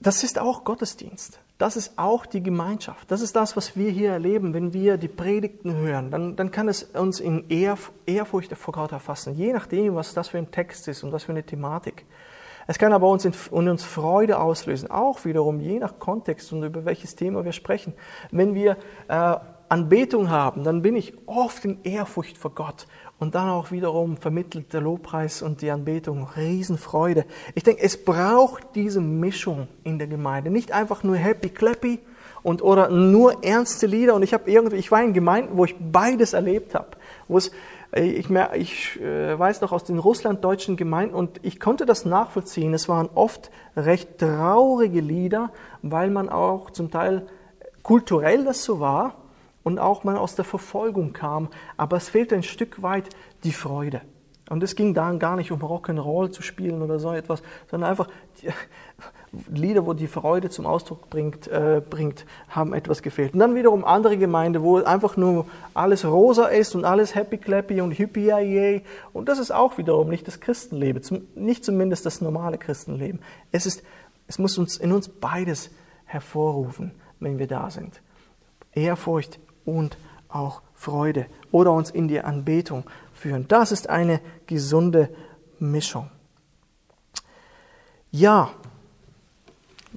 Das 0.00 0.22
ist 0.22 0.38
auch 0.38 0.64
Gottesdienst. 0.64 1.40
Das 1.56 1.76
ist 1.76 1.98
auch 1.98 2.26
die 2.26 2.42
Gemeinschaft. 2.42 3.10
Das 3.10 3.20
ist 3.20 3.36
das, 3.36 3.56
was 3.56 3.76
wir 3.76 3.90
hier 3.90 4.10
erleben, 4.10 4.52
wenn 4.52 4.72
wir 4.72 4.98
die 4.98 5.08
Predigten 5.08 5.74
hören. 5.74 6.10
Dann, 6.10 6.34
dann 6.36 6.50
kann 6.50 6.68
es 6.68 6.82
uns 6.82 7.20
in 7.20 7.48
Ehrfurcht 7.48 8.54
vor 8.56 8.74
Gott 8.74 8.92
erfassen, 8.92 9.34
je 9.34 9.52
nachdem, 9.52 9.94
was 9.94 10.12
das 10.14 10.28
für 10.28 10.38
ein 10.38 10.50
Text 10.50 10.88
ist 10.88 11.04
und 11.04 11.12
was 11.12 11.24
für 11.24 11.32
eine 11.32 11.44
Thematik. 11.44 12.04
Es 12.66 12.78
kann 12.78 12.92
aber 12.92 13.08
uns 13.08 13.24
in, 13.24 13.32
in 13.52 13.68
uns 13.68 13.84
Freude 13.84 14.38
auslösen, 14.38 14.90
auch 14.90 15.24
wiederum 15.24 15.60
je 15.60 15.78
nach 15.78 15.98
Kontext 15.98 16.52
und 16.52 16.62
über 16.62 16.84
welches 16.84 17.16
Thema 17.16 17.44
wir 17.44 17.52
sprechen. 17.52 17.94
Wenn 18.30 18.54
wir 18.54 18.76
äh, 19.08 19.36
Anbetung 19.68 20.30
haben, 20.30 20.64
dann 20.64 20.82
bin 20.82 20.96
ich 20.96 21.14
oft 21.26 21.64
in 21.64 21.82
Ehrfurcht 21.82 22.38
vor 22.38 22.54
Gott 22.54 22.86
und 23.18 23.34
dann 23.34 23.48
auch 23.48 23.70
wiederum 23.70 24.16
vermittelt 24.16 24.72
der 24.72 24.80
Lobpreis 24.80 25.42
und 25.42 25.62
die 25.62 25.70
Anbetung 25.70 26.28
Riesenfreude. 26.36 27.24
Ich 27.54 27.62
denke, 27.62 27.82
es 27.82 28.02
braucht 28.02 28.74
diese 28.74 29.00
Mischung 29.00 29.68
in 29.82 29.98
der 29.98 30.08
Gemeinde, 30.08 30.50
nicht 30.50 30.72
einfach 30.72 31.02
nur 31.02 31.16
happy 31.16 31.48
clappy 31.48 32.00
und 32.42 32.62
oder 32.62 32.90
nur 32.90 33.42
ernste 33.42 33.86
Lieder. 33.86 34.14
Und 34.14 34.22
ich 34.22 34.34
habe 34.34 34.50
irgendwie, 34.50 34.76
ich 34.76 34.90
war 34.90 35.02
in 35.02 35.12
Gemeinden, 35.12 35.56
wo 35.56 35.64
ich 35.64 35.74
beides 35.78 36.34
erlebt 36.34 36.74
habe, 36.74 36.88
wo 37.26 37.38
es 37.38 37.50
ich, 37.96 38.28
ich 38.54 39.00
äh, 39.00 39.38
weiß 39.38 39.60
noch 39.60 39.72
aus 39.72 39.84
den 39.84 39.98
russlanddeutschen 39.98 40.76
Gemeinden 40.76 41.14
und 41.14 41.38
ich 41.42 41.60
konnte 41.60 41.86
das 41.86 42.04
nachvollziehen. 42.04 42.74
Es 42.74 42.88
waren 42.88 43.08
oft 43.14 43.50
recht 43.76 44.18
traurige 44.18 45.00
Lieder, 45.00 45.52
weil 45.82 46.10
man 46.10 46.28
auch 46.28 46.70
zum 46.70 46.90
Teil 46.90 47.26
kulturell 47.82 48.44
das 48.44 48.64
so 48.64 48.80
war 48.80 49.16
und 49.62 49.78
auch 49.78 50.04
man 50.04 50.16
aus 50.16 50.34
der 50.34 50.44
Verfolgung 50.44 51.12
kam. 51.12 51.48
Aber 51.76 51.96
es 51.96 52.08
fehlte 52.08 52.34
ein 52.34 52.42
Stück 52.42 52.82
weit 52.82 53.08
die 53.44 53.52
Freude. 53.52 54.00
Und 54.50 54.62
es 54.62 54.76
ging 54.76 54.92
da 54.92 55.12
gar 55.12 55.36
nicht 55.36 55.52
um 55.52 55.60
Rock'n'Roll 55.60 56.30
zu 56.30 56.42
spielen 56.42 56.82
oder 56.82 56.98
so 56.98 57.12
etwas, 57.12 57.42
sondern 57.70 57.90
einfach 57.90 58.08
Lieder, 59.52 59.86
wo 59.86 59.92
die 59.92 60.06
Freude 60.06 60.50
zum 60.50 60.66
Ausdruck 60.66 61.10
bringt, 61.10 61.48
äh, 61.48 61.82
bringt, 61.88 62.26
haben 62.48 62.74
etwas 62.74 63.02
gefehlt. 63.02 63.34
Und 63.34 63.40
dann 63.40 63.54
wiederum 63.54 63.84
andere 63.84 64.16
Gemeinden, 64.16 64.62
wo 64.62 64.78
einfach 64.78 65.16
nur 65.16 65.46
alles 65.74 66.04
rosa 66.04 66.46
ist 66.46 66.74
und 66.74 66.84
alles 66.84 67.14
happy 67.14 67.38
clappy 67.38 67.80
und 67.80 67.92
hippie 67.92 68.26
yay. 68.26 68.82
Und 69.12 69.28
das 69.28 69.38
ist 69.38 69.50
auch 69.50 69.78
wiederum 69.78 70.08
nicht 70.08 70.26
das 70.26 70.40
Christenleben, 70.40 71.02
zum, 71.02 71.22
nicht 71.34 71.64
zumindest 71.64 72.06
das 72.06 72.20
normale 72.20 72.58
Christenleben. 72.58 73.20
Es 73.52 73.66
ist, 73.66 73.82
es 74.26 74.38
muss 74.38 74.58
uns 74.58 74.76
in 74.76 74.92
uns 74.92 75.08
beides 75.08 75.70
hervorrufen, 76.04 76.92
wenn 77.20 77.38
wir 77.38 77.46
da 77.46 77.70
sind. 77.70 78.00
Ehrfurcht 78.72 79.38
und 79.64 79.96
auch 80.28 80.62
Freude 80.74 81.26
oder 81.50 81.72
uns 81.72 81.90
in 81.90 82.08
die 82.08 82.20
Anbetung 82.20 82.84
führen. 83.12 83.46
Das 83.48 83.72
ist 83.72 83.88
eine 83.88 84.20
gesunde 84.46 85.08
Mischung. 85.58 86.10
Ja, 88.10 88.50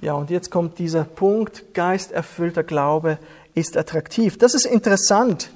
ja, 0.00 0.12
und 0.12 0.30
jetzt 0.30 0.50
kommt 0.50 0.78
dieser 0.78 1.04
Punkt, 1.04 1.74
geisterfüllter 1.74 2.62
Glaube 2.62 3.18
ist 3.54 3.76
attraktiv. 3.76 4.38
Das 4.38 4.54
ist 4.54 4.64
interessant. 4.64 5.50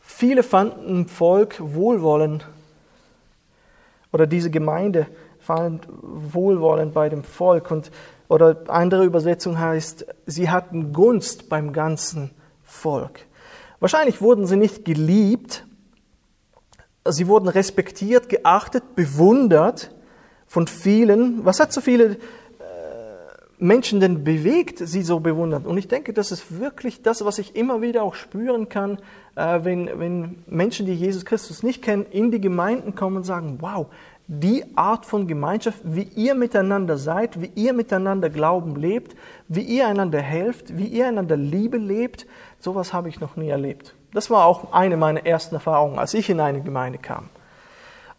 Viele 0.00 0.42
fanden 0.42 1.06
Volk 1.06 1.56
Wohlwollen 1.58 2.42
oder 4.12 4.26
diese 4.26 4.50
Gemeinde 4.50 5.06
fand 5.38 5.86
Wohlwollen 5.90 6.92
bei 6.92 7.08
dem 7.08 7.24
Volk 7.24 7.70
und 7.70 7.90
oder 8.28 8.56
andere 8.68 9.04
Übersetzung 9.04 9.58
heißt, 9.58 10.06
sie 10.24 10.48
hatten 10.48 10.94
Gunst 10.94 11.50
beim 11.50 11.74
ganzen 11.74 12.30
Volk. 12.62 13.26
Wahrscheinlich 13.78 14.22
wurden 14.22 14.46
sie 14.46 14.56
nicht 14.56 14.86
geliebt, 14.86 15.66
sie 17.06 17.26
wurden 17.26 17.48
respektiert, 17.48 18.30
geachtet, 18.30 18.94
bewundert 18.94 19.90
von 20.46 20.66
vielen. 20.66 21.44
Was 21.44 21.60
hat 21.60 21.74
so 21.74 21.82
viele 21.82 22.16
Menschen 23.62 24.00
denn 24.00 24.24
bewegt, 24.24 24.78
sie 24.78 25.02
so 25.02 25.20
bewundern. 25.20 25.66
Und 25.66 25.78
ich 25.78 25.86
denke, 25.86 26.12
das 26.12 26.32
ist 26.32 26.58
wirklich 26.58 27.02
das, 27.02 27.24
was 27.24 27.38
ich 27.38 27.54
immer 27.54 27.80
wieder 27.80 28.02
auch 28.02 28.16
spüren 28.16 28.68
kann, 28.68 28.98
äh, 29.36 29.60
wenn, 29.62 29.88
wenn 30.00 30.42
Menschen, 30.48 30.84
die 30.84 30.94
Jesus 30.94 31.24
Christus 31.24 31.62
nicht 31.62 31.80
kennen, 31.80 32.04
in 32.10 32.32
die 32.32 32.40
Gemeinden 32.40 32.96
kommen 32.96 33.18
und 33.18 33.22
sagen, 33.22 33.58
wow, 33.60 33.86
die 34.26 34.64
Art 34.74 35.06
von 35.06 35.28
Gemeinschaft, 35.28 35.78
wie 35.84 36.02
ihr 36.02 36.34
miteinander 36.34 36.98
seid, 36.98 37.40
wie 37.40 37.52
ihr 37.54 37.72
miteinander 37.72 38.30
Glauben 38.30 38.74
lebt, 38.74 39.14
wie 39.46 39.62
ihr 39.62 39.86
einander 39.86 40.20
helft, 40.20 40.76
wie 40.76 40.86
ihr 40.86 41.06
einander 41.06 41.36
Liebe 41.36 41.76
lebt, 41.76 42.26
sowas 42.58 42.92
habe 42.92 43.08
ich 43.08 43.20
noch 43.20 43.36
nie 43.36 43.48
erlebt. 43.48 43.94
Das 44.12 44.28
war 44.28 44.44
auch 44.44 44.72
eine 44.72 44.96
meiner 44.96 45.24
ersten 45.24 45.54
Erfahrungen, 45.54 46.00
als 46.00 46.14
ich 46.14 46.28
in 46.28 46.40
eine 46.40 46.62
Gemeinde 46.62 46.98
kam. 46.98 47.28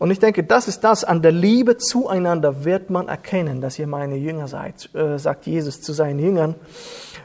Und 0.03 0.11
ich 0.11 0.19
denke, 0.19 0.43
das 0.43 0.67
ist 0.67 0.83
das, 0.83 1.05
an 1.05 1.21
der 1.21 1.31
Liebe 1.31 1.77
zueinander 1.77 2.65
wird 2.65 2.89
man 2.89 3.07
erkennen, 3.07 3.61
dass 3.61 3.79
ihr 3.79 3.87
meine 3.87 4.17
Jünger 4.17 4.49
seid, 4.49 4.93
äh, 4.93 5.17
sagt 5.17 5.45
Jesus 5.45 5.79
zu 5.79 5.93
seinen 5.93 6.19
Jüngern. 6.19 6.55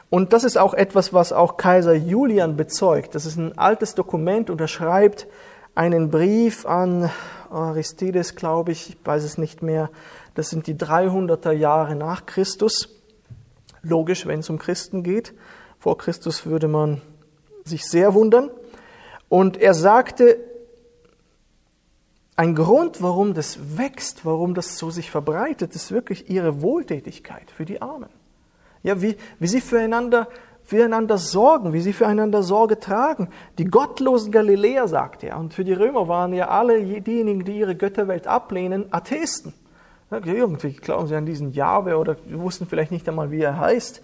Und 0.09 0.31
das 0.31 0.45
ist 0.45 0.57
auch 0.57 0.73
etwas, 0.73 1.11
was 1.11 1.33
auch 1.33 1.57
Kaiser 1.57 1.93
Julian 1.93 2.55
bezeugt. 2.55 3.15
Das 3.15 3.25
ist 3.25 3.35
ein 3.35 3.57
altes 3.57 3.95
Dokument 3.95 4.49
und 4.49 4.61
er 4.61 4.69
schreibt 4.69 5.27
einen 5.75 6.09
Brief 6.09 6.65
an 6.65 7.11
Aristides, 7.51 8.35
glaube 8.35 8.71
ich, 8.71 8.91
ich 8.91 8.97
weiß 9.03 9.25
es 9.25 9.37
nicht 9.37 9.61
mehr. 9.61 9.89
Das 10.35 10.49
sind 10.49 10.65
die 10.65 10.75
300er 10.75 11.51
Jahre 11.51 11.95
nach 11.95 12.27
Christus. 12.27 12.87
Logisch, 13.81 14.25
wenn 14.25 14.39
es 14.39 14.49
um 14.49 14.57
Christen 14.57 15.03
geht. 15.03 15.33
Vor 15.79 15.97
Christus 15.97 16.45
würde 16.45 16.69
man 16.69 17.01
sich 17.65 17.85
sehr 17.85 18.13
wundern. 18.13 18.49
Und 19.27 19.57
er 19.57 19.73
sagte, 19.73 20.37
ein 22.39 22.55
Grund, 22.55 23.01
warum 23.01 23.33
das 23.33 23.77
wächst, 23.77 24.25
warum 24.25 24.53
das 24.53 24.77
so 24.77 24.89
sich 24.89 25.11
verbreitet, 25.11 25.75
ist 25.75 25.91
wirklich 25.91 26.29
ihre 26.29 26.61
Wohltätigkeit 26.61 27.51
für 27.51 27.65
die 27.65 27.81
Armen. 27.81 28.07
Ja, 28.81 29.01
wie, 29.01 29.17
wie 29.39 29.47
sie 29.47 29.59
füreinander 29.59 30.29
füreinander 30.63 31.17
sorgen, 31.17 31.73
wie 31.73 31.81
sie 31.81 31.91
füreinander 31.91 32.41
Sorge 32.41 32.79
tragen. 32.79 33.27
Die 33.57 33.65
gottlosen 33.65 34.31
Galiläer, 34.31 34.87
sagt 34.87 35.23
er. 35.25 35.37
Und 35.37 35.53
für 35.53 35.65
die 35.65 35.73
Römer 35.73 36.07
waren 36.07 36.31
ja 36.31 36.47
alle 36.47 36.81
diejenigen, 37.01 37.43
die 37.43 37.59
ihre 37.59 37.75
Götterwelt 37.75 38.25
ablehnen, 38.25 38.85
Atheisten. 38.91 39.53
Irgendwie 40.09 40.71
glauben 40.73 41.07
sie 41.07 41.15
an 41.15 41.25
diesen 41.25 41.51
Jahwe 41.51 41.97
oder 41.97 42.15
wussten 42.29 42.67
vielleicht 42.67 42.91
nicht 42.91 43.09
einmal, 43.09 43.31
wie 43.31 43.41
er 43.41 43.59
heißt. 43.59 44.01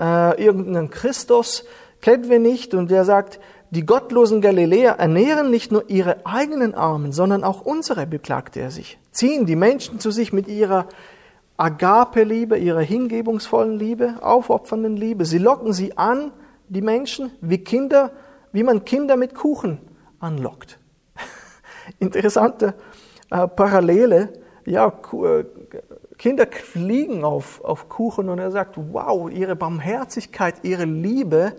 Äh, 0.00 0.42
irgendeinen 0.42 0.90
Christus 0.90 1.64
kennen 2.00 2.28
wir 2.28 2.40
nicht 2.40 2.74
und 2.74 2.90
der 2.90 3.04
sagt, 3.04 3.38
die 3.70 3.84
gottlosen 3.84 4.40
Galiläer 4.40 4.92
ernähren 4.98 5.50
nicht 5.50 5.72
nur 5.72 5.88
ihre 5.90 6.24
eigenen 6.24 6.74
Armen, 6.74 7.12
sondern 7.12 7.44
auch 7.44 7.60
unsere, 7.60 8.06
beklagte 8.06 8.60
er 8.60 8.70
sich. 8.70 8.98
Ziehen 9.10 9.46
die 9.46 9.56
Menschen 9.56 10.00
zu 10.00 10.10
sich 10.10 10.32
mit 10.32 10.48
ihrer 10.48 10.86
Agape-Liebe, 11.58 12.56
ihrer 12.56 12.80
hingebungsvollen 12.80 13.78
Liebe, 13.78 14.14
aufopfernden 14.22 14.96
Liebe. 14.96 15.24
Sie 15.24 15.38
locken 15.38 15.72
sie 15.72 15.98
an, 15.98 16.32
die 16.68 16.82
Menschen, 16.82 17.32
wie 17.40 17.58
Kinder, 17.58 18.12
wie 18.52 18.62
man 18.62 18.84
Kinder 18.84 19.16
mit 19.16 19.34
Kuchen 19.34 19.78
anlockt. 20.20 20.78
Interessante 21.98 22.74
äh, 23.30 23.48
Parallele. 23.48 24.32
Ja, 24.64 24.88
äh, 24.88 25.44
Kinder 26.16 26.46
fliegen 26.50 27.24
auf, 27.24 27.64
auf 27.64 27.88
Kuchen 27.88 28.28
und 28.28 28.38
er 28.38 28.50
sagt, 28.50 28.76
wow, 28.76 29.30
ihre 29.30 29.56
Barmherzigkeit, 29.56 30.56
ihre 30.62 30.84
Liebe 30.84 31.54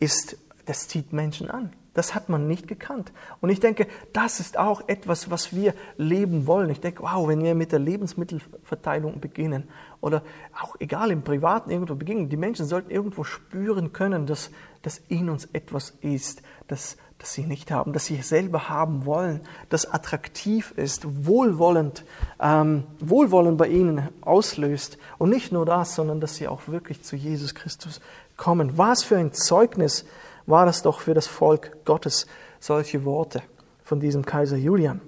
ist, 0.00 0.36
das 0.68 0.86
zieht 0.88 1.12
Menschen 1.12 1.50
an. 1.50 1.72
Das 1.94 2.14
hat 2.14 2.28
man 2.28 2.46
nicht 2.46 2.68
gekannt. 2.68 3.10
Und 3.40 3.50
ich 3.50 3.58
denke, 3.58 3.88
das 4.12 4.38
ist 4.38 4.56
auch 4.56 4.86
etwas, 4.86 5.30
was 5.30 5.52
wir 5.52 5.74
leben 5.96 6.46
wollen. 6.46 6.70
Ich 6.70 6.80
denke, 6.80 7.02
wow, 7.02 7.26
wenn 7.26 7.42
wir 7.42 7.54
mit 7.54 7.72
der 7.72 7.80
Lebensmittelverteilung 7.80 9.18
beginnen 9.20 9.64
oder 10.00 10.22
auch 10.62 10.76
egal 10.78 11.10
im 11.10 11.22
Privaten 11.22 11.70
irgendwo 11.70 11.96
beginnen, 11.96 12.28
die 12.28 12.36
Menschen 12.36 12.66
sollten 12.66 12.90
irgendwo 12.90 13.24
spüren 13.24 13.92
können, 13.92 14.26
dass, 14.26 14.50
dass 14.82 14.98
in 15.08 15.28
uns 15.28 15.46
etwas 15.46 15.94
ist, 16.02 16.42
das, 16.68 16.98
das 17.18 17.32
sie 17.32 17.46
nicht 17.46 17.72
haben, 17.72 17.92
das 17.92 18.04
sie 18.04 18.22
selber 18.22 18.68
haben 18.68 19.04
wollen, 19.06 19.40
das 19.70 19.90
attraktiv 19.92 20.72
ist, 20.76 21.26
wohlwollend, 21.26 22.04
ähm, 22.40 22.84
Wohlwollen 23.00 23.56
bei 23.56 23.68
ihnen 23.68 24.08
auslöst. 24.20 24.98
Und 25.16 25.30
nicht 25.30 25.50
nur 25.50 25.66
das, 25.66 25.96
sondern 25.96 26.20
dass 26.20 26.36
sie 26.36 26.46
auch 26.46 26.68
wirklich 26.68 27.02
zu 27.02 27.16
Jesus 27.16 27.56
Christus 27.56 28.00
kommen. 28.36 28.78
Was 28.78 29.02
für 29.02 29.16
ein 29.16 29.32
Zeugnis 29.32 30.04
war 30.48 30.66
das 30.66 30.82
doch 30.82 31.00
für 31.00 31.14
das 31.14 31.26
Volk 31.26 31.84
Gottes, 31.84 32.26
solche 32.58 33.04
Worte 33.04 33.42
von 33.82 34.00
diesem 34.00 34.24
Kaiser 34.24 34.56
Julian 34.56 35.00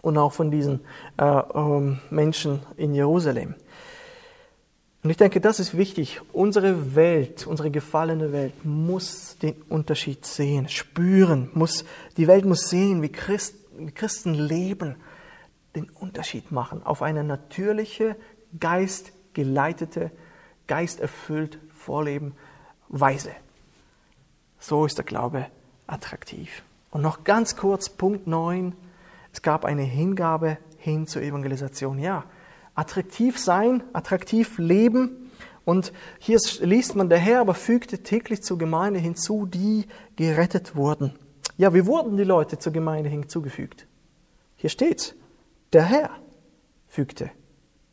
und 0.00 0.16
auch 0.16 0.32
von 0.32 0.50
diesen 0.50 0.80
äh, 1.18 1.24
ähm, 1.24 1.98
Menschen 2.10 2.60
in 2.76 2.94
Jerusalem. 2.94 3.56
Und 5.02 5.10
ich 5.10 5.16
denke, 5.16 5.40
das 5.40 5.60
ist 5.60 5.76
wichtig. 5.76 6.20
Unsere 6.32 6.94
Welt, 6.94 7.46
unsere 7.46 7.70
gefallene 7.70 8.32
Welt 8.32 8.64
muss 8.64 9.36
den 9.38 9.60
Unterschied 9.68 10.24
sehen, 10.24 10.68
spüren, 10.68 11.50
muss, 11.52 11.84
die 12.16 12.26
Welt 12.26 12.46
muss 12.46 12.70
sehen, 12.70 13.02
wie, 13.02 13.10
Christ, 13.10 13.56
wie 13.76 13.90
Christen 13.90 14.34
leben, 14.34 14.96
den 15.74 15.90
Unterschied 15.90 16.52
machen 16.52 16.82
auf 16.84 17.02
eine 17.02 17.24
natürliche, 17.24 18.16
geistgeleitete, 18.58 20.12
geisterfüllt 20.68 21.58
Vorleben 21.74 22.34
Weise. 22.88 23.32
So 24.66 24.86
ist 24.86 24.96
der 24.96 25.04
Glaube 25.04 25.48
attraktiv. 25.86 26.62
Und 26.90 27.02
noch 27.02 27.22
ganz 27.24 27.54
kurz, 27.54 27.90
Punkt 27.90 28.26
9. 28.26 28.74
Es 29.30 29.42
gab 29.42 29.66
eine 29.66 29.82
Hingabe 29.82 30.56
hin 30.78 31.06
zur 31.06 31.20
Evangelisation. 31.20 31.98
Ja, 31.98 32.24
attraktiv 32.74 33.38
sein, 33.38 33.82
attraktiv 33.92 34.56
leben. 34.56 35.30
Und 35.66 35.92
hier 36.18 36.38
liest 36.60 36.96
man, 36.96 37.10
der 37.10 37.18
Herr 37.18 37.40
aber 37.40 37.52
fügte 37.52 37.98
täglich 37.98 38.42
zur 38.42 38.56
Gemeinde 38.56 39.00
hinzu, 39.00 39.44
die 39.44 39.84
gerettet 40.16 40.74
wurden. 40.74 41.12
Ja, 41.58 41.74
wie 41.74 41.84
wurden 41.84 42.16
die 42.16 42.24
Leute 42.24 42.58
zur 42.58 42.72
Gemeinde 42.72 43.10
hinzugefügt? 43.10 43.86
Hier 44.56 44.70
steht's. 44.70 45.14
Der 45.74 45.82
Herr 45.82 46.08
fügte 46.88 47.30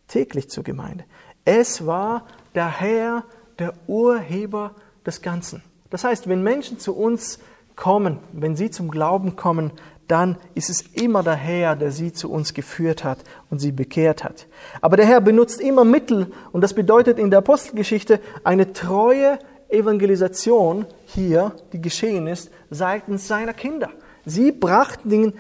täglich 0.07 0.49
zur 0.49 0.63
Gemeinde. 0.63 1.03
Es 1.43 1.86
war 1.86 2.28
der 2.55 2.80
Herr, 2.80 3.26
der 3.59 3.74
Urheber 3.88 4.74
des 5.05 5.22
Ganzen. 5.22 5.63
Das 5.92 6.04
heißt, 6.04 6.28
wenn 6.28 6.42
Menschen 6.42 6.80
zu 6.80 6.96
uns 6.96 7.38
kommen, 7.76 8.18
wenn 8.34 8.56
sie 8.56 8.72
zum 8.72 8.89
Glauben 8.89 9.36
kommen, 9.36 9.72
dann 10.08 10.38
ist 10.56 10.70
es 10.70 10.82
immer 10.82 11.24
der 11.24 11.36
Herr, 11.36 11.76
der 11.76 11.92
sie 11.92 12.12
zu 12.12 12.32
uns 12.32 12.54
geführt 12.54 13.04
hat 13.04 13.20
und 13.50 13.60
sie 13.60 13.72
bekehrt 13.72 14.24
hat. 14.24 14.48
Aber 14.82 14.98
der 14.98 15.06
Herr 15.06 15.22
benutzt 15.22 15.62
immer 15.62 15.86
Mittel 15.86 16.32
und 16.52 16.62
das 16.62 16.74
bedeutet 16.74 17.18
in 17.18 17.30
der 17.30 17.39
Apostelgeschichte 17.39 18.20
eine 18.44 18.74
treue 18.74 19.39
Evangelisation 19.70 20.86
hier, 21.06 21.54
die 21.72 21.82
geschehen 21.82 22.28
ist, 22.28 22.52
seitens 22.70 23.28
seiner 23.28 23.54
Kinder. 23.54 23.89
Sie 24.26 24.52
brachten 24.52 25.10
den 25.10 25.34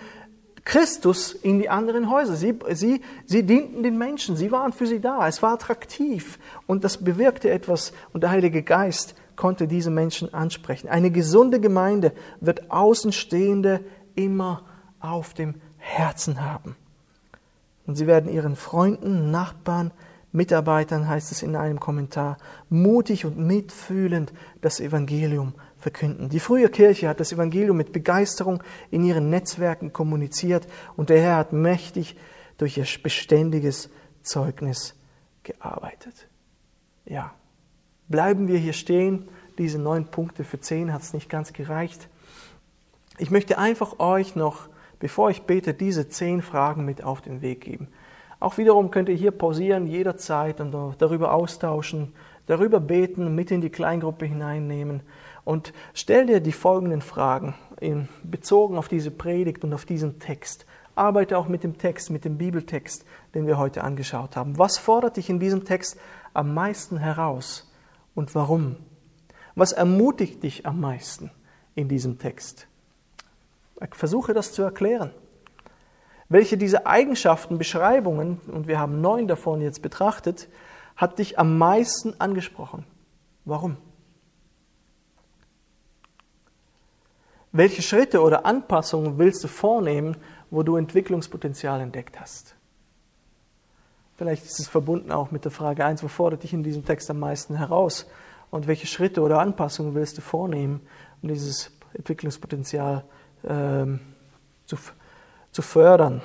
Christus 0.63 1.33
in 1.33 1.59
die 1.59 1.69
anderen 1.69 2.09
Häuser. 2.09 2.35
Sie, 2.35 2.57
sie, 2.71 3.01
sie 3.25 3.43
dienten 3.43 3.83
den 3.83 3.97
Menschen, 3.97 4.35
sie 4.35 4.51
waren 4.51 4.73
für 4.73 4.85
sie 4.85 5.01
da. 5.01 5.27
Es 5.27 5.41
war 5.41 5.53
attraktiv 5.53 6.39
und 6.65 6.83
das 6.83 7.03
bewirkte 7.03 7.49
etwas 7.49 7.91
und 8.13 8.23
der 8.23 8.31
Heilige 8.31 8.63
Geist 8.63 9.15
konnte 9.35 9.67
diese 9.67 9.89
Menschen 9.89 10.33
ansprechen. 10.33 10.87
Eine 10.87 11.11
gesunde 11.11 11.59
Gemeinde 11.59 12.13
wird 12.39 12.71
Außenstehende 12.71 13.81
immer 14.15 14.63
auf 14.99 15.33
dem 15.33 15.55
Herzen 15.77 16.41
haben. 16.41 16.75
Und 17.85 17.95
sie 17.95 18.07
werden 18.07 18.31
ihren 18.31 18.55
Freunden, 18.55 19.31
Nachbarn, 19.31 19.91
Mitarbeitern, 20.31 21.07
heißt 21.07 21.31
es 21.31 21.41
in 21.41 21.55
einem 21.55 21.79
Kommentar, 21.79 22.37
mutig 22.69 23.25
und 23.25 23.37
mitfühlend 23.37 24.31
das 24.61 24.79
Evangelium 24.79 25.53
verkünden. 25.77 26.29
Die 26.29 26.39
frühe 26.39 26.69
Kirche 26.69 27.09
hat 27.09 27.19
das 27.19 27.33
Evangelium 27.33 27.75
mit 27.75 27.91
Begeisterung 27.91 28.63
in 28.91 29.03
ihren 29.03 29.29
Netzwerken 29.29 29.91
kommuniziert 29.91 30.67
und 30.95 31.09
der 31.09 31.21
Herr 31.21 31.37
hat 31.37 31.53
mächtig 31.53 32.15
durch 32.57 32.77
ihr 32.77 32.85
beständiges 33.01 33.89
Zeugnis 34.21 34.95
gearbeitet. 35.43 36.27
Ja, 37.05 37.33
Bleiben 38.11 38.47
wir 38.47 38.57
hier 38.57 38.73
stehen. 38.73 39.27
Diese 39.57 39.79
neun 39.79 40.05
Punkte 40.05 40.43
für 40.43 40.59
zehn 40.59 40.93
hat 40.93 41.01
es 41.01 41.13
nicht 41.13 41.29
ganz 41.29 41.53
gereicht. 41.53 42.09
Ich 43.17 43.31
möchte 43.31 43.57
einfach 43.57 43.99
euch 43.99 44.35
noch, 44.35 44.67
bevor 44.99 45.29
ich 45.29 45.43
bete, 45.43 45.73
diese 45.73 46.09
zehn 46.09 46.41
Fragen 46.41 46.85
mit 46.85 47.03
auf 47.03 47.21
den 47.21 47.41
Weg 47.41 47.61
geben. 47.61 47.87
Auch 48.39 48.57
wiederum 48.57 48.91
könnt 48.91 49.07
ihr 49.07 49.15
hier 49.15 49.31
pausieren 49.31 49.87
jederzeit 49.87 50.59
und 50.59 50.75
darüber 50.97 51.33
austauschen, 51.33 52.13
darüber 52.47 52.79
beten, 52.79 53.33
mit 53.35 53.51
in 53.51 53.61
die 53.61 53.69
Kleingruppe 53.69 54.25
hineinnehmen 54.25 55.01
und 55.43 55.73
stell 55.93 56.25
dir 56.25 56.39
die 56.39 56.51
folgenden 56.51 57.01
Fragen 57.01 57.55
in, 57.79 58.09
bezogen 58.23 58.77
auf 58.77 58.87
diese 58.87 59.11
Predigt 59.11 59.63
und 59.63 59.73
auf 59.73 59.85
diesen 59.85 60.19
Text. 60.19 60.65
Arbeite 60.95 61.37
auch 61.37 61.47
mit 61.47 61.63
dem 61.63 61.77
Text, 61.77 62.09
mit 62.09 62.25
dem 62.25 62.37
Bibeltext, 62.37 63.05
den 63.33 63.47
wir 63.47 63.57
heute 63.57 63.83
angeschaut 63.83 64.35
haben. 64.35 64.57
Was 64.57 64.77
fordert 64.77 65.17
dich 65.17 65.29
in 65.29 65.39
diesem 65.39 65.63
Text 65.63 65.99
am 66.33 66.53
meisten 66.53 66.97
heraus? 66.97 67.70
Und 68.15 68.35
warum? 68.35 68.77
Was 69.55 69.71
ermutigt 69.71 70.43
dich 70.43 70.65
am 70.65 70.79
meisten 70.79 71.31
in 71.75 71.87
diesem 71.87 72.19
Text? 72.19 72.67
Ich 73.83 73.95
versuche 73.95 74.33
das 74.33 74.53
zu 74.53 74.61
erklären. 74.61 75.11
Welche 76.29 76.57
dieser 76.57 76.87
Eigenschaften, 76.87 77.57
Beschreibungen, 77.57 78.39
und 78.47 78.67
wir 78.67 78.79
haben 78.79 79.01
neun 79.01 79.27
davon 79.27 79.59
jetzt 79.59 79.81
betrachtet, 79.81 80.47
hat 80.95 81.19
dich 81.19 81.37
am 81.37 81.57
meisten 81.57 82.13
angesprochen? 82.19 82.85
Warum? 83.43 83.77
Welche 87.51 87.81
Schritte 87.81 88.21
oder 88.21 88.45
Anpassungen 88.45 89.17
willst 89.17 89.43
du 89.43 89.49
vornehmen, 89.49 90.15
wo 90.49 90.63
du 90.63 90.77
Entwicklungspotenzial 90.77 91.81
entdeckt 91.81 92.19
hast? 92.19 92.55
Vielleicht 94.21 94.45
ist 94.45 94.59
es 94.59 94.67
verbunden 94.67 95.11
auch 95.11 95.31
mit 95.31 95.45
der 95.45 95.51
Frage 95.51 95.83
1, 95.83 96.03
wo 96.03 96.07
fordert 96.07 96.43
dich 96.43 96.53
in 96.53 96.61
diesem 96.61 96.85
Text 96.85 97.09
am 97.09 97.17
meisten 97.17 97.55
heraus? 97.55 98.05
Und 98.51 98.67
welche 98.67 98.85
Schritte 98.85 99.21
oder 99.21 99.39
Anpassungen 99.39 99.95
willst 99.95 100.15
du 100.19 100.21
vornehmen, 100.21 100.81
um 101.23 101.29
dieses 101.29 101.71
Entwicklungspotenzial 101.95 103.03
ähm, 103.43 103.99
zu, 104.67 104.75
zu 105.49 105.63
fördern, 105.63 106.21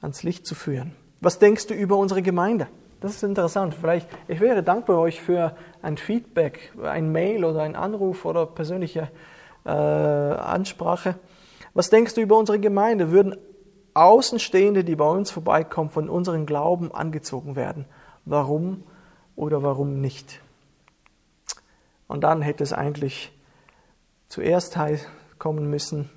ans 0.00 0.22
Licht 0.22 0.46
zu 0.46 0.54
führen? 0.54 0.96
Was 1.20 1.38
denkst 1.38 1.66
du 1.66 1.74
über 1.74 1.98
unsere 1.98 2.22
Gemeinde? 2.22 2.68
Das 3.02 3.12
ist 3.12 3.22
interessant. 3.24 3.74
Vielleicht, 3.78 4.08
ich 4.26 4.40
wäre 4.40 4.62
dankbar 4.62 4.98
euch 4.98 5.20
für 5.20 5.54
ein 5.82 5.98
Feedback, 5.98 6.72
ein 6.82 7.12
Mail 7.12 7.44
oder 7.44 7.60
ein 7.60 7.76
Anruf 7.76 8.24
oder 8.24 8.46
persönliche 8.46 9.10
äh, 9.66 9.68
Ansprache. 9.68 11.16
Was 11.74 11.90
denkst 11.90 12.14
du 12.14 12.22
über 12.22 12.38
unsere 12.38 12.58
Gemeinde? 12.58 13.10
Würden 13.10 13.36
Außenstehende, 13.94 14.84
die 14.84 14.96
bei 14.96 15.08
uns 15.08 15.30
vorbeikommen, 15.30 15.90
von 15.90 16.08
unserem 16.08 16.46
Glauben 16.46 16.92
angezogen 16.92 17.56
werden. 17.56 17.84
Warum 18.24 18.84
oder 19.36 19.62
warum 19.62 20.00
nicht? 20.00 20.40
Und 22.08 22.22
dann 22.22 22.42
hätte 22.42 22.62
es 22.62 22.72
eigentlich 22.72 23.32
zuerst 24.28 24.78
kommen 25.38 25.68
müssen, 25.68 26.10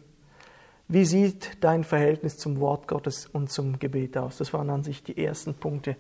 wie 0.88 1.06
sieht 1.06 1.58
dein 1.62 1.84
Verhältnis 1.84 2.38
zum 2.38 2.60
Wort 2.60 2.88
Gottes 2.88 3.26
und 3.26 3.50
zum 3.50 3.80
Gebet 3.80 4.18
aus? 4.18 4.38
Das 4.38 4.54
waren 4.54 4.70
an 4.70 4.84
sich 4.84 5.02
die 5.02 5.18
ersten 5.18 5.56
Punkte, 5.56 5.96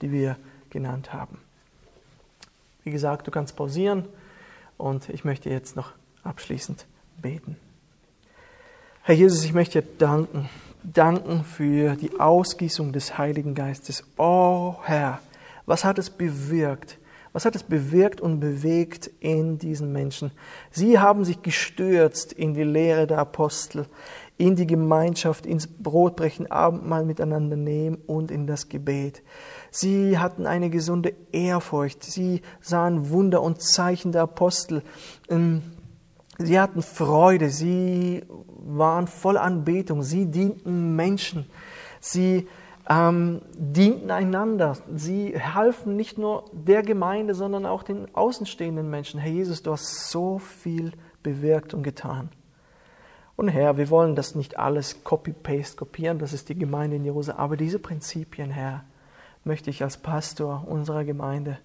die 0.00 0.10
wir 0.10 0.36
genannt 0.70 1.12
haben. 1.12 1.38
Wie 2.82 2.90
gesagt, 2.90 3.26
du 3.26 3.30
kannst 3.30 3.54
pausieren 3.56 4.08
Und 4.78 5.10
ich 5.10 5.24
möchte 5.24 5.50
jetzt 5.50 5.76
noch 5.76 5.92
abschließend 6.22 6.86
beten. 7.20 7.56
Herr 9.02 9.14
Jesus, 9.14 9.44
ich 9.44 9.52
möchte 9.52 9.82
dir 9.82 9.88
danken, 9.98 10.48
danken 10.82 11.44
für 11.44 11.96
die 11.96 12.18
Ausgießung 12.18 12.92
des 12.92 13.18
Heiligen 13.18 13.54
Geistes. 13.54 14.04
Oh 14.16 14.76
Herr, 14.84 15.20
was 15.66 15.84
hat 15.84 15.98
es 15.98 16.10
bewirkt? 16.10 16.98
Was 17.32 17.44
hat 17.44 17.54
es 17.54 17.62
bewirkt 17.62 18.20
und 18.20 18.40
bewegt 18.40 19.08
in 19.20 19.58
diesen 19.58 19.92
Menschen? 19.92 20.32
Sie 20.72 20.98
haben 20.98 21.24
sich 21.24 21.42
gestürzt 21.42 22.32
in 22.32 22.54
die 22.54 22.64
Lehre 22.64 23.06
der 23.06 23.18
Apostel, 23.18 23.86
in 24.36 24.56
die 24.56 24.66
Gemeinschaft, 24.66 25.46
ins 25.46 25.68
Brotbrechen, 25.68 26.50
Abendmahl 26.50 27.04
miteinander 27.04 27.56
nehmen 27.56 27.98
und 28.06 28.32
in 28.32 28.48
das 28.48 28.68
Gebet. 28.68 29.22
Sie 29.70 30.18
hatten 30.18 30.46
eine 30.46 30.70
gesunde 30.70 31.14
Ehrfurcht. 31.30 32.02
Sie 32.02 32.42
sahen 32.60 33.10
Wunder 33.10 33.42
und 33.42 33.62
Zeichen 33.62 34.10
der 34.10 34.22
Apostel. 34.22 34.82
Ähm, 35.28 35.62
sie 36.38 36.58
hatten 36.58 36.82
Freude. 36.82 37.50
Sie 37.50 38.24
waren 38.64 39.06
voll 39.06 39.36
Anbetung. 39.36 40.02
Sie 40.02 40.26
dienten 40.26 40.96
Menschen. 40.96 41.46
Sie 42.00 42.48
ähm, 42.88 43.42
dienten 43.54 44.10
einander. 44.10 44.76
Sie 44.94 45.38
halfen 45.40 45.96
nicht 45.96 46.18
nur 46.18 46.44
der 46.52 46.82
Gemeinde, 46.82 47.34
sondern 47.34 47.66
auch 47.66 47.82
den 47.82 48.14
außenstehenden 48.14 48.88
Menschen. 48.90 49.20
Herr 49.20 49.32
Jesus, 49.32 49.62
du 49.62 49.72
hast 49.72 50.10
so 50.10 50.38
viel 50.38 50.92
bewirkt 51.22 51.74
und 51.74 51.82
getan. 51.82 52.30
Und 53.36 53.48
Herr, 53.48 53.78
wir 53.78 53.88
wollen 53.88 54.16
das 54.16 54.34
nicht 54.34 54.58
alles 54.58 55.02
copy-paste 55.02 55.76
kopieren, 55.76 56.18
das 56.18 56.34
ist 56.34 56.50
die 56.50 56.58
Gemeinde 56.58 56.96
in 56.96 57.04
Jerusalem, 57.04 57.38
aber 57.38 57.56
diese 57.56 57.78
Prinzipien, 57.78 58.50
Herr, 58.50 58.84
möchte 59.44 59.70
ich 59.70 59.82
als 59.82 59.96
Pastor 59.96 60.68
unserer 60.68 61.04
Gemeinde 61.04 61.58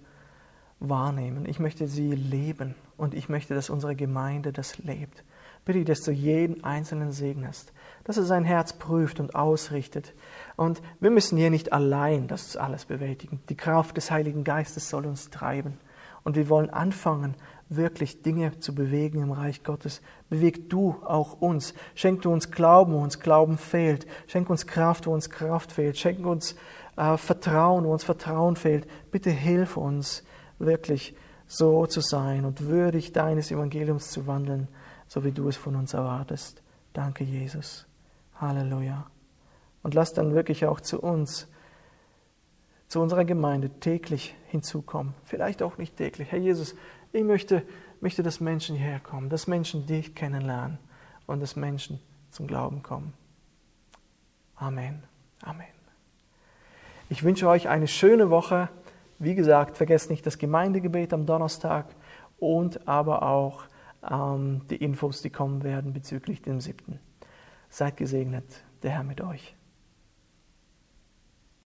wahrnehmen. 0.79 1.45
Ich 1.45 1.59
möchte 1.59 1.87
sie 1.87 2.11
leben 2.11 2.75
und 2.95 3.13
ich 3.13 3.27
möchte, 3.27 3.55
dass 3.55 3.69
unsere 3.69 3.95
Gemeinde 3.95 4.53
das 4.53 4.77
lebt. 4.77 5.25
Bitte, 5.65 5.83
dass 5.83 6.01
du 6.01 6.11
jeden 6.11 6.63
Einzelnen 6.63 7.11
segnest, 7.11 7.73
dass 8.03 8.17
er 8.17 8.23
sein 8.23 8.45
Herz 8.45 8.73
prüft 8.73 9.19
und 9.19 9.35
ausrichtet. 9.35 10.13
Und 10.55 10.81
wir 10.99 11.09
müssen 11.09 11.37
hier 11.37 11.49
nicht 11.49 11.73
allein 11.73 12.27
das 12.27 12.55
alles 12.55 12.85
bewältigen. 12.85 13.41
Die 13.49 13.57
Kraft 13.57 13.97
des 13.97 14.11
Heiligen 14.11 14.43
Geistes 14.43 14.89
soll 14.89 15.07
uns 15.07 15.31
treiben. 15.31 15.79
Und 16.23 16.35
wir 16.35 16.49
wollen 16.49 16.69
anfangen, 16.69 17.35
wirklich 17.69 18.21
Dinge 18.21 18.59
zu 18.59 18.75
bewegen 18.75 19.21
im 19.21 19.31
Reich 19.31 19.63
Gottes. 19.63 20.01
Beweg 20.29 20.69
du 20.69 20.95
auch 21.03 21.41
uns. 21.41 21.73
Schenk 21.95 22.21
du 22.21 22.31
uns 22.31 22.51
Glauben, 22.51 22.93
wo 22.93 22.99
uns 22.99 23.19
Glauben 23.19 23.57
fehlt. 23.57 24.05
Schenk 24.27 24.49
uns 24.49 24.67
Kraft, 24.67 25.07
wo 25.07 25.13
uns 25.13 25.29
Kraft 25.29 25.71
fehlt. 25.71 25.97
Schenk 25.97 26.25
uns 26.25 26.55
äh, 26.95 27.17
Vertrauen, 27.17 27.85
wo 27.85 27.91
uns 27.91 28.03
Vertrauen 28.03 28.55
fehlt. 28.55 28.87
Bitte 29.11 29.31
hilf 29.31 29.77
uns 29.77 30.23
wirklich 30.59 31.15
so 31.47 31.85
zu 31.85 32.01
sein 32.01 32.45
und 32.45 32.67
würdig 32.67 33.13
deines 33.13 33.51
Evangeliums 33.51 34.09
zu 34.11 34.27
wandeln, 34.27 34.67
so 35.15 35.23
wie 35.23 35.31
du 35.31 35.47
es 35.47 35.55
von 35.55 35.77
uns 35.77 35.93
erwartest. 35.93 36.61
Danke, 36.91 37.23
Jesus. 37.23 37.87
Halleluja. 38.35 39.05
Und 39.81 39.93
lass 39.93 40.13
dann 40.13 40.35
wirklich 40.35 40.65
auch 40.65 40.81
zu 40.81 41.01
uns, 41.01 41.47
zu 42.89 42.99
unserer 42.99 43.23
Gemeinde 43.23 43.69
täglich 43.79 44.35
hinzukommen. 44.47 45.13
Vielleicht 45.23 45.63
auch 45.63 45.77
nicht 45.77 45.95
täglich. 45.95 46.33
Herr 46.33 46.39
Jesus, 46.39 46.75
ich 47.13 47.23
möchte, 47.23 47.63
möchte, 48.01 48.23
dass 48.23 48.41
Menschen 48.41 48.75
hierher 48.75 48.99
kommen, 48.99 49.29
dass 49.29 49.47
Menschen 49.47 49.85
dich 49.85 50.15
kennenlernen 50.15 50.79
und 51.27 51.39
dass 51.39 51.55
Menschen 51.55 52.01
zum 52.29 52.45
Glauben 52.45 52.83
kommen. 52.83 53.13
Amen. 54.57 55.01
Amen. 55.43 55.65
Ich 57.07 57.23
wünsche 57.23 57.47
euch 57.47 57.69
eine 57.69 57.87
schöne 57.87 58.29
Woche. 58.29 58.67
Wie 59.19 59.35
gesagt, 59.35 59.77
vergesst 59.77 60.09
nicht 60.09 60.25
das 60.25 60.39
Gemeindegebet 60.39 61.13
am 61.13 61.25
Donnerstag 61.25 61.85
und 62.37 62.85
aber 62.85 63.23
auch 63.23 63.63
die 64.09 64.75
Infos, 64.75 65.21
die 65.21 65.29
kommen 65.29 65.63
werden 65.63 65.93
bezüglich 65.93 66.41
dem 66.41 66.61
siebten. 66.61 66.99
Seid 67.69 67.97
gesegnet, 67.97 68.63
der 68.83 68.91
Herr 68.91 69.03
mit 69.03 69.21
euch. 69.21 69.54